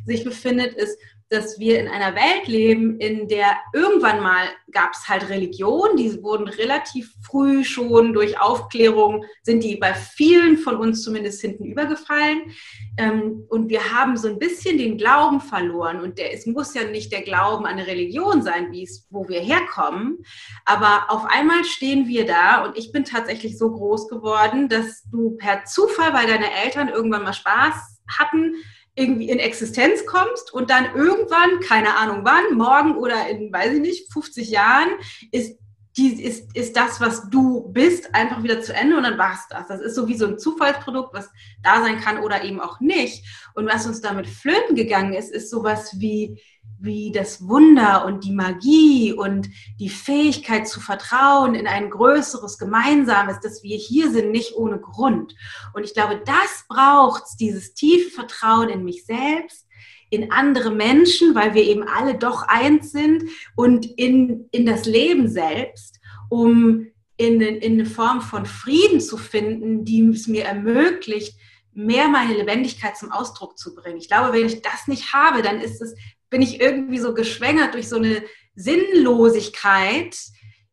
sich 0.06 0.24
befindet, 0.24 0.76
ist, 0.76 0.98
dass 1.34 1.60
wir 1.60 1.80
in 1.80 1.88
einer 1.88 2.16
Welt 2.16 2.48
leben, 2.48 3.00
in 3.00 3.28
der 3.28 3.58
irgendwann 3.74 4.22
mal 4.22 4.48
gab 4.72 4.94
es 4.94 5.08
halt 5.08 5.30
Religion, 5.30 5.96
die 5.98 6.22
wurden 6.22 6.48
relativ 6.48 7.12
früh 7.26 7.64
schon 7.64 8.14
durch 8.14 8.40
Aufklärung, 8.40 9.26
sind 9.42 9.64
die 9.64 9.78
bei 9.78 9.94
vielen 9.94 10.58
von 10.58 10.76
uns 10.76 11.04
zumindest 11.04 11.42
hinten 11.42 11.66
übergefallen. 11.66 12.54
Ähm, 12.98 13.46
und 13.50 13.70
wir 13.70 13.92
haben 13.92 14.16
so 14.16 14.28
ein 14.28 14.38
bisschen 14.38 14.78
den 14.78 14.98
Glauben 14.98 15.42
verloren. 15.42 16.02
Und 16.02 16.20
der, 16.20 16.34
es 16.34 16.46
muss 16.46 16.74
ja 16.76 16.84
nicht 16.84 17.12
der 17.12 17.24
Glauben 17.24 17.66
an 17.66 17.74
eine 17.74 17.88
Religion 17.88 18.44
sein, 18.44 18.72
wie 18.72 18.84
es, 18.84 19.08
wo 19.10 19.28
wir 19.28 19.40
herkommen. 19.40 20.24
Aber 20.66 21.06
auf 21.10 21.26
einmal 21.26 21.64
stehen 21.64 22.08
wir 22.08 22.26
da 22.26 22.64
und 22.64 22.78
ich 22.78 22.92
bin 22.92 23.06
tatsächlich 23.06 23.58
so 23.58 23.72
groß 23.72 24.08
geworden, 24.08 24.70
dass 24.70 25.04
du 25.12 25.32
per 25.32 25.66
Zufall, 25.66 26.14
weil 26.14 26.28
deine 26.28 26.54
Eltern 26.64 26.90
irgendwann 26.90 27.24
mal 27.24 27.34
Spaß 27.34 28.02
hatten, 28.20 28.56
irgendwie 28.96 29.30
in 29.30 29.40
Existenz 29.40 30.06
kommst 30.06 30.54
und 30.54 30.70
dann 30.70 30.96
irgendwann, 30.96 31.60
keine 31.62 31.98
Ahnung 31.98 32.22
wann, 32.24 32.56
morgen 32.56 32.96
oder 32.96 33.28
in, 33.28 33.52
weiß 33.52 33.74
ich 33.74 33.82
nicht, 33.82 34.14
50 34.14 34.50
Jahren, 34.50 34.90
ist, 35.32 35.58
die, 35.98 36.24
ist, 36.24 36.56
ist 36.56 36.76
das, 36.76 37.02
was 37.02 37.30
du 37.30 37.72
bist, 37.72 38.14
einfach 38.16 38.44
wieder 38.44 38.62
zu 38.62 38.74
Ende 38.74 38.98
und 38.98 39.04
dann 39.04 39.18
war 39.18 39.34
es 39.34 39.48
das. 39.50 39.68
Das 39.68 39.80
ist 39.80 39.96
so 39.96 40.08
wie 40.08 40.18
so 40.18 40.26
ein 40.28 40.40
Zufallsprodukt, 40.40 41.14
was 41.14 41.30
da 41.62 41.82
sein 41.82 42.00
kann 42.00 42.20
oder 42.20 42.44
eben 42.44 42.60
auch 42.60 42.80
nicht. 42.80 43.26
Und 43.54 43.68
was 43.68 43.86
uns 43.86 44.02
damit 44.02 44.28
flöten 44.28 44.76
gegangen 44.76 45.14
ist, 45.14 45.32
ist 45.32 45.52
sowas 45.52 45.96
wie, 46.00 46.42
wie 46.84 47.14
das 47.14 47.48
Wunder 47.48 48.06
und 48.06 48.26
die 48.26 48.34
Magie 48.34 49.14
und 49.14 49.50
die 49.80 49.88
Fähigkeit 49.88 50.68
zu 50.68 50.82
vertrauen 50.82 51.56
in 51.56 51.66
ein 51.66 51.90
größeres 51.90 52.58
Gemeinsames, 52.58 53.40
dass 53.40 53.64
wir 53.64 53.78
hier 53.78 54.12
sind, 54.12 54.32
nicht 54.32 54.56
ohne 54.56 54.80
Grund. 54.80 55.34
Und 55.74 55.86
ich 55.86 55.94
glaube, 55.94 56.22
das 56.26 56.66
braucht 56.68 57.24
dieses 57.40 57.74
tiefe 57.74 58.10
Vertrauen 58.10 58.68
in 58.68 58.84
mich 58.84 59.06
selbst, 59.06 59.66
in 60.10 60.32
andere 60.32 60.72
Menschen, 60.72 61.34
weil 61.36 61.54
wir 61.54 61.64
eben 61.64 61.84
alle 61.84 62.16
doch 62.16 62.44
eins 62.50 62.92
sind 62.92 63.24
und 63.56 63.86
in, 63.86 64.50
in 64.52 64.66
das 64.66 64.86
Leben 64.86 65.30
selbst, 65.30 66.02
um 66.30 66.88
in, 67.16 67.40
in 67.40 67.74
eine 67.74 67.86
Form 67.86 68.22
von 68.22 68.46
Frieden 68.46 69.00
zu 69.00 69.16
finden, 69.16 69.86
die 69.86 70.06
es 70.10 70.28
mir 70.28 70.44
ermöglicht, 70.44 71.38
mehr 71.76 72.08
meine 72.08 72.36
Lebendigkeit 72.36 72.98
zum 72.98 73.12
Ausdruck 73.12 73.58
zu 73.58 73.74
bringen. 73.74 73.98
Ich 73.98 74.08
glaube, 74.08 74.34
wenn 74.34 74.46
ich 74.46 74.62
das 74.62 74.88
nicht 74.88 75.14
habe, 75.14 75.42
dann 75.42 75.60
ist 75.60 75.82
es 75.82 75.96
bin 76.34 76.42
ich 76.42 76.60
irgendwie 76.60 76.98
so 76.98 77.14
geschwängert 77.14 77.76
durch 77.76 77.88
so 77.88 77.98
eine 77.98 78.24
Sinnlosigkeit. 78.56 80.18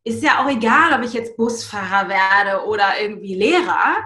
Ist 0.03 0.23
ja 0.23 0.43
auch 0.43 0.49
egal, 0.49 0.97
ob 0.97 1.05
ich 1.05 1.13
jetzt 1.13 1.37
Busfahrer 1.37 2.09
werde 2.09 2.65
oder 2.65 2.99
irgendwie 2.99 3.35
Lehrer. 3.35 3.97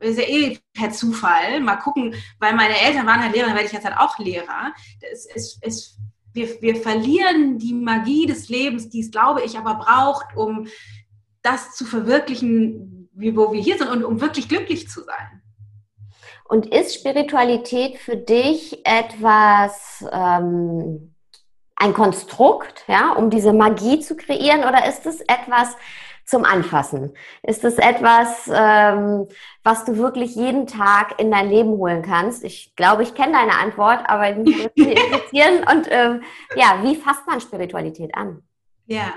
ist 0.00 0.18
ja 0.18 0.24
eh 0.24 0.58
per 0.74 0.90
Zufall. 0.90 1.60
Mal 1.60 1.76
gucken, 1.76 2.16
weil 2.40 2.52
meine 2.56 2.76
Eltern 2.80 3.06
waren 3.06 3.22
halt 3.22 3.32
Lehrer, 3.32 3.46
dann 3.46 3.54
werde 3.54 3.68
ich 3.68 3.72
jetzt 3.72 3.84
halt 3.84 3.96
auch 3.96 4.18
Lehrer. 4.18 4.74
Es, 5.12 5.26
es, 5.32 5.58
es, 5.60 5.98
wir, 6.32 6.60
wir 6.60 6.74
verlieren 6.74 7.60
die 7.60 7.74
Magie 7.74 8.26
des 8.26 8.48
Lebens, 8.48 8.88
die 8.88 9.02
es, 9.02 9.12
glaube 9.12 9.42
ich, 9.44 9.56
aber 9.56 9.76
braucht, 9.76 10.36
um 10.36 10.66
das 11.42 11.76
zu 11.76 11.84
verwirklichen, 11.84 13.08
wie, 13.12 13.36
wo 13.36 13.52
wir 13.52 13.62
hier 13.62 13.78
sind 13.78 13.88
und 13.88 14.02
um 14.02 14.20
wirklich 14.20 14.48
glücklich 14.48 14.88
zu 14.88 15.04
sein. 15.04 15.42
Und 16.48 16.66
ist 16.66 16.94
Spiritualität 16.94 17.98
für 17.98 18.16
dich 18.16 18.84
etwas, 18.86 20.04
ähm, 20.10 21.14
ein 21.76 21.92
Konstrukt, 21.92 22.84
ja, 22.88 23.12
um 23.12 23.30
diese 23.30 23.52
Magie 23.52 24.00
zu 24.00 24.16
kreieren, 24.16 24.60
oder 24.60 24.88
ist 24.88 25.06
es 25.06 25.20
etwas 25.20 25.76
zum 26.24 26.44
Anfassen? 26.44 27.14
Ist 27.42 27.64
es 27.64 27.76
etwas, 27.76 28.50
ähm, 28.52 29.28
was 29.62 29.84
du 29.84 29.98
wirklich 29.98 30.34
jeden 30.36 30.66
Tag 30.66 31.20
in 31.20 31.30
dein 31.30 31.50
Leben 31.50 31.70
holen 31.70 32.02
kannst? 32.02 32.42
Ich 32.44 32.74
glaube, 32.76 33.02
ich 33.02 33.14
kenne 33.14 33.32
deine 33.32 33.58
Antwort, 33.58 34.00
aber 34.06 34.34
mich 34.34 34.58
würde 34.58 34.92
interessieren. 34.92 35.64
Und 35.70 35.86
ähm, 35.90 36.22
ja, 36.56 36.80
wie 36.82 36.96
fasst 36.96 37.26
man 37.26 37.40
Spiritualität 37.40 38.14
an? 38.14 38.42
Ja, 38.86 39.14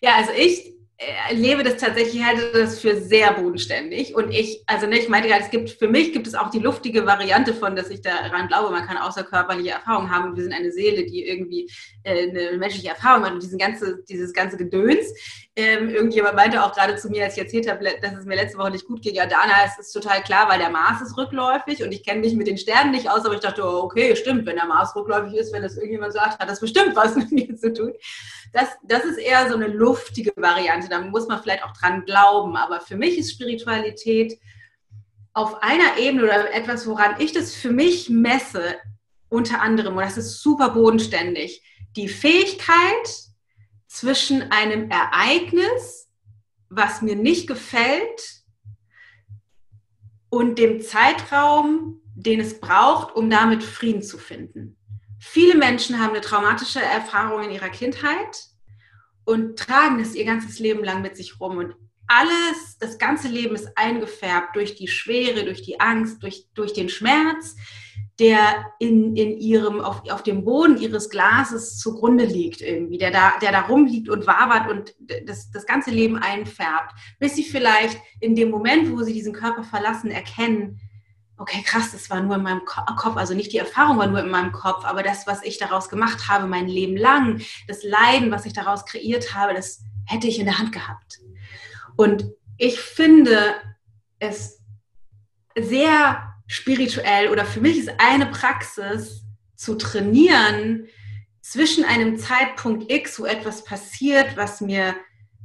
ja, 0.00 0.12
also 0.16 0.32
ich 0.32 0.77
erlebe 0.98 1.62
das 1.62 1.76
tatsächlich, 1.76 2.24
halte 2.24 2.50
das 2.52 2.80
für 2.80 3.00
sehr 3.00 3.32
bodenständig. 3.32 4.16
Und 4.16 4.32
ich, 4.32 4.64
also 4.66 4.88
ne, 4.88 4.98
ich 4.98 5.08
meinte 5.08 5.28
gerade, 5.28 5.44
es 5.44 5.50
gibt, 5.50 5.70
für 5.70 5.86
mich 5.86 6.12
gibt 6.12 6.26
es 6.26 6.34
auch 6.34 6.50
die 6.50 6.58
luftige 6.58 7.06
Variante 7.06 7.54
von, 7.54 7.76
dass 7.76 7.90
ich 7.90 8.02
daran 8.02 8.48
glaube, 8.48 8.70
man 8.72 8.84
kann 8.84 8.96
außerkörperliche 8.96 9.70
Erfahrungen 9.70 10.10
haben. 10.10 10.34
Wir 10.34 10.42
sind 10.42 10.52
eine 10.52 10.72
Seele, 10.72 11.06
die 11.06 11.24
irgendwie 11.24 11.70
äh, 12.02 12.28
eine 12.28 12.58
menschliche 12.58 12.88
Erfahrung 12.88 13.24
hat 13.24 13.32
und 13.32 13.42
diesen 13.42 13.58
ganze, 13.58 14.02
dieses 14.08 14.32
ganze 14.32 14.56
Gedöns. 14.56 15.06
Ähm, 15.54 15.88
irgendjemand 15.88 16.34
meinte 16.34 16.62
auch 16.64 16.72
gerade 16.72 16.96
zu 16.96 17.10
mir, 17.10 17.24
als 17.24 17.36
ich 17.36 17.42
erzählt 17.42 17.70
habe, 17.70 17.84
dass 18.00 18.14
es 18.14 18.24
mir 18.24 18.34
letzte 18.34 18.58
Woche 18.58 18.72
nicht 18.72 18.86
gut 18.86 19.02
ging, 19.02 19.14
ja, 19.14 19.26
Dana, 19.26 19.54
es 19.66 19.78
ist 19.78 19.92
total 19.92 20.22
klar, 20.22 20.48
weil 20.48 20.58
der 20.58 20.70
Mars 20.70 21.00
ist 21.00 21.16
rückläufig 21.16 21.82
und 21.82 21.92
ich 21.92 22.04
kenne 22.04 22.20
mich 22.20 22.34
mit 22.34 22.46
den 22.48 22.58
Sternen 22.58 22.90
nicht 22.90 23.10
aus, 23.10 23.24
aber 23.24 23.34
ich 23.34 23.40
dachte, 23.40 23.64
oh, 23.64 23.82
okay, 23.82 24.14
stimmt, 24.16 24.46
wenn 24.46 24.56
der 24.56 24.66
Mars 24.66 24.94
rückläufig 24.94 25.34
ist, 25.34 25.52
wenn 25.52 25.62
das 25.62 25.76
irgendjemand 25.76 26.12
sagt, 26.12 26.40
hat 26.40 26.48
das 26.48 26.60
bestimmt 26.60 26.94
was 26.96 27.14
mit 27.16 27.30
mir 27.30 27.56
zu 27.56 27.72
tun. 27.72 27.92
Das, 28.52 28.68
das 28.82 29.04
ist 29.04 29.18
eher 29.18 29.48
so 29.48 29.54
eine 29.54 29.68
luftige 29.68 30.32
Variante. 30.36 30.88
Da 30.88 31.00
muss 31.00 31.28
man 31.28 31.42
vielleicht 31.42 31.64
auch 31.64 31.72
dran 31.72 32.04
glauben. 32.04 32.56
Aber 32.56 32.80
für 32.80 32.96
mich 32.96 33.18
ist 33.18 33.32
Spiritualität 33.32 34.38
auf 35.32 35.62
einer 35.62 35.98
Ebene 35.98 36.24
oder 36.24 36.52
etwas, 36.52 36.86
woran 36.86 37.20
ich 37.20 37.32
das 37.32 37.54
für 37.54 37.70
mich 37.70 38.10
messe, 38.10 38.76
unter 39.28 39.60
anderem, 39.60 39.96
und 39.96 40.02
das 40.02 40.16
ist 40.16 40.40
super 40.40 40.70
bodenständig, 40.70 41.62
die 41.96 42.08
Fähigkeit 42.08 43.28
zwischen 43.86 44.50
einem 44.50 44.90
Ereignis, 44.90 46.08
was 46.68 47.02
mir 47.02 47.16
nicht 47.16 47.46
gefällt, 47.46 48.38
und 50.30 50.58
dem 50.58 50.80
Zeitraum, 50.80 52.02
den 52.14 52.40
es 52.40 52.60
braucht, 52.60 53.14
um 53.14 53.30
damit 53.30 53.62
Frieden 53.62 54.02
zu 54.02 54.18
finden. 54.18 54.77
Viele 55.18 55.56
Menschen 55.56 55.98
haben 55.98 56.10
eine 56.10 56.20
traumatische 56.20 56.80
Erfahrung 56.80 57.42
in 57.44 57.50
ihrer 57.50 57.70
Kindheit 57.70 58.46
und 59.24 59.58
tragen 59.58 60.00
es 60.00 60.14
ihr 60.14 60.24
ganzes 60.24 60.58
Leben 60.58 60.84
lang 60.84 61.02
mit 61.02 61.16
sich 61.16 61.40
rum. 61.40 61.58
Und 61.58 61.74
alles, 62.06 62.78
das 62.80 62.98
ganze 62.98 63.28
Leben 63.28 63.54
ist 63.54 63.68
eingefärbt 63.76 64.56
durch 64.56 64.74
die 64.74 64.88
Schwere, 64.88 65.44
durch 65.44 65.62
die 65.62 65.80
Angst, 65.80 66.22
durch, 66.22 66.46
durch 66.54 66.72
den 66.72 66.88
Schmerz, 66.88 67.54
der 68.18 68.72
in, 68.78 69.14
in 69.14 69.38
ihrem, 69.38 69.80
auf, 69.80 70.02
auf 70.10 70.22
dem 70.22 70.44
Boden 70.44 70.78
ihres 70.78 71.08
Glases 71.10 71.78
zugrunde 71.78 72.24
liegt 72.24 72.60
irgendwie, 72.60 72.98
der 72.98 73.10
da, 73.10 73.38
der 73.40 73.52
da 73.52 73.60
rumliegt 73.60 74.08
und 74.08 74.26
wabert 74.26 74.68
und 74.70 74.94
das, 75.26 75.50
das 75.50 75.66
ganze 75.66 75.90
Leben 75.90 76.16
einfärbt, 76.16 76.94
bis 77.20 77.36
sie 77.36 77.44
vielleicht 77.44 77.98
in 78.20 78.34
dem 78.34 78.50
Moment, 78.50 78.90
wo 78.90 79.02
sie 79.02 79.12
diesen 79.12 79.32
Körper 79.32 79.62
verlassen, 79.62 80.10
erkennen, 80.10 80.80
okay, 81.38 81.62
krass, 81.62 81.92
das 81.92 82.10
war 82.10 82.20
nur 82.20 82.36
in 82.36 82.42
meinem 82.42 82.64
Kopf, 82.64 83.16
also 83.16 83.32
nicht 83.32 83.52
die 83.52 83.58
Erfahrung 83.58 83.98
war 83.98 84.08
nur 84.08 84.20
in 84.20 84.30
meinem 84.30 84.52
Kopf, 84.52 84.84
aber 84.84 85.02
das, 85.02 85.26
was 85.26 85.42
ich 85.42 85.58
daraus 85.58 85.88
gemacht 85.88 86.28
habe, 86.28 86.46
mein 86.46 86.68
Leben 86.68 86.96
lang, 86.96 87.40
das 87.68 87.84
Leiden, 87.84 88.30
was 88.30 88.44
ich 88.44 88.52
daraus 88.52 88.84
kreiert 88.84 89.34
habe, 89.34 89.54
das 89.54 89.82
hätte 90.04 90.26
ich 90.26 90.38
in 90.38 90.46
der 90.46 90.58
Hand 90.58 90.72
gehabt. 90.72 91.20
Und 91.96 92.24
ich 92.56 92.80
finde 92.80 93.54
es 94.18 94.60
sehr 95.56 96.34
spirituell 96.46 97.28
oder 97.28 97.44
für 97.44 97.60
mich 97.60 97.78
ist 97.78 97.90
eine 97.98 98.26
Praxis 98.26 99.22
zu 99.54 99.76
trainieren 99.76 100.86
zwischen 101.40 101.84
einem 101.84 102.18
Zeitpunkt 102.18 102.90
X, 102.90 103.20
wo 103.20 103.26
etwas 103.26 103.64
passiert, 103.64 104.36
was 104.36 104.60
mir 104.60 104.94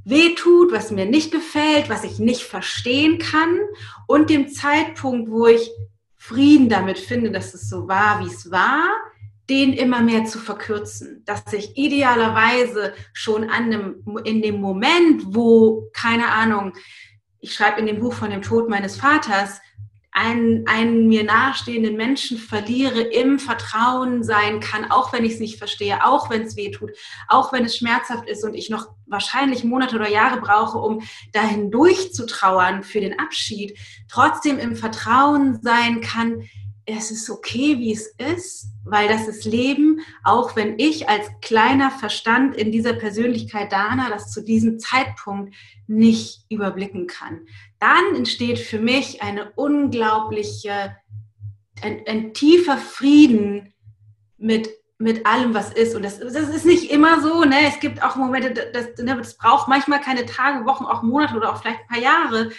wehtut, 0.06 0.72
was 0.72 0.92
mir 0.92 1.06
nicht 1.06 1.32
gefällt, 1.32 1.90
was 1.90 2.04
ich 2.04 2.20
nicht 2.20 2.44
verstehen 2.44 3.20
kann. 3.20 3.60
Und 4.08 4.30
dem 4.30 4.50
Zeitpunkt, 4.50 5.30
wo 5.30 5.48
ich 5.48 5.72
Frieden 6.18 6.70
damit 6.70 7.00
finde, 7.00 7.32
dass 7.32 7.54
es 7.54 7.70
so 7.70 7.88
war, 7.88 8.22
wie 8.22 8.28
es 8.28 8.50
war, 8.52 8.90
den 9.50 9.74
immer 9.74 10.02
mehr 10.02 10.24
zu 10.26 10.40
verkürzen, 10.40 11.22
dass 11.26 11.52
ich 11.52 11.78
idealerweise 11.78 12.94
schon 13.12 13.50
an 13.50 13.72
dem, 13.72 14.20
in 14.24 14.42
dem 14.42 14.62
Moment, 14.62 15.24
wo, 15.28 15.90
keine 15.94 16.30
Ahnung, 16.30 16.74
ich 17.40 17.54
schreibe 17.54 17.82
in 17.82 17.88
dem 17.88 18.00
Buch 18.00 18.14
von 18.14 18.30
dem 18.30 18.42
Tod 18.42 18.70
meines 18.70 18.96
Vaters, 18.96 19.60
einen, 20.14 20.68
einen 20.68 21.08
mir 21.08 21.24
nahestehenden 21.24 21.96
Menschen 21.96 22.38
verliere, 22.38 23.02
im 23.02 23.40
Vertrauen 23.40 24.24
sein 24.24 24.60
kann, 24.60 24.92
auch 24.92 25.12
wenn 25.12 25.26
ich 25.26 25.34
es 25.34 25.40
nicht 25.40 25.58
verstehe, 25.58 26.06
auch 26.06 26.30
wenn 26.30 26.44
es 26.44 26.56
weh 26.56 26.70
tut, 26.70 26.92
auch 27.28 27.52
wenn 27.52 27.66
es 27.66 27.78
schmerzhaft 27.78 28.30
ist 28.30 28.44
und 28.44 28.54
ich 28.54 28.70
noch 28.70 28.90
wahrscheinlich 29.08 29.64
Monate 29.64 29.96
oder 29.96 30.10
Jahre 30.10 30.40
brauche, 30.40 30.78
um 30.78 31.02
dahin 31.32 31.72
durchzutrauern 31.72 32.84
für 32.84 33.02
den 33.02 33.20
Abschied, 33.20 33.78
trotzdem 34.08 34.60
im 34.60 34.76
Vertrauen 34.76 35.60
sein 35.64 36.02
kann, 36.02 36.44
es 36.86 37.12
ist 37.12 37.30
okay, 37.30 37.80
wie 37.80 37.94
es 37.94 38.08
ist, 38.18 38.68
weil 38.84 39.08
das 39.08 39.28
ist 39.28 39.46
Leben, 39.46 40.02
auch 40.24 40.56
wenn 40.56 40.78
ich 40.78 41.08
als 41.08 41.28
kleiner 41.42 41.90
Verstand 41.90 42.56
in 42.56 42.72
dieser 42.72 42.94
Persönlichkeit 42.94 43.72
Dana 43.72 44.10
das 44.10 44.32
zu 44.32 44.44
diesem 44.44 44.80
Zeitpunkt 44.80 45.56
nicht 45.88 46.46
überblicken 46.50 47.08
kann. 47.08 47.48
Dann 47.84 48.16
entsteht 48.16 48.60
für 48.60 48.80
mich 48.80 49.22
eine 49.22 49.52
unglaubliche, 49.58 50.96
ein, 51.82 52.02
ein 52.08 52.34
tiefer 52.34 52.78
Frieden 52.78 53.74
mit 54.38 54.70
mit 55.00 55.26
allem, 55.26 55.54
was 55.54 55.74
ist. 55.74 55.96
Und 55.96 56.04
das, 56.04 56.20
das, 56.20 56.34
ist 56.34 56.66
nicht 56.66 56.90
immer 56.90 57.22
so. 57.22 57.44
Ne? 57.44 57.68
Es 57.68 57.82
gibt 57.82 58.02
auch 58.02 58.16
Momente, 58.16 58.54
das, 58.72 58.96
das 58.96 59.36
braucht 59.36 59.68
manchmal 59.68 60.00
keine 60.00 60.26
Tage, 60.26 60.66
Wochen, 60.66 60.86
auch 60.86 61.04
Monate 61.04 61.36
oder 61.36 61.52
auch 61.52 61.62
vielleicht 61.62 61.82
ein 61.82 61.88
paar 61.88 62.00
Jahre. 62.00 62.52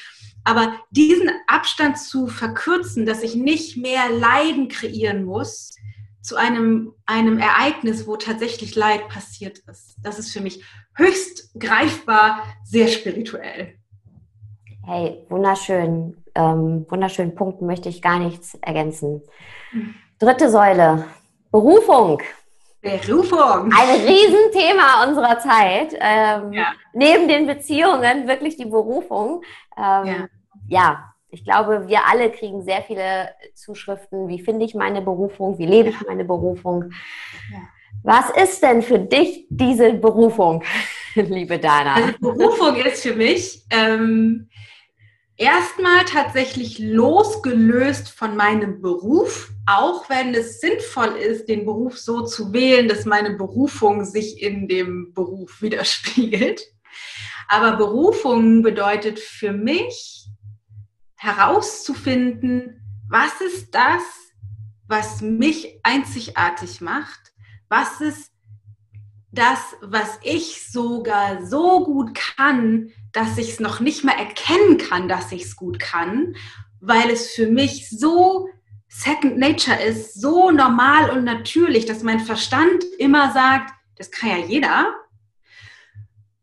Aber 0.45 0.79
diesen 0.91 1.31
Abstand 1.47 1.99
zu 1.99 2.27
verkürzen, 2.27 3.07
dass 3.07 3.23
ich 3.23 3.35
nicht 3.35 3.79
mehr 3.79 4.11
Leiden 4.11 4.69
kreieren 4.69 5.25
muss 5.25 5.75
zu 6.21 6.37
einem, 6.37 6.93
einem 7.07 7.39
Ereignis, 7.39 8.07
wo 8.07 8.17
tatsächlich 8.17 8.75
Leid 8.75 9.09
passiert 9.09 9.61
ist, 9.61 9.97
das 10.03 10.19
ist 10.19 10.31
für 10.31 10.43
mich 10.43 10.63
höchst 10.97 11.59
greifbar, 11.59 12.43
sehr 12.63 12.89
spirituell. 12.89 13.79
Hey, 14.87 15.25
wunderschön. 15.31 16.23
Ähm, 16.35 16.85
wunderschönen 16.91 17.35
Punkten 17.35 17.65
möchte 17.65 17.89
ich 17.89 18.03
gar 18.03 18.19
nichts 18.19 18.55
ergänzen. 18.61 19.23
Dritte 20.19 20.51
Säule, 20.51 21.07
Berufung. 21.51 22.21
Berufung. 22.83 23.73
Ein 23.73 24.01
Riesenthema 24.07 25.05
unserer 25.07 25.39
Zeit. 25.39 25.95
Ähm, 25.99 26.53
ja. 26.53 26.73
Neben 26.93 27.29
den 27.29 27.47
Beziehungen 27.47 28.29
wirklich 28.29 28.59
die 28.59 28.67
Berufung. 28.67 29.43
Ähm, 29.77 30.07
ja. 30.07 30.29
ja. 30.69 31.15
ich 31.31 31.45
glaube, 31.45 31.89
wir 31.89 32.01
alle 32.07 32.31
kriegen 32.31 32.63
sehr 32.63 32.83
viele 32.83 33.31
Zuschriften. 33.55 34.29
Wie 34.29 34.43
finde 34.43 34.67
ich 34.67 34.75
meine 34.75 35.01
Berufung? 35.01 35.59
Wie 35.59 35.67
lebe 35.67 35.89
ich 35.89 36.01
meine 36.07 36.27
Berufung? 36.27 36.91
Ja. 37.51 37.61
Was 38.03 38.29
ist 38.29 38.63
denn 38.63 38.83
für 38.83 38.99
dich 38.99 39.47
diese 39.49 39.95
Berufung, 39.95 40.63
liebe 41.15 41.59
Dana? 41.59 41.95
Also 41.95 42.13
Berufung 42.21 42.77
ist 42.77 43.03
für 43.03 43.15
mich 43.15 43.65
ähm, 43.71 44.51
erstmal 45.37 46.05
tatsächlich 46.05 46.79
losgelöst 46.79 48.09
von 48.09 48.37
meinem 48.37 48.81
Beruf, 48.81 49.51
auch 49.67 50.09
wenn 50.09 50.35
es 50.35 50.61
sinnvoll 50.61 51.17
ist, 51.17 51.49
den 51.49 51.65
Beruf 51.65 51.99
so 51.99 52.23
zu 52.23 52.53
wählen, 52.53 52.89
dass 52.89 53.05
meine 53.05 53.31
Berufung 53.37 54.05
sich 54.05 54.43
in 54.43 54.69
dem 54.69 55.13
Beruf 55.15 55.63
widerspiegelt. 55.63 56.63
Aber 57.49 57.77
Berufung 57.77 58.63
bedeutet 58.63 59.19
für 59.19 59.53
mich 59.53 60.27
herauszufinden, 61.17 62.81
was 63.09 63.41
ist 63.41 63.75
das, 63.75 64.03
was 64.87 65.21
mich 65.21 65.79
einzigartig 65.83 66.81
macht? 66.81 67.33
Was 67.69 68.01
ist 68.01 68.34
das, 69.35 69.77
was 69.81 70.19
ich 70.23 70.71
sogar 70.71 71.45
so 71.45 71.85
gut 71.85 72.15
kann, 72.15 72.91
dass 73.13 73.39
ich 73.39 73.51
es 73.51 73.61
noch 73.61 73.81
nicht 73.81 74.05
mal 74.05 74.17
erkennen 74.19 74.79
kann, 74.79 75.09
dass 75.09 75.33
ich 75.33 75.43
es 75.43 75.57
gut 75.57 75.79
kann, 75.79 76.37
weil 76.81 77.11
es 77.11 77.31
für 77.33 77.47
mich 77.47 77.91
so 77.91 78.49
Second 78.89 79.39
Nature 79.39 79.83
ist, 79.83 80.21
so 80.21 80.51
normal 80.51 81.11
und 81.11 81.25
natürlich, 81.25 81.85
dass 81.87 82.03
mein 82.03 82.21
Verstand 82.21 82.85
immer 82.99 83.33
sagt, 83.33 83.73
das 83.97 84.11
kann 84.11 84.31
ja 84.31 84.39
jeder. 84.39 84.95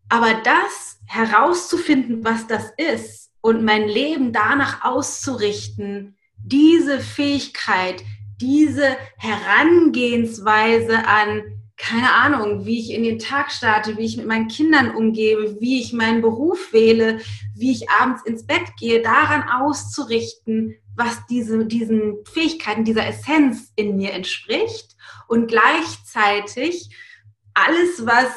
Aber 0.10 0.34
das 0.34 1.00
herauszufinden, 1.06 2.26
was 2.26 2.48
das 2.48 2.74
ist 2.76 3.32
und 3.40 3.64
mein 3.64 3.88
Leben 3.88 4.34
danach 4.34 4.84
auszurichten, 4.84 6.18
diese 6.38 7.00
Fähigkeit, 7.00 8.04
diese 8.42 8.98
Herangehensweise 9.18 11.06
an 11.08 11.61
keine 11.82 12.14
Ahnung, 12.14 12.64
wie 12.64 12.80
ich 12.80 12.92
in 12.92 13.04
den 13.04 13.18
Tag 13.18 13.52
starte, 13.52 13.98
wie 13.98 14.06
ich 14.06 14.16
mit 14.16 14.28
meinen 14.28 14.48
Kindern 14.48 14.94
umgebe, 14.96 15.60
wie 15.60 15.82
ich 15.82 15.94
meinen 15.94 16.22
Beruf 16.22 16.72
wähle, 16.74 17.20
wie 17.56 17.72
ich 17.72 17.90
abends 17.90 18.22
ins 18.24 18.46
Bett 18.46 18.78
gehe, 18.80 19.02
daran 19.02 19.50
auszurichten, 19.50 20.76
was 20.96 21.26
diese, 21.28 21.66
diesen 21.66 22.24
Fähigkeiten, 22.32 22.86
dieser 22.86 23.08
Essenz 23.08 23.74
in 23.76 23.98
mir 23.98 24.14
entspricht 24.14 24.96
und 25.28 25.48
gleichzeitig 25.48 26.96
alles, 27.56 28.06
was 28.06 28.30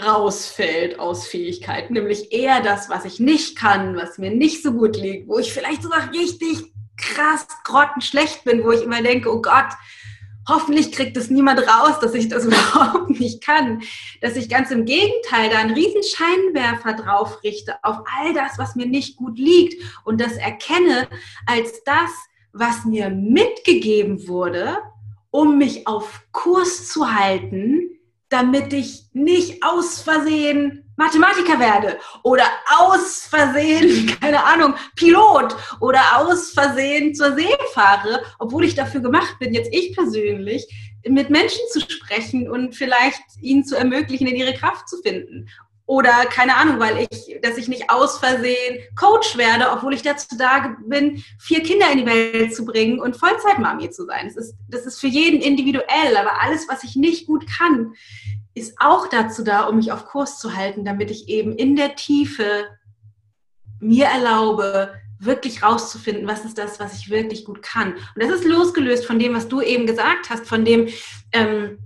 rausfällt 0.00 1.00
aus 1.00 1.26
Fähigkeiten, 1.26 1.94
nämlich 1.94 2.30
eher 2.30 2.62
das, 2.62 2.88
was 2.88 3.04
ich 3.04 3.18
nicht 3.18 3.58
kann, 3.58 3.96
was 3.96 4.18
mir 4.18 4.30
nicht 4.30 4.62
so 4.62 4.70
gut 4.72 4.96
liegt, 4.96 5.26
wo 5.26 5.40
ich 5.40 5.52
vielleicht 5.52 5.82
sogar 5.82 6.12
richtig 6.12 6.72
krass 6.96 7.48
grottenschlecht 7.64 8.44
bin, 8.44 8.62
wo 8.62 8.70
ich 8.70 8.82
immer 8.82 9.02
denke, 9.02 9.34
oh 9.34 9.42
Gott, 9.42 9.72
hoffentlich 10.48 10.92
kriegt 10.92 11.16
es 11.16 11.30
niemand 11.30 11.60
raus, 11.60 12.00
dass 12.00 12.14
ich 12.14 12.28
das 12.28 12.44
überhaupt 12.46 13.10
nicht 13.20 13.44
kann. 13.44 13.82
Dass 14.20 14.36
ich 14.36 14.48
ganz 14.48 14.70
im 14.70 14.84
Gegenteil 14.84 15.50
da 15.50 15.58
einen 15.58 15.74
riesen 15.74 16.02
Scheinwerfer 16.02 16.94
drauf 16.94 17.42
richte 17.44 17.76
auf 17.82 17.98
all 18.18 18.34
das, 18.34 18.58
was 18.58 18.74
mir 18.74 18.86
nicht 18.86 19.16
gut 19.16 19.38
liegt 19.38 19.82
und 20.04 20.20
das 20.20 20.32
erkenne 20.36 21.08
als 21.46 21.84
das, 21.84 22.10
was 22.52 22.84
mir 22.84 23.10
mitgegeben 23.10 24.26
wurde, 24.26 24.78
um 25.30 25.58
mich 25.58 25.86
auf 25.86 26.22
Kurs 26.32 26.88
zu 26.88 27.12
halten, 27.14 27.90
damit 28.28 28.72
ich 28.72 29.04
nicht 29.12 29.62
aus 29.62 30.00
Versehen 30.00 30.87
Mathematiker 30.98 31.60
werde 31.60 31.98
oder 32.24 32.44
aus 32.76 33.28
Versehen, 33.30 34.14
keine 34.20 34.44
Ahnung, 34.44 34.74
Pilot 34.96 35.56
oder 35.80 36.00
aus 36.16 36.50
Versehen 36.50 37.14
zur 37.14 37.34
See 37.36 37.56
fahre, 37.72 38.20
obwohl 38.38 38.64
ich 38.64 38.74
dafür 38.74 39.00
gemacht 39.00 39.38
bin, 39.38 39.54
jetzt 39.54 39.72
ich 39.72 39.94
persönlich, 39.94 40.66
mit 41.06 41.30
Menschen 41.30 41.62
zu 41.70 41.80
sprechen 41.80 42.50
und 42.50 42.74
vielleicht 42.74 43.22
ihnen 43.40 43.64
zu 43.64 43.76
ermöglichen, 43.76 44.26
in 44.26 44.34
ihre 44.34 44.54
Kraft 44.54 44.88
zu 44.88 45.00
finden. 45.00 45.48
Oder 45.86 46.26
keine 46.26 46.54
Ahnung, 46.56 46.80
weil 46.80 47.06
ich, 47.10 47.40
dass 47.40 47.56
ich 47.56 47.68
nicht 47.68 47.88
aus 47.88 48.18
Versehen 48.18 48.78
Coach 48.94 49.38
werde, 49.38 49.70
obwohl 49.70 49.94
ich 49.94 50.02
dazu 50.02 50.36
da 50.36 50.76
bin, 50.84 51.24
vier 51.38 51.62
Kinder 51.62 51.90
in 51.90 51.98
die 51.98 52.06
Welt 52.06 52.54
zu 52.54 52.66
bringen 52.66 53.00
und 53.00 53.16
Vollzeitmami 53.16 53.88
zu 53.88 54.04
sein. 54.04 54.26
Das 54.26 54.36
ist, 54.36 54.54
das 54.68 54.84
ist 54.84 55.00
für 55.00 55.06
jeden 55.06 55.40
individuell, 55.40 56.16
aber 56.18 56.42
alles, 56.42 56.68
was 56.68 56.84
ich 56.84 56.94
nicht 56.96 57.26
gut 57.26 57.46
kann, 57.46 57.94
ist 58.58 58.74
auch 58.80 59.08
dazu 59.08 59.42
da, 59.42 59.64
um 59.64 59.76
mich 59.76 59.92
auf 59.92 60.06
Kurs 60.06 60.38
zu 60.38 60.56
halten, 60.56 60.84
damit 60.84 61.10
ich 61.10 61.28
eben 61.28 61.54
in 61.54 61.76
der 61.76 61.94
Tiefe 61.94 62.66
mir 63.80 64.06
erlaube, 64.06 64.92
wirklich 65.20 65.62
rauszufinden, 65.62 66.28
was 66.28 66.44
ist 66.44 66.58
das, 66.58 66.78
was 66.78 66.94
ich 66.94 67.10
wirklich 67.10 67.44
gut 67.44 67.62
kann. 67.62 67.94
Und 67.94 68.22
das 68.22 68.30
ist 68.30 68.44
losgelöst 68.44 69.04
von 69.04 69.18
dem, 69.18 69.34
was 69.34 69.48
du 69.48 69.60
eben 69.60 69.86
gesagt 69.86 70.30
hast, 70.30 70.46
von 70.46 70.64
dem, 70.64 70.88
ähm, 71.32 71.78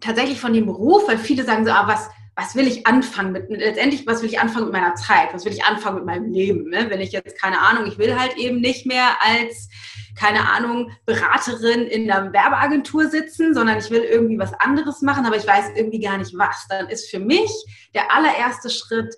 tatsächlich 0.00 0.40
von 0.40 0.52
dem 0.52 0.66
Beruf, 0.66 1.08
weil 1.08 1.18
viele 1.18 1.44
sagen 1.44 1.64
so, 1.64 1.72
ah, 1.72 1.86
was, 1.86 2.10
was 2.36 2.54
will 2.54 2.66
ich 2.66 2.86
anfangen 2.86 3.32
mit, 3.32 3.48
letztendlich, 3.48 4.06
was 4.06 4.20
will 4.20 4.28
ich 4.28 4.38
anfangen 4.38 4.66
mit 4.66 4.74
meiner 4.74 4.94
Zeit, 4.94 5.32
was 5.32 5.46
will 5.46 5.52
ich 5.52 5.64
anfangen 5.64 5.96
mit 5.96 6.04
meinem 6.04 6.30
Leben, 6.30 6.68
ne? 6.68 6.90
wenn 6.90 7.00
ich 7.00 7.12
jetzt, 7.12 7.40
keine 7.40 7.60
Ahnung, 7.60 7.86
ich 7.86 7.96
will 7.96 8.18
halt 8.18 8.36
eben 8.36 8.60
nicht 8.60 8.84
mehr 8.84 9.16
als, 9.22 9.70
keine 10.14 10.46
Ahnung, 10.50 10.92
Beraterin 11.06 11.86
in 11.86 12.10
einer 12.10 12.34
Werbeagentur 12.34 13.08
sitzen, 13.08 13.54
sondern 13.54 13.78
ich 13.78 13.90
will 13.90 14.02
irgendwie 14.02 14.38
was 14.38 14.52
anderes 14.52 15.00
machen, 15.00 15.24
aber 15.24 15.36
ich 15.36 15.46
weiß 15.46 15.70
irgendwie 15.76 16.00
gar 16.00 16.18
nicht 16.18 16.36
was. 16.36 16.66
Dann 16.68 16.88
ist 16.88 17.10
für 17.10 17.20
mich 17.20 17.50
der 17.94 18.12
allererste 18.12 18.68
Schritt, 18.68 19.14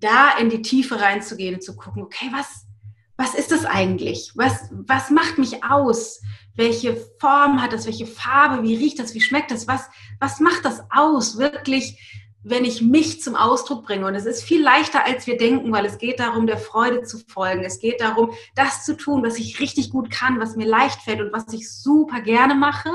da 0.00 0.36
in 0.38 0.50
die 0.50 0.62
Tiefe 0.62 1.00
reinzugehen 1.00 1.54
und 1.54 1.62
zu 1.62 1.76
gucken, 1.76 2.02
okay, 2.02 2.26
was, 2.32 2.65
was 3.16 3.34
ist 3.34 3.50
das 3.50 3.64
eigentlich? 3.64 4.32
Was, 4.34 4.68
was 4.70 5.10
macht 5.10 5.38
mich 5.38 5.64
aus? 5.64 6.20
Welche 6.54 6.96
Form 7.18 7.62
hat 7.62 7.72
das? 7.72 7.86
Welche 7.86 8.06
Farbe? 8.06 8.62
Wie 8.62 8.76
riecht 8.76 8.98
das? 8.98 9.14
Wie 9.14 9.20
schmeckt 9.20 9.50
das? 9.50 9.66
Was, 9.66 9.88
was 10.20 10.40
macht 10.40 10.64
das 10.64 10.82
aus? 10.90 11.38
Wirklich, 11.38 11.98
wenn 12.42 12.64
ich 12.64 12.82
mich 12.82 13.22
zum 13.22 13.34
Ausdruck 13.34 13.86
bringe. 13.86 14.06
Und 14.06 14.14
es 14.14 14.26
ist 14.26 14.42
viel 14.42 14.62
leichter, 14.62 15.04
als 15.04 15.26
wir 15.26 15.38
denken, 15.38 15.72
weil 15.72 15.86
es 15.86 15.98
geht 15.98 16.20
darum, 16.20 16.46
der 16.46 16.58
Freude 16.58 17.02
zu 17.02 17.18
folgen. 17.26 17.64
Es 17.64 17.80
geht 17.80 18.00
darum, 18.00 18.32
das 18.54 18.84
zu 18.84 18.96
tun, 18.96 19.22
was 19.24 19.38
ich 19.38 19.60
richtig 19.60 19.90
gut 19.90 20.10
kann, 20.10 20.38
was 20.38 20.54
mir 20.54 20.66
leicht 20.66 21.00
fällt 21.00 21.20
und 21.20 21.32
was 21.32 21.52
ich 21.52 21.70
super 21.72 22.20
gerne 22.20 22.54
mache. 22.54 22.90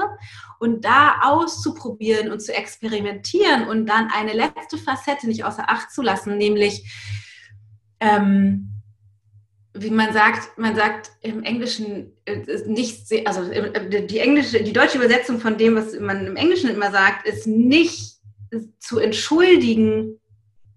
Und 0.60 0.86
da 0.86 1.22
auszuprobieren 1.24 2.32
und 2.32 2.42
zu 2.42 2.54
experimentieren 2.54 3.68
und 3.68 3.88
dann 3.88 4.10
eine 4.12 4.34
letzte 4.34 4.78
Facette 4.78 5.28
nicht 5.28 5.44
außer 5.44 5.68
Acht 5.68 5.92
zu 5.92 6.04
lassen, 6.04 6.38
nämlich 6.38 6.86
ähm, 8.00 8.71
wie 9.82 9.90
man 9.90 10.14
sagt, 10.14 10.58
man 10.58 10.76
sagt 10.76 11.12
im 11.22 11.44
Englischen 11.44 12.14
äh, 12.26 12.38
nicht, 12.68 13.06
also 13.26 13.50
äh, 13.52 14.06
die 14.06 14.20
englische, 14.20 14.64
die 14.64 14.74
deutsche 14.74 14.98
Übersetzung 14.98 15.40
von 15.40 15.58
dem, 15.58 15.76
was 15.76 16.00
man 16.00 16.28
im 16.28 16.36
Englischen 16.36 16.70
immer 16.70 16.92
sagt, 16.92 17.28
ist 17.28 17.48
nicht 17.48 18.18
zu 18.80 19.00
entschuldigen, 19.00 20.20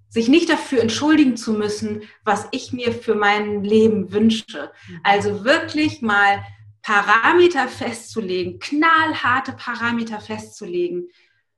sich 0.09 0.29
nicht 0.29 0.49
dafür 0.49 0.81
entschuldigen 0.81 1.37
zu 1.37 1.53
müssen, 1.53 2.03
was 2.25 2.47
ich 2.53 2.73
mir 2.73 2.93
für 2.93 3.17
mein 3.17 3.65
Leben 3.65 4.13
wünsche. 4.13 4.71
Mhm. 4.89 5.01
Also 5.03 5.45
wirklich 5.45 6.03
mal 6.03 6.45
Parameter 6.83 7.67
festzulegen, 7.67 8.59
knallharte 8.61 9.53
Parameter 9.53 10.21
festzulegen, 10.21 11.09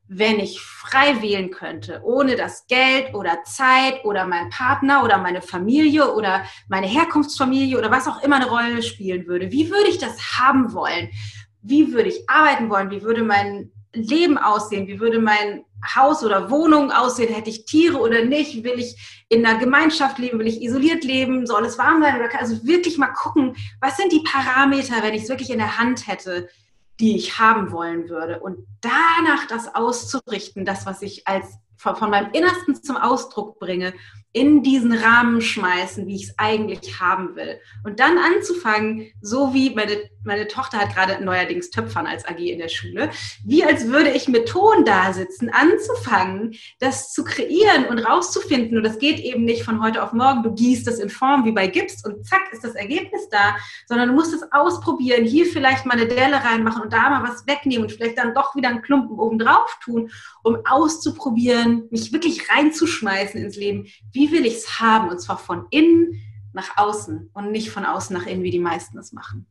wenn 0.08 0.38
ich 0.38 0.60
frei 0.60 1.20
wählen 1.20 1.50
könnte, 1.50 2.00
ohne 2.04 2.36
dass 2.36 2.66
Geld 2.66 3.12
oder 3.14 3.42
Zeit 3.44 4.04
oder 4.04 4.26
mein 4.26 4.50
Partner 4.50 5.02
oder 5.02 5.18
meine 5.18 5.42
Familie 5.42 6.12
oder 6.14 6.44
meine 6.68 6.86
Herkunftsfamilie 6.86 7.76
oder 7.76 7.90
was 7.90 8.06
auch 8.06 8.22
immer 8.22 8.36
eine 8.36 8.48
Rolle 8.48 8.82
spielen 8.82 9.26
würde, 9.26 9.50
wie 9.50 9.70
würde 9.70 9.88
ich 9.88 9.98
das 9.98 10.38
haben 10.38 10.72
wollen? 10.72 11.10
Wie 11.62 11.92
würde 11.92 12.08
ich 12.08 12.28
arbeiten 12.28 12.70
wollen? 12.70 12.90
Wie 12.90 13.02
würde 13.02 13.22
mein 13.22 13.72
Leben 13.92 14.38
aussehen? 14.38 14.86
Wie 14.86 15.00
würde 15.00 15.18
mein 15.18 15.64
Haus 15.96 16.22
oder 16.22 16.50
Wohnung 16.50 16.92
aussehen? 16.92 17.34
Hätte 17.34 17.50
ich 17.50 17.64
Tiere 17.64 17.98
oder 17.98 18.24
nicht? 18.24 18.62
Will 18.62 18.78
ich 18.78 19.24
in 19.28 19.44
einer 19.44 19.58
Gemeinschaft 19.58 20.18
leben? 20.18 20.38
Will 20.38 20.46
ich 20.46 20.62
isoliert 20.62 21.02
leben? 21.02 21.46
Soll 21.46 21.64
es 21.64 21.78
warm 21.78 22.02
sein? 22.02 22.20
Also 22.38 22.64
wirklich 22.64 22.98
mal 22.98 23.12
gucken, 23.12 23.56
was 23.80 23.96
sind 23.96 24.12
die 24.12 24.22
Parameter, 24.22 25.02
wenn 25.02 25.14
ich 25.14 25.24
es 25.24 25.28
wirklich 25.28 25.50
in 25.50 25.58
der 25.58 25.78
Hand 25.78 26.06
hätte? 26.06 26.48
Die 27.00 27.16
ich 27.16 27.38
haben 27.38 27.72
wollen 27.72 28.08
würde. 28.08 28.40
Und 28.40 28.66
danach 28.80 29.46
das 29.48 29.74
auszurichten, 29.74 30.64
das, 30.64 30.86
was 30.86 31.02
ich 31.02 31.26
als 31.26 31.58
von, 31.76 32.10
meinem 32.10 32.32
Innersten 32.32 32.82
zum 32.82 32.96
Ausdruck 32.96 33.58
bringe, 33.58 33.92
in 34.36 34.62
diesen 34.62 34.92
Rahmen 34.92 35.40
schmeißen, 35.40 36.06
wie 36.06 36.16
ich 36.16 36.24
es 36.24 36.34
eigentlich 36.36 37.00
haben 37.00 37.36
will. 37.36 37.58
Und 37.84 38.00
dann 38.00 38.18
anzufangen, 38.18 39.10
so 39.22 39.54
wie 39.54 39.74
meine, 39.74 39.96
meine 40.24 40.46
Tochter 40.46 40.76
hat 40.76 40.94
gerade 40.94 41.24
neuerdings 41.24 41.70
Töpfern 41.70 42.06
als 42.06 42.26
AG 42.26 42.36
in 42.36 42.58
der 42.58 42.68
Schule, 42.68 43.08
wie 43.46 43.64
als 43.64 43.86
würde 43.88 44.10
ich 44.10 44.28
mit 44.28 44.46
Ton 44.46 44.84
da 44.84 45.14
sitzen, 45.14 45.48
anzufangen, 45.48 46.54
das 46.80 47.14
zu 47.14 47.24
kreieren 47.24 47.86
und 47.86 47.98
rauszufinden. 47.98 48.76
Und 48.76 48.84
das 48.84 48.98
geht 48.98 49.20
eben 49.20 49.44
nicht 49.44 49.62
von 49.62 49.82
heute 49.82 50.02
auf 50.02 50.12
morgen. 50.12 50.42
Du 50.42 50.52
gießt 50.52 50.86
es 50.86 50.98
in 50.98 51.08
Form 51.08 51.46
wie 51.46 51.52
bei 51.52 51.68
Gips 51.68 52.04
und 52.04 52.26
zack 52.26 52.52
ist 52.52 52.62
das 52.62 52.74
Ergebnis 52.74 53.30
da, 53.30 53.56
sondern 53.88 54.10
du 54.10 54.14
musst 54.14 54.34
es 54.34 54.42
ausprobieren, 54.52 55.24
hier 55.24 55.46
vielleicht 55.46 55.86
mal 55.86 55.94
eine 55.94 56.08
Delle 56.08 56.44
reinmachen 56.44 56.82
und 56.82 56.92
da 56.92 57.08
mal 57.08 57.22
was 57.22 57.46
wegnehmen 57.46 57.86
und 57.86 57.92
vielleicht 57.92 58.18
dann 58.18 58.34
doch 58.34 58.54
wieder 58.54 58.68
einen 58.68 58.82
Klumpen 58.82 59.18
oben 59.18 59.38
drauf 59.38 59.78
tun, 59.82 60.10
um 60.42 60.58
auszuprobieren, 60.68 61.84
mich 61.90 62.12
wirklich 62.12 62.50
reinzuschmeißen 62.50 63.40
ins 63.40 63.56
Leben. 63.56 63.86
Wie 64.12 64.25
wie 64.26 64.32
will 64.32 64.46
ich 64.46 64.56
es 64.56 64.80
haben? 64.80 65.08
Und 65.10 65.20
zwar 65.20 65.38
von 65.38 65.66
innen 65.70 66.20
nach 66.52 66.76
außen 66.76 67.30
und 67.34 67.52
nicht 67.52 67.70
von 67.70 67.84
außen 67.84 68.16
nach 68.16 68.26
innen, 68.26 68.42
wie 68.42 68.50
die 68.50 68.58
meisten 68.58 68.98
es 68.98 69.12
machen. 69.12 69.46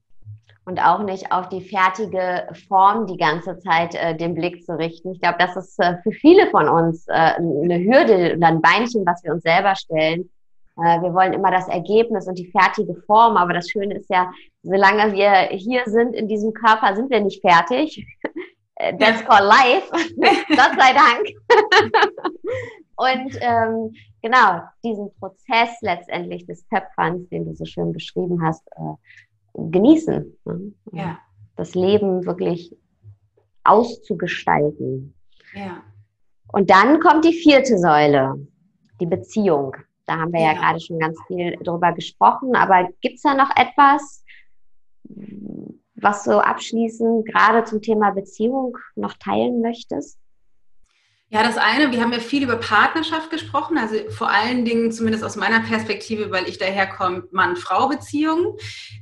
Und 0.65 0.79
auch 0.79 1.03
nicht 1.03 1.31
auf 1.31 1.47
die 1.49 1.61
fertige 1.61 2.47
Form 2.67 3.05
die 3.05 3.17
ganze 3.17 3.59
Zeit 3.59 3.93
äh, 3.93 4.17
den 4.17 4.33
Blick 4.33 4.65
zu 4.65 4.77
richten. 4.77 5.11
Ich 5.11 5.21
glaube, 5.21 5.37
das 5.37 5.55
ist 5.55 5.79
äh, 5.79 5.97
für 6.01 6.11
viele 6.11 6.49
von 6.49 6.67
uns 6.67 7.07
äh, 7.07 7.13
eine 7.13 7.79
Hürde 7.79 8.33
und 8.33 8.43
ein 8.43 8.61
Beinchen, 8.61 9.05
was 9.05 9.23
wir 9.23 9.33
uns 9.33 9.43
selber 9.43 9.75
stellen. 9.75 10.29
Äh, 10.77 11.01
wir 11.01 11.13
wollen 11.13 11.33
immer 11.33 11.51
das 11.51 11.67
Ergebnis 11.67 12.27
und 12.27 12.39
die 12.39 12.49
fertige 12.49 12.95
Form, 13.05 13.37
aber 13.37 13.53
das 13.53 13.69
Schöne 13.69 13.95
ist 13.95 14.09
ja, 14.09 14.31
solange 14.63 15.13
wir 15.13 15.55
hier 15.55 15.83
sind 15.85 16.15
in 16.15 16.27
diesem 16.27 16.51
Körper, 16.53 16.95
sind 16.95 17.11
wir 17.11 17.21
nicht 17.21 17.41
fertig. 17.41 18.05
Äh, 18.77 18.97
that's 18.97 19.21
for 19.21 19.39
life. 19.39 19.89
Gott 20.49 20.73
sei 20.77 20.93
Dank. 20.93 21.29
und 22.97 23.37
ähm, 23.41 23.93
genau 24.25 24.61
diesen 24.83 25.13
Prozess 25.19 25.69
letztendlich 25.81 26.47
des 26.47 26.67
Töpferns, 26.67 27.29
den 27.29 27.45
du 27.45 27.53
so 27.53 27.63
schön 27.65 27.93
beschrieben 27.93 28.41
hast, 28.43 28.67
äh, 28.75 28.95
genießen. 29.53 30.37
Ne? 30.45 30.73
Ja. 30.91 31.19
Das 31.55 31.75
Leben 31.75 32.25
wirklich 32.25 32.75
auszugestalten. 33.63 35.15
Ja. 35.53 35.83
Und 36.51 36.71
dann 36.71 36.99
kommt 36.99 37.23
die 37.23 37.33
vierte 37.33 37.77
Säule, 37.77 38.47
die 38.99 39.05
Beziehung. 39.05 39.75
Da 40.07 40.17
haben 40.17 40.33
wir 40.33 40.41
ja, 40.41 40.53
ja 40.53 40.59
gerade 40.59 40.79
schon 40.79 40.99
ganz 40.99 41.17
viel 41.27 41.55
drüber 41.57 41.93
gesprochen, 41.93 42.55
aber 42.55 42.89
gibt 43.01 43.15
es 43.15 43.21
da 43.21 43.35
noch 43.35 43.51
etwas, 43.55 44.23
was 45.95 46.23
du 46.23 46.43
abschließend 46.43 47.27
gerade 47.27 47.63
zum 47.63 47.81
Thema 47.81 48.11
Beziehung 48.11 48.77
noch 48.95 49.13
teilen 49.13 49.61
möchtest? 49.61 50.19
Ja, 51.29 51.41
das 51.41 51.57
eine, 51.57 51.91
wir 51.91 52.01
haben 52.01 52.13
ja 52.13 52.19
viel 52.19 52.43
über 52.43 52.57
Partnerschaft 52.57 53.31
gesprochen, 53.31 53.79
also 53.79 53.95
vor 54.11 54.29
allen 54.29 54.63
Dingen 54.63 54.91
zumindest 54.91 55.23
aus 55.23 55.35
meiner 55.35 55.61
Perspektive, 55.61 56.29
weil 56.29 56.47
ich 56.47 56.59
daherkomme, 56.59 57.23
Mann-Frau-Beziehungen. 57.31 58.53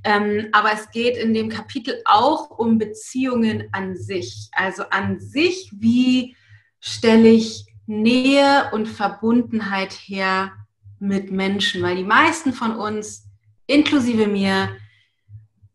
Ähm, 0.06 0.48
aber 0.54 0.72
es 0.72 0.90
geht 0.92 1.18
in 1.18 1.34
dem 1.34 1.50
Kapitel 1.50 2.02
auch 2.06 2.50
um 2.50 2.78
Beziehungen 2.78 3.68
an 3.74 3.98
sich. 3.98 4.50
Also 4.54 4.84
an 4.90 5.20
sich, 5.20 5.70
wie 5.76 6.38
stelle 6.80 7.30
ich 7.30 7.66
Nähe 7.88 8.70
und 8.72 8.88
Verbundenheit 8.88 9.92
her 9.92 10.54
mit 11.00 11.30
Menschen, 11.30 11.82
weil 11.82 11.98
die 11.98 12.04
meisten 12.04 12.54
von 12.54 12.78
uns, 12.78 13.28
inklusive 13.68 14.28
mir, 14.28 14.70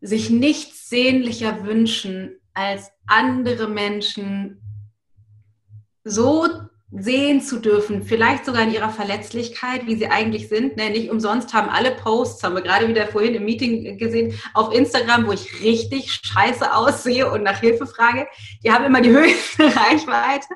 sich 0.00 0.30
nichts 0.30 0.88
sehnlicher 0.88 1.64
wünschen, 1.64 2.40
als 2.54 2.90
andere 3.06 3.68
Menschen 3.68 4.62
so 6.10 6.46
sehen 6.90 7.42
zu 7.42 7.60
dürfen, 7.60 8.02
vielleicht 8.02 8.46
sogar 8.46 8.62
in 8.62 8.72
ihrer 8.72 8.88
Verletzlichkeit, 8.88 9.86
wie 9.86 9.96
sie 9.96 10.06
eigentlich 10.06 10.48
sind. 10.48 10.76
Ne, 10.76 10.90
nicht 10.90 11.10
umsonst 11.10 11.52
haben 11.52 11.68
alle 11.68 11.90
Posts, 11.90 12.42
haben 12.42 12.54
wir 12.54 12.62
gerade 12.62 12.88
wieder 12.88 13.06
vorhin 13.06 13.34
im 13.34 13.44
Meeting 13.44 13.98
gesehen, 13.98 14.38
auf 14.54 14.72
Instagram, 14.72 15.26
wo 15.26 15.32
ich 15.32 15.62
richtig 15.62 16.10
scheiße 16.10 16.74
aussehe 16.74 17.30
und 17.30 17.42
nach 17.42 17.60
Hilfe 17.60 17.86
frage. 17.86 18.26
Die 18.64 18.72
haben 18.72 18.84
immer 18.84 19.02
die 19.02 19.10
höchste 19.16 19.64
Reichweite, 19.64 20.48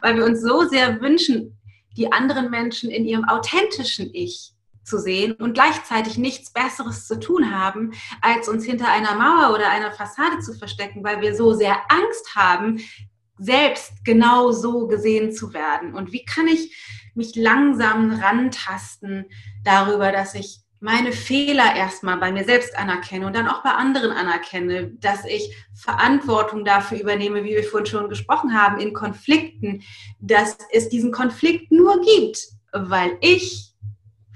weil 0.00 0.16
wir 0.16 0.24
uns 0.24 0.42
so 0.42 0.68
sehr 0.68 1.00
wünschen, 1.00 1.58
die 1.96 2.12
anderen 2.12 2.50
Menschen 2.50 2.88
in 2.90 3.04
ihrem 3.04 3.24
authentischen 3.24 4.10
Ich 4.12 4.52
zu 4.84 4.98
sehen 4.98 5.32
und 5.32 5.54
gleichzeitig 5.54 6.18
nichts 6.18 6.52
Besseres 6.52 7.06
zu 7.06 7.18
tun 7.18 7.54
haben, 7.56 7.92
als 8.22 8.48
uns 8.48 8.64
hinter 8.64 8.88
einer 8.88 9.14
Mauer 9.14 9.54
oder 9.54 9.70
einer 9.70 9.92
Fassade 9.92 10.38
zu 10.40 10.54
verstecken, 10.54 11.04
weil 11.04 11.20
wir 11.20 11.34
so 11.34 11.52
sehr 11.52 11.76
Angst 11.88 12.34
haben, 12.34 12.80
selbst 13.40 14.04
genau 14.04 14.52
so 14.52 14.86
gesehen 14.86 15.32
zu 15.32 15.52
werden. 15.52 15.94
Und 15.94 16.12
wie 16.12 16.24
kann 16.24 16.46
ich 16.46 16.76
mich 17.14 17.34
langsam 17.34 18.12
rantasten 18.12 19.26
darüber, 19.64 20.12
dass 20.12 20.34
ich 20.34 20.60
meine 20.80 21.12
Fehler 21.12 21.76
erstmal 21.76 22.16
bei 22.16 22.32
mir 22.32 22.44
selbst 22.44 22.76
anerkenne 22.76 23.26
und 23.26 23.36
dann 23.36 23.48
auch 23.48 23.62
bei 23.62 23.70
anderen 23.70 24.12
anerkenne, 24.12 24.92
dass 25.00 25.26
ich 25.26 25.54
Verantwortung 25.74 26.64
dafür 26.64 27.00
übernehme, 27.00 27.44
wie 27.44 27.54
wir 27.54 27.64
vorhin 27.64 27.86
schon 27.86 28.08
gesprochen 28.08 28.54
haben, 28.54 28.80
in 28.80 28.94
Konflikten, 28.94 29.82
dass 30.20 30.56
es 30.72 30.88
diesen 30.88 31.12
Konflikt 31.12 31.70
nur 31.70 32.00
gibt, 32.00 32.48
weil 32.72 33.18
ich 33.20 33.69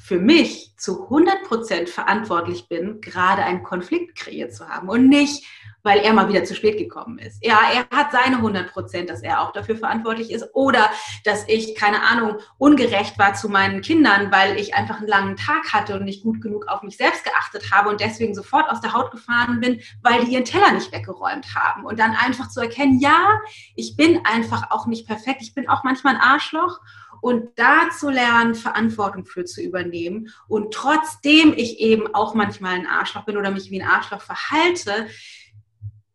für 0.05 0.19
mich 0.19 0.75
zu 0.77 1.05
100 1.05 1.45
Prozent 1.45 1.89
verantwortlich 1.89 2.69
bin, 2.69 3.01
gerade 3.01 3.43
einen 3.43 3.63
Konflikt 3.63 4.19
kreiert 4.19 4.55
zu 4.55 4.69
haben 4.69 4.91
und 4.91 5.09
nicht, 5.09 5.47
weil 5.83 6.01
er 6.01 6.13
mal 6.13 6.29
wieder 6.29 6.45
zu 6.45 6.55
spät 6.55 6.77
gekommen 6.77 7.19
ist. 7.19 7.43
Ja, 7.43 7.59
er 7.73 7.97
hat 7.97 8.13
seine 8.13 8.37
100 8.37 8.71
Prozent, 8.71 9.09
dass 9.09 9.23
er 9.23 9.41
auch 9.41 9.53
dafür 9.53 9.77
verantwortlich 9.77 10.31
ist 10.31 10.45
oder 10.53 10.91
dass 11.25 11.49
ich, 11.49 11.75
keine 11.75 12.03
Ahnung, 12.03 12.37
ungerecht 12.59 13.19
war 13.19 13.33
zu 13.33 13.49
meinen 13.49 13.81
Kindern, 13.81 14.31
weil 14.31 14.59
ich 14.59 14.75
einfach 14.75 14.99
einen 14.99 15.09
langen 15.09 15.37
Tag 15.37 15.73
hatte 15.73 15.95
und 15.95 16.05
nicht 16.05 16.23
gut 16.23 16.43
genug 16.43 16.69
auf 16.69 16.83
mich 16.83 16.99
selbst 16.99 17.25
geachtet 17.25 17.73
habe 17.73 17.89
und 17.89 18.01
deswegen 18.01 18.35
sofort 18.35 18.69
aus 18.69 18.83
der 18.83 18.93
Haut 18.93 19.11
gefahren 19.11 19.61
bin, 19.61 19.81
weil 20.03 20.23
die 20.27 20.33
ihren 20.33 20.45
Teller 20.45 20.73
nicht 20.73 20.93
weggeräumt 20.93 21.55
haben. 21.55 21.87
Und 21.87 21.99
dann 21.99 22.15
einfach 22.15 22.51
zu 22.51 22.61
erkennen, 22.61 22.99
ja, 23.01 23.41
ich 23.75 23.97
bin 23.97 24.21
einfach 24.27 24.71
auch 24.71 24.87
nicht 24.87 25.07
perfekt, 25.07 25.41
ich 25.41 25.55
bin 25.55 25.67
auch 25.67 25.83
manchmal 25.83 26.17
ein 26.17 26.21
Arschloch 26.21 26.81
und 27.25 27.53
da 27.57 27.89
zu 27.89 28.11
lernen, 28.11 28.55
Verantwortung 28.55 29.25
für 29.25 29.47
zu 29.47 29.63
übernehmen. 29.63 30.29
Und 30.47 30.75
trotzdem 30.75 31.55
ich 31.57 31.81
eben 31.81 32.15
auch 32.15 32.35
manchmal 32.35 32.75
ein 32.75 32.87
Arschloch 32.87 33.25
bin 33.25 33.39
oder 33.39 33.51
mich 33.51 33.71
wie 33.71 33.81
ein 33.81 33.89
Arschloch 33.89 34.21
verhalte, 34.21 35.07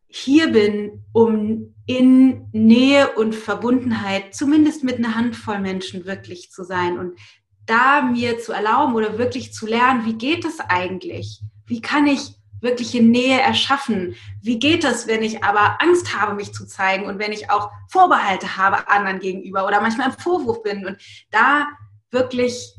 hier 0.07 0.51
bin, 0.51 1.03
um 1.11 1.73
in 1.87 2.47
Nähe 2.51 3.15
und 3.15 3.33
Verbundenheit, 3.33 4.35
zumindest 4.35 4.83
mit 4.83 4.99
einer 4.99 5.15
Handvoll 5.15 5.57
Menschen 5.57 6.05
wirklich 6.05 6.51
zu 6.51 6.63
sein 6.63 6.99
und 6.99 7.17
da 7.65 8.03
mir 8.03 8.37
zu 8.37 8.51
erlauben 8.51 8.93
oder 8.93 9.17
wirklich 9.17 9.51
zu 9.51 9.65
lernen, 9.65 10.05
wie 10.05 10.13
geht 10.13 10.45
es 10.45 10.59
eigentlich? 10.59 11.41
Wie 11.65 11.81
kann 11.81 12.05
ich 12.05 12.35
wirkliche 12.61 13.01
Nähe 13.01 13.39
erschaffen? 13.39 14.15
Wie 14.41 14.59
geht 14.59 14.83
es, 14.83 15.07
wenn 15.07 15.23
ich 15.23 15.43
aber 15.43 15.81
Angst 15.81 16.19
habe, 16.19 16.35
mich 16.35 16.53
zu 16.53 16.65
zeigen 16.65 17.05
und 17.05 17.19
wenn 17.19 17.31
ich 17.31 17.49
auch 17.49 17.71
Vorbehalte 17.87 18.57
habe 18.57 18.87
anderen 18.87 19.19
gegenüber 19.19 19.65
oder 19.65 19.81
manchmal 19.81 20.09
im 20.09 20.17
Vorwurf 20.17 20.63
bin 20.63 20.85
und 20.85 20.97
da 21.31 21.67
wirklich 22.11 22.75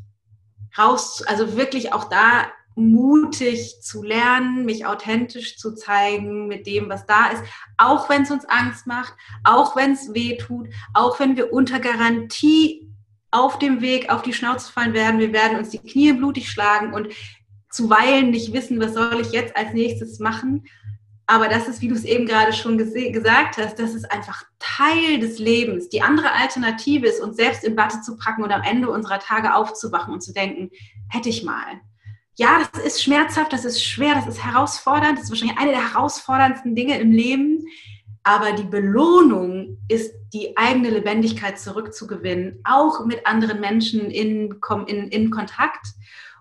raus, 0.77 1.23
also 1.27 1.57
wirklich 1.57 1.93
auch 1.93 2.05
da 2.05 2.47
mutig 2.77 3.83
zu 3.83 4.03
lernen, 4.03 4.65
mich 4.65 4.87
authentisch 4.87 5.59
zu 5.59 5.75
zeigen 5.75 6.47
mit 6.47 6.67
dem, 6.67 6.89
was 6.89 7.05
da 7.07 7.27
ist, 7.27 7.43
auch 7.77 8.09
wenn 8.09 8.23
es 8.23 8.31
uns 8.31 8.45
Angst 8.47 8.87
macht, 8.87 9.15
auch 9.45 9.77
wenn 9.77 9.93
es 9.93 10.15
weh 10.15 10.37
tut, 10.37 10.69
auch 10.95 11.21
wenn 11.21 11.37
wir 11.37 11.53
unter 11.53 11.81
Garantie 11.81 12.89
auf 13.31 13.59
dem 13.59 13.81
Weg 13.81 14.11
auf 14.11 14.23
die 14.23 14.33
Schnauze 14.33 14.73
fallen 14.73 14.93
werden. 14.93 15.21
Wir 15.21 15.33
werden 15.33 15.59
uns 15.59 15.71
die 15.71 15.79
Knie 15.79 16.13
blutig 16.13 16.51
schlagen 16.51 16.93
und 16.93 17.09
zuweilen 17.71 18.31
nicht 18.31 18.53
wissen, 18.53 18.81
was 18.81 18.95
soll 18.95 19.21
ich 19.21 19.33
jetzt 19.33 19.57
als 19.57 19.73
nächstes 19.73 20.19
machen. 20.19 20.65
Aber 21.27 21.49
das 21.49 21.69
ist, 21.69 21.81
wie 21.81 21.89
du 21.89 21.95
es 21.95 22.05
eben 22.05 22.27
gerade 22.27 22.53
schon 22.53 22.77
gesagt 22.77 23.57
hast, 23.57 23.79
das 23.79 23.95
ist 23.95 24.11
einfach 24.11 24.43
Teil 24.59 25.21
des 25.21 25.39
Lebens. 25.39 25.89
Die 25.89 26.03
andere 26.03 26.33
Alternative 26.33 27.07
ist, 27.07 27.21
uns 27.21 27.37
selbst 27.37 27.63
in 27.63 27.77
Watte 27.77 28.01
zu 28.01 28.17
packen 28.17 28.43
und 28.43 28.51
am 28.51 28.63
Ende 28.63 28.91
unserer 28.91 29.21
Tage 29.21 29.55
aufzuwachen 29.55 30.13
und 30.13 30.23
zu 30.23 30.33
denken, 30.33 30.71
hätte 31.09 31.29
ich 31.29 31.45
mal 31.45 31.81
ja, 32.41 32.59
das 32.73 32.83
ist 32.83 33.03
schmerzhaft, 33.03 33.53
das 33.53 33.67
ist 33.67 33.85
schwer, 33.85 34.15
das 34.15 34.27
ist 34.27 34.43
herausfordernd, 34.43 35.19
das 35.19 35.25
ist 35.25 35.31
wahrscheinlich 35.31 35.59
eine 35.59 35.73
der 35.73 35.93
herausforderndsten 35.93 36.75
Dinge 36.75 36.99
im 36.99 37.13
Leben. 37.13 37.67
Aber 38.23 38.53
die 38.53 38.65
Belohnung 38.65 39.77
ist, 39.89 40.15
die 40.33 40.57
eigene 40.57 40.89
Lebendigkeit 40.89 41.59
zurückzugewinnen, 41.59 42.61
auch 42.65 43.05
mit 43.05 43.27
anderen 43.27 43.61
Menschen 43.61 44.11
in, 44.11 44.59
in, 44.87 45.09
in 45.09 45.31
Kontakt. 45.31 45.87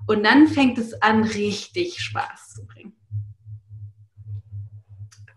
Und 0.07 0.23
dann 0.25 0.47
fängt 0.47 0.77
es 0.77 0.99
an, 1.01 1.23
richtig 1.23 1.99
Spaß 1.99 2.53
zu 2.55 2.65
bringen. 2.65 2.93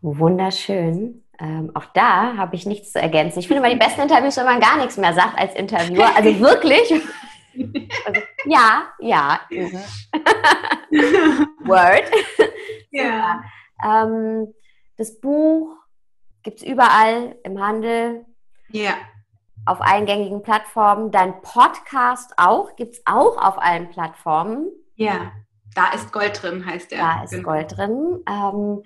Wunderschön. 0.01 1.23
Ähm, 1.39 1.71
auch 1.75 1.87
da 1.87 2.37
habe 2.37 2.57
ich 2.57 2.67
nichts 2.67 2.93
zu 2.93 3.01
ergänzen. 3.01 3.39
Ich 3.39 3.49
finde 3.49 3.63
mal 3.63 3.71
die 3.71 3.79
besten 3.79 4.03
Interviews, 4.03 4.37
wenn 4.37 4.45
man 4.45 4.61
gar 4.61 4.77
nichts 4.79 4.97
mehr 4.97 5.13
sagt 5.13 5.39
als 5.39 5.55
Interviewer. 5.55 6.15
Also 6.15 6.41
wirklich. 6.41 6.93
Also, 8.07 8.21
ja, 8.47 8.89
ja. 9.01 9.41
Mhm. 9.51 9.79
Word. 11.65 12.05
Ja. 12.95 13.43
Ähm, 13.83 14.53
das 14.99 15.19
Buch 15.19 15.75
gibt 16.43 16.59
es 16.59 16.63
überall 16.63 17.37
im 17.43 17.59
Handel. 17.59 18.27
Ja. 18.69 18.97
Auf 19.65 19.81
allen 19.81 20.07
gängigen 20.07 20.43
Plattformen. 20.43 21.11
Dein 21.11 21.41
Podcast 21.43 22.33
auch, 22.37 22.75
gibt 22.77 22.95
es 22.95 23.03
auch 23.05 23.37
auf 23.37 23.59
allen 23.59 23.91
Plattformen. 23.91 24.71
Ja, 24.97 25.33
da 25.75 25.93
ist 25.95 26.13
Gold 26.13 26.43
drin, 26.43 26.67
heißt 26.67 26.91
der. 26.91 26.99
Da 26.99 27.23
ist 27.25 27.31
genau. 27.31 27.51
Gold 27.51 27.77
drin. 27.77 28.23
Ähm, 28.29 28.83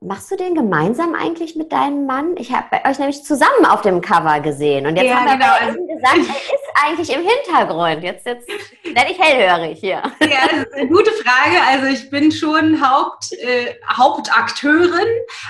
Machst 0.00 0.30
du 0.30 0.36
den 0.36 0.54
gemeinsam 0.54 1.16
eigentlich 1.16 1.56
mit 1.56 1.72
deinem 1.72 2.06
Mann? 2.06 2.36
Ich 2.36 2.52
habe 2.52 2.66
euch 2.88 3.00
nämlich 3.00 3.24
zusammen 3.24 3.66
auf 3.68 3.80
dem 3.80 4.00
Cover 4.00 4.38
gesehen. 4.38 4.86
Und 4.86 4.94
jetzt 4.94 5.06
ja, 5.06 5.16
haben 5.16 5.26
wir 5.26 5.32
genau. 5.32 5.52
Also, 5.60 5.86
gesagt, 5.86 6.18
er 6.18 6.54
ist 6.54 6.68
eigentlich 6.84 7.16
im 7.16 7.26
Hintergrund. 7.26 8.04
Jetzt, 8.04 8.24
jetzt 8.24 8.48
werde 8.84 9.10
ich 9.10 9.18
hellhörig 9.18 9.80
hier. 9.80 10.00
Ja, 10.20 10.46
das 10.48 10.60
ist 10.60 10.74
eine 10.74 10.86
gute 10.86 11.10
Frage. 11.10 11.60
Also 11.66 11.86
ich 11.86 12.08
bin 12.10 12.30
schon 12.30 12.80
Haupt, 12.80 13.32
äh, 13.32 13.74
Hauptakteurin, 13.88 15.08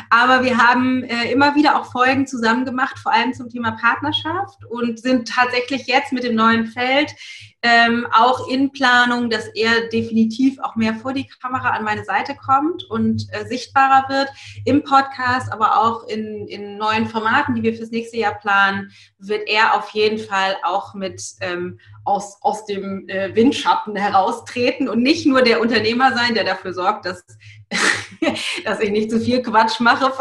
aber 0.09 0.43
wir 0.43 0.57
haben 0.57 1.05
äh, 1.05 1.31
immer 1.31 1.55
wieder 1.55 1.79
auch 1.79 1.93
Folgen 1.93 2.27
zusammen 2.27 2.65
gemacht, 2.65 2.99
vor 2.99 3.13
allem 3.13 3.35
zum 3.35 3.51
Thema 3.51 3.73
Partnerschaft 3.73 4.65
und 4.71 4.99
sind 4.99 5.29
tatsächlich 5.29 5.87
jetzt 5.87 6.11
mit 6.13 6.25
dem 6.25 6.35
neuen 6.35 6.65
Feld 6.65 7.15
ähm, 7.63 8.07
auch 8.13 8.49
in 8.49 8.71
Planung, 8.71 9.31
dass 9.31 9.49
er 9.49 9.89
definitiv 9.89 10.59
auch 10.61 10.77
mehr 10.77 10.95
vor 10.95 11.13
die 11.13 11.27
Kamera 11.27 11.71
an 11.71 11.85
meine 11.85 12.05
Seite 12.05 12.37
kommt 12.37 12.85
und 12.85 13.27
äh, 13.33 13.47
sichtbarer 13.47 14.09
wird. 14.09 14.29
Im 14.65 14.85
Podcast, 14.85 15.53
aber 15.53 15.81
auch 15.81 16.07
in, 16.07 16.47
in 16.47 16.77
neuen 16.77 17.09
Formaten, 17.09 17.57
die 17.57 17.63
wir 17.63 17.75
fürs 17.75 17.91
nächste 17.91 18.19
Jahr 18.19 18.35
planen, 18.35 18.93
wird 19.19 19.49
er 19.49 19.75
auf 19.77 19.91
jeden 19.91 20.19
Fall 20.19 20.57
auch 20.63 20.95
mit 20.95 21.21
ähm, 21.41 21.81
aus, 22.05 22.39
aus 22.43 22.65
dem 22.65 23.09
äh, 23.09 23.35
Windschatten 23.35 23.97
heraustreten 23.97 24.89
und 24.89 25.03
nicht 25.03 25.27
nur 25.27 25.43
der 25.43 25.61
Unternehmer 25.61 26.15
sein, 26.15 26.35
der 26.35 26.45
dafür 26.45 26.73
sorgt, 26.73 27.07
dass, 27.07 27.25
dass 28.65 28.81
ich 28.81 28.91
nicht 28.91 29.11
zu 29.11 29.21
viel 29.21 29.43
Quatsch 29.43 29.81
mache 29.81 30.13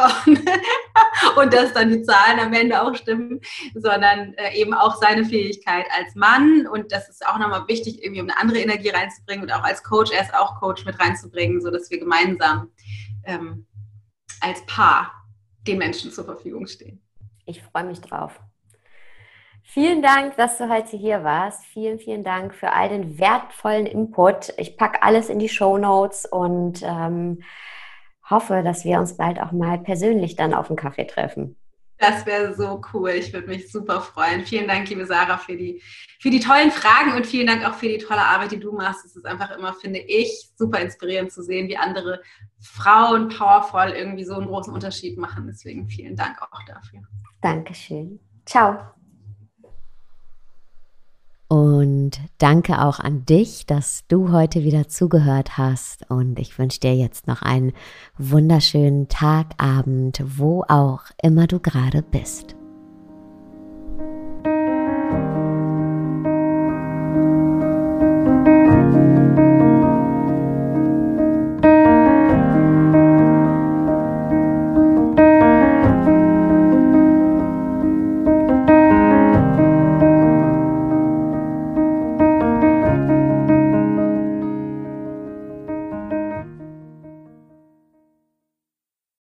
und 1.38 1.54
dass 1.54 1.74
dann 1.74 1.90
die 1.90 2.04
Zahlen 2.04 2.40
am 2.40 2.54
Ende 2.54 2.82
auch 2.82 2.96
stimmen, 2.96 3.42
sondern 3.76 4.34
äh, 4.36 4.56
eben 4.56 4.74
auch 4.74 4.96
seine 4.96 5.26
Fähigkeit 5.26 5.86
als 5.98 6.16
Mann 6.16 6.68
und 6.68 6.92
das 6.92 7.10
ist 7.10 7.26
auch 7.26 7.38
nochmal 7.38 7.68
wichtig, 7.68 8.04
irgendwie 8.04 8.22
um 8.22 8.30
eine 8.30 8.40
andere 8.40 8.60
Energie 8.60 8.90
reinzubringen 8.90 9.44
und 9.44 9.52
auch 9.52 9.64
als 9.64 9.84
Coach, 9.84 10.12
er 10.12 10.22
ist 10.22 10.34
auch 10.34 10.60
Coach 10.60 10.86
mit 10.86 11.00
reinzubringen, 11.00 11.62
sodass 11.62 11.90
wir 11.90 12.00
gemeinsam 12.00 12.72
ähm, 13.26 13.66
als 14.42 14.66
Paar 14.66 15.12
den 15.68 15.78
Menschen 15.78 16.12
zur 16.12 16.26
Verfügung 16.26 16.68
stehen. 16.68 17.02
Ich 17.46 17.62
freue 17.64 17.86
mich 17.86 18.02
drauf. 18.02 18.40
Vielen 19.70 20.02
Dank, 20.02 20.38
dass 20.38 20.58
du 20.58 20.70
heute 20.70 20.96
hier 20.96 21.26
warst. 21.26 21.66
Vielen, 21.66 22.00
vielen 22.00 22.24
Dank 22.24 22.56
für 22.56 22.72
all 22.72 22.88
den 22.88 23.20
wertvollen 23.20 23.86
Input. 23.86 24.54
Ich 24.58 24.78
packe 24.78 25.04
alles 25.04 25.28
in 25.28 25.40
die 25.40 25.50
Show 25.50 25.78
Notes 25.78 26.26
und 26.26 26.82
ähm, 26.84 27.44
hoffe, 28.30 28.62
dass 28.64 28.86
wir 28.86 29.00
uns 29.00 29.18
bald 29.18 29.40
auch 29.40 29.52
mal 29.52 29.80
persönlich 29.80 30.36
dann 30.36 30.54
auf 30.54 30.70
einen 30.70 30.78
Kaffee 30.78 31.06
treffen. 31.06 31.56
Das 32.00 32.26
wäre 32.26 32.54
so 32.54 32.82
cool. 32.94 33.10
Ich 33.10 33.34
würde 33.34 33.48
mich 33.48 33.72
super 33.72 34.02
freuen. 34.02 34.46
Vielen 34.46 34.68
Dank, 34.68 34.88
liebe 34.90 35.06
Sarah, 35.06 35.38
für 35.38 35.58
die, 35.58 35.82
für 36.20 36.30
die 36.30 36.40
tollen 36.40 36.72
Fragen 36.72 37.14
und 37.14 37.26
vielen 37.26 37.48
Dank 37.48 37.66
auch 37.66 37.74
für 37.74 37.88
die 37.88 37.98
tolle 37.98 38.22
Arbeit, 38.22 38.52
die 38.52 38.60
du 38.60 38.72
machst. 38.72 39.04
Es 39.06 39.16
ist 39.16 39.26
einfach 39.26 39.58
immer, 39.58 39.74
finde 39.74 40.00
ich, 40.00 40.52
super 40.56 40.80
inspirierend 40.80 41.32
zu 41.32 41.42
sehen, 41.42 41.68
wie 41.70 41.78
andere 41.78 42.22
Frauen 42.60 43.30
powervoll 43.30 43.94
irgendwie 43.96 44.26
so 44.26 44.36
einen 44.36 44.48
großen 44.48 44.74
Unterschied 44.74 45.18
machen. 45.18 45.48
Deswegen 45.48 45.88
vielen 45.88 46.16
Dank 46.16 46.40
auch 46.42 46.64
dafür. 46.68 47.02
Dankeschön. 47.42 48.20
Ciao. 48.46 48.97
Und 51.48 52.20
danke 52.40 52.82
auch 52.82 53.00
an 53.00 53.26
dich, 53.26 53.66
dass 53.66 54.04
du 54.10 54.34
heute 54.34 54.64
wieder 54.64 54.90
zugehört 54.90 55.58
hast. 55.58 56.10
Und 56.10 56.40
ich 56.40 56.60
wünsche 56.60 56.82
dir 56.82 56.94
jetzt 56.94 57.28
noch 57.28 57.42
einen 57.42 57.72
wunderschönen 58.18 59.08
Tag, 59.08 59.48
Abend, 59.58 60.22
wo 60.26 60.64
auch 60.68 61.04
immer 61.22 61.48
du 61.48 61.60
gerade 61.60 62.02
bist. 62.02 62.57